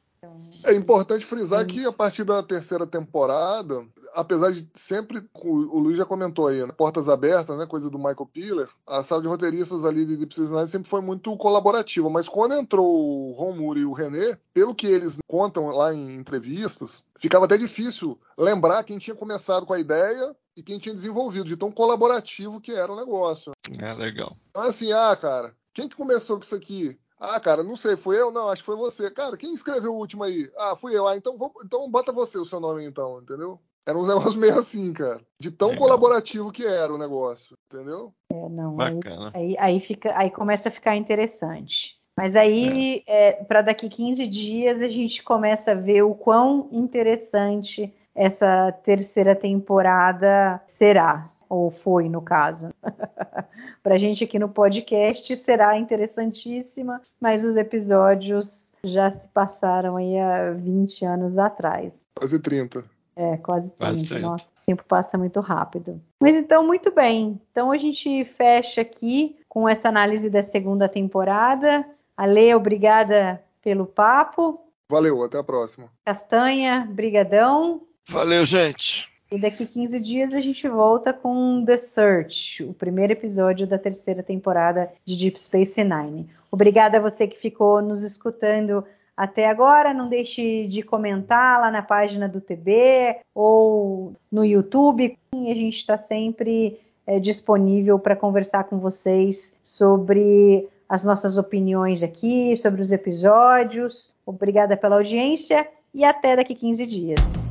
É 0.65 0.75
importante 0.75 1.25
frisar 1.25 1.65
que 1.67 1.85
a 1.85 1.93
partir 1.93 2.25
da 2.25 2.43
terceira 2.43 2.87
temporada, 2.87 3.87
apesar 4.15 4.53
de 4.53 4.69
sempre, 4.75 5.23
o 5.35 5.79
Luiz 5.79 5.97
já 5.97 6.05
comentou 6.05 6.49
aí, 6.49 6.65
né, 6.65 6.73
portas 6.73 7.09
abertas, 7.09 7.57
né, 7.57 7.67
coisa 7.67 7.89
do 7.89 7.99
Michael 7.99 8.29
Piller, 8.33 8.69
a 8.87 9.03
sala 9.03 9.23
de 9.23 9.29
roteiristas 9.29 9.85
ali 9.85 10.05
de 10.05 10.17
Deep 10.17 10.35
Space 10.35 10.53
Nine 10.53 10.67
sempre 10.67 10.91
foi 10.91 11.01
muito 11.01 11.37
colaborativa, 11.37 12.11
mas 12.11 12.29
quando 12.29 12.55
entrou 12.55 12.87
o 12.87 13.33
Ron 13.33 13.57
Moore 13.57 13.81
e 13.81 13.85
o 13.85 13.93
René, 13.93 14.39
pelo 14.53 14.75
que 14.75 14.87
eles 14.87 15.19
contam 15.29 15.69
lá 15.69 15.95
em 15.95 16.17
entrevistas, 16.17 17.05
ficava 17.19 17.45
até 17.45 17.57
difícil 17.57 18.19
lembrar 18.37 18.83
quem 18.85 18.99
tinha 18.99 19.15
começado 19.15 19.67
com 19.67 19.73
a 19.73 19.81
ideia 19.81 20.35
e 20.57 20.63
quem 20.63 20.79
tinha 20.79 20.95
desenvolvido, 20.95 21.45
de 21.45 21.57
tão 21.57 21.71
colaborativo 21.71 22.61
que 22.61 22.73
era 22.73 22.91
o 22.91 22.97
negócio. 22.97 23.53
É 23.79 23.93
legal. 23.93 24.37
Então, 24.51 24.63
assim, 24.63 24.91
ah, 24.91 25.15
cara, 25.15 25.55
quem 25.73 25.89
que 25.89 25.97
começou 25.97 26.39
com 26.39 26.45
isso 26.45 26.55
aqui? 26.55 26.99
Ah, 27.19 27.41
cara, 27.41 27.63
não 27.63 27.77
sei, 27.77 27.97
foi 27.97 28.21
eu? 28.21 28.31
Não, 28.31 28.49
acho 28.49 28.63
que 28.63 28.67
foi 28.67 28.77
você. 28.77 29.11
Cara, 29.11 29.37
quem 29.37 29.55
escreveu 29.55 29.95
o 29.95 29.99
último 29.99 30.23
aí? 30.23 30.51
Ah, 30.59 30.77
fui 30.77 30.97
eu. 30.97 31.09
Ah, 31.09 31.17
então, 31.17 31.37
vou, 31.39 31.53
então 31.65 31.91
bota 31.91 32.13
você 32.13 32.39
o 32.39 32.45
seu 32.45 32.61
nome 32.61 32.85
então, 32.85 33.21
entendeu? 33.21 33.59
Era 33.87 33.99
um 33.99 34.05
negócio 34.07 34.39
meio 34.39 34.59
assim, 34.59 34.93
cara. 34.93 35.21
De 35.39 35.51
tão 35.51 35.69
Legal. 35.69 35.85
colaborativo 35.85 36.53
que 36.53 36.67
era 36.67 36.93
o 36.93 36.99
negócio, 36.99 37.57
entendeu? 37.73 38.13
É, 38.31 38.49
não. 38.49 38.77
Bacana. 38.77 39.33
Aí, 39.35 39.57
aí, 39.57 39.57
aí, 39.59 39.81
fica, 39.81 40.17
aí 40.17 40.31
começa 40.31 40.69
a 40.69 40.73
ficar 40.73 40.97
interessante. 40.97 41.97
Mas 42.17 42.35
aí, 42.35 43.03
é. 43.07 43.29
é 43.29 43.33
para 43.45 43.63
daqui 43.63 43.89
15 43.89 44.27
dias, 44.27 44.83
a 44.83 44.89
gente 44.89 45.23
começa 45.23 45.73
a 45.73 45.75
ver 45.75 46.03
o 46.03 46.15
quão 46.15 46.69
interessante 46.73 47.93
essa 48.15 48.73
terceira 48.83 49.37
temporada 49.37 50.61
será 50.67 51.31
ou 51.49 51.71
foi 51.71 52.09
no 52.09 52.21
caso. 52.23 52.71
Para 53.83 53.95
a 53.95 53.99
gente 53.99 54.25
aqui 54.25 54.39
no 54.39 54.49
podcast 54.49 55.37
será 55.37 55.79
interessantíssima, 55.79 57.01
mas 57.21 57.45
os 57.45 57.57
episódios 57.57 58.73
já 58.83 59.11
se 59.11 59.29
passaram 59.29 59.97
aí 59.97 60.19
há 60.19 60.53
20 60.53 61.05
anos 61.05 61.39
atrás. 61.39 61.93
Quase 62.17 62.39
30. 62.39 62.85
É, 63.15 63.37
quase 63.39 63.69
30. 63.69 63.77
Quase 63.79 64.09
30. 64.09 64.27
Nossa, 64.27 64.47
o 64.47 64.67
tempo 64.67 64.85
passa 64.87 65.17
muito 65.17 65.41
rápido. 65.41 66.01
Mas 66.21 66.37
então, 66.37 66.67
muito 66.67 66.91
bem. 66.91 67.41
Então 67.51 67.73
a 67.73 67.79
gente 67.79 68.25
fecha 68.37 68.81
aqui 68.81 69.37
com 69.49 69.69
essa 69.69 69.89
análise 69.89 70.29
da 70.29 70.43
segunda 70.43 70.89
temporada. 70.89 71.85
Ale, 72.17 72.55
obrigada 72.55 73.43
pelo 73.63 73.87
papo. 73.87 74.61
Valeu, 74.89 75.23
até 75.25 75.39
a 75.39 75.45
próxima. 75.45 75.89
Castanha, 76.05 76.87
brigadão. 76.91 77.83
Valeu, 78.09 78.47
gente. 78.47 79.16
E 79.31 79.39
daqui 79.39 79.67
15 79.67 79.99
dias 79.99 80.35
a 80.35 80.41
gente 80.41 80.69
volta 80.69 81.13
com 81.13 81.65
The 81.65 81.77
Search, 81.77 82.63
o 82.63 82.73
primeiro 82.73 83.13
episódio 83.13 83.67
da 83.67 83.77
terceira 83.77 84.23
temporada 84.23 84.91
de 85.05 85.17
Deep 85.17 85.41
Space 85.41 85.83
Nine. 85.83 86.29
Obrigada 86.51 86.99
a 86.99 87.01
você 87.01 87.27
que 87.27 87.37
ficou 87.37 87.83
nos 87.83 88.05
escutando 88.05 88.85
até 89.17 89.49
agora. 89.49 89.93
Não 89.93 90.09
deixe 90.09 90.69
de 90.69 90.83
comentar 90.83 91.61
lá 91.61 91.71
na 91.73 91.83
página 91.83 92.29
do 92.29 92.41
TB 92.41 93.17
ou 93.35 94.15
no 94.31 94.45
YouTube. 94.45 95.19
A 95.33 95.37
gente 95.37 95.79
está 95.79 95.99
sempre 95.99 96.79
é, 97.05 97.19
disponível 97.19 97.99
para 97.99 98.15
conversar 98.15 98.65
com 98.65 98.79
vocês 98.79 99.55
sobre 99.65 100.69
as 100.89 101.05
nossas 101.05 101.37
opiniões 101.37 102.03
aqui, 102.03 102.55
sobre 102.55 102.81
os 102.81 102.93
episódios. 102.93 104.13
Obrigada 104.25 104.77
pela 104.77 104.97
audiência 104.97 105.67
e 105.93 106.05
até 106.05 106.37
daqui 106.37 106.55
15 106.55 106.87
dias. 106.87 107.46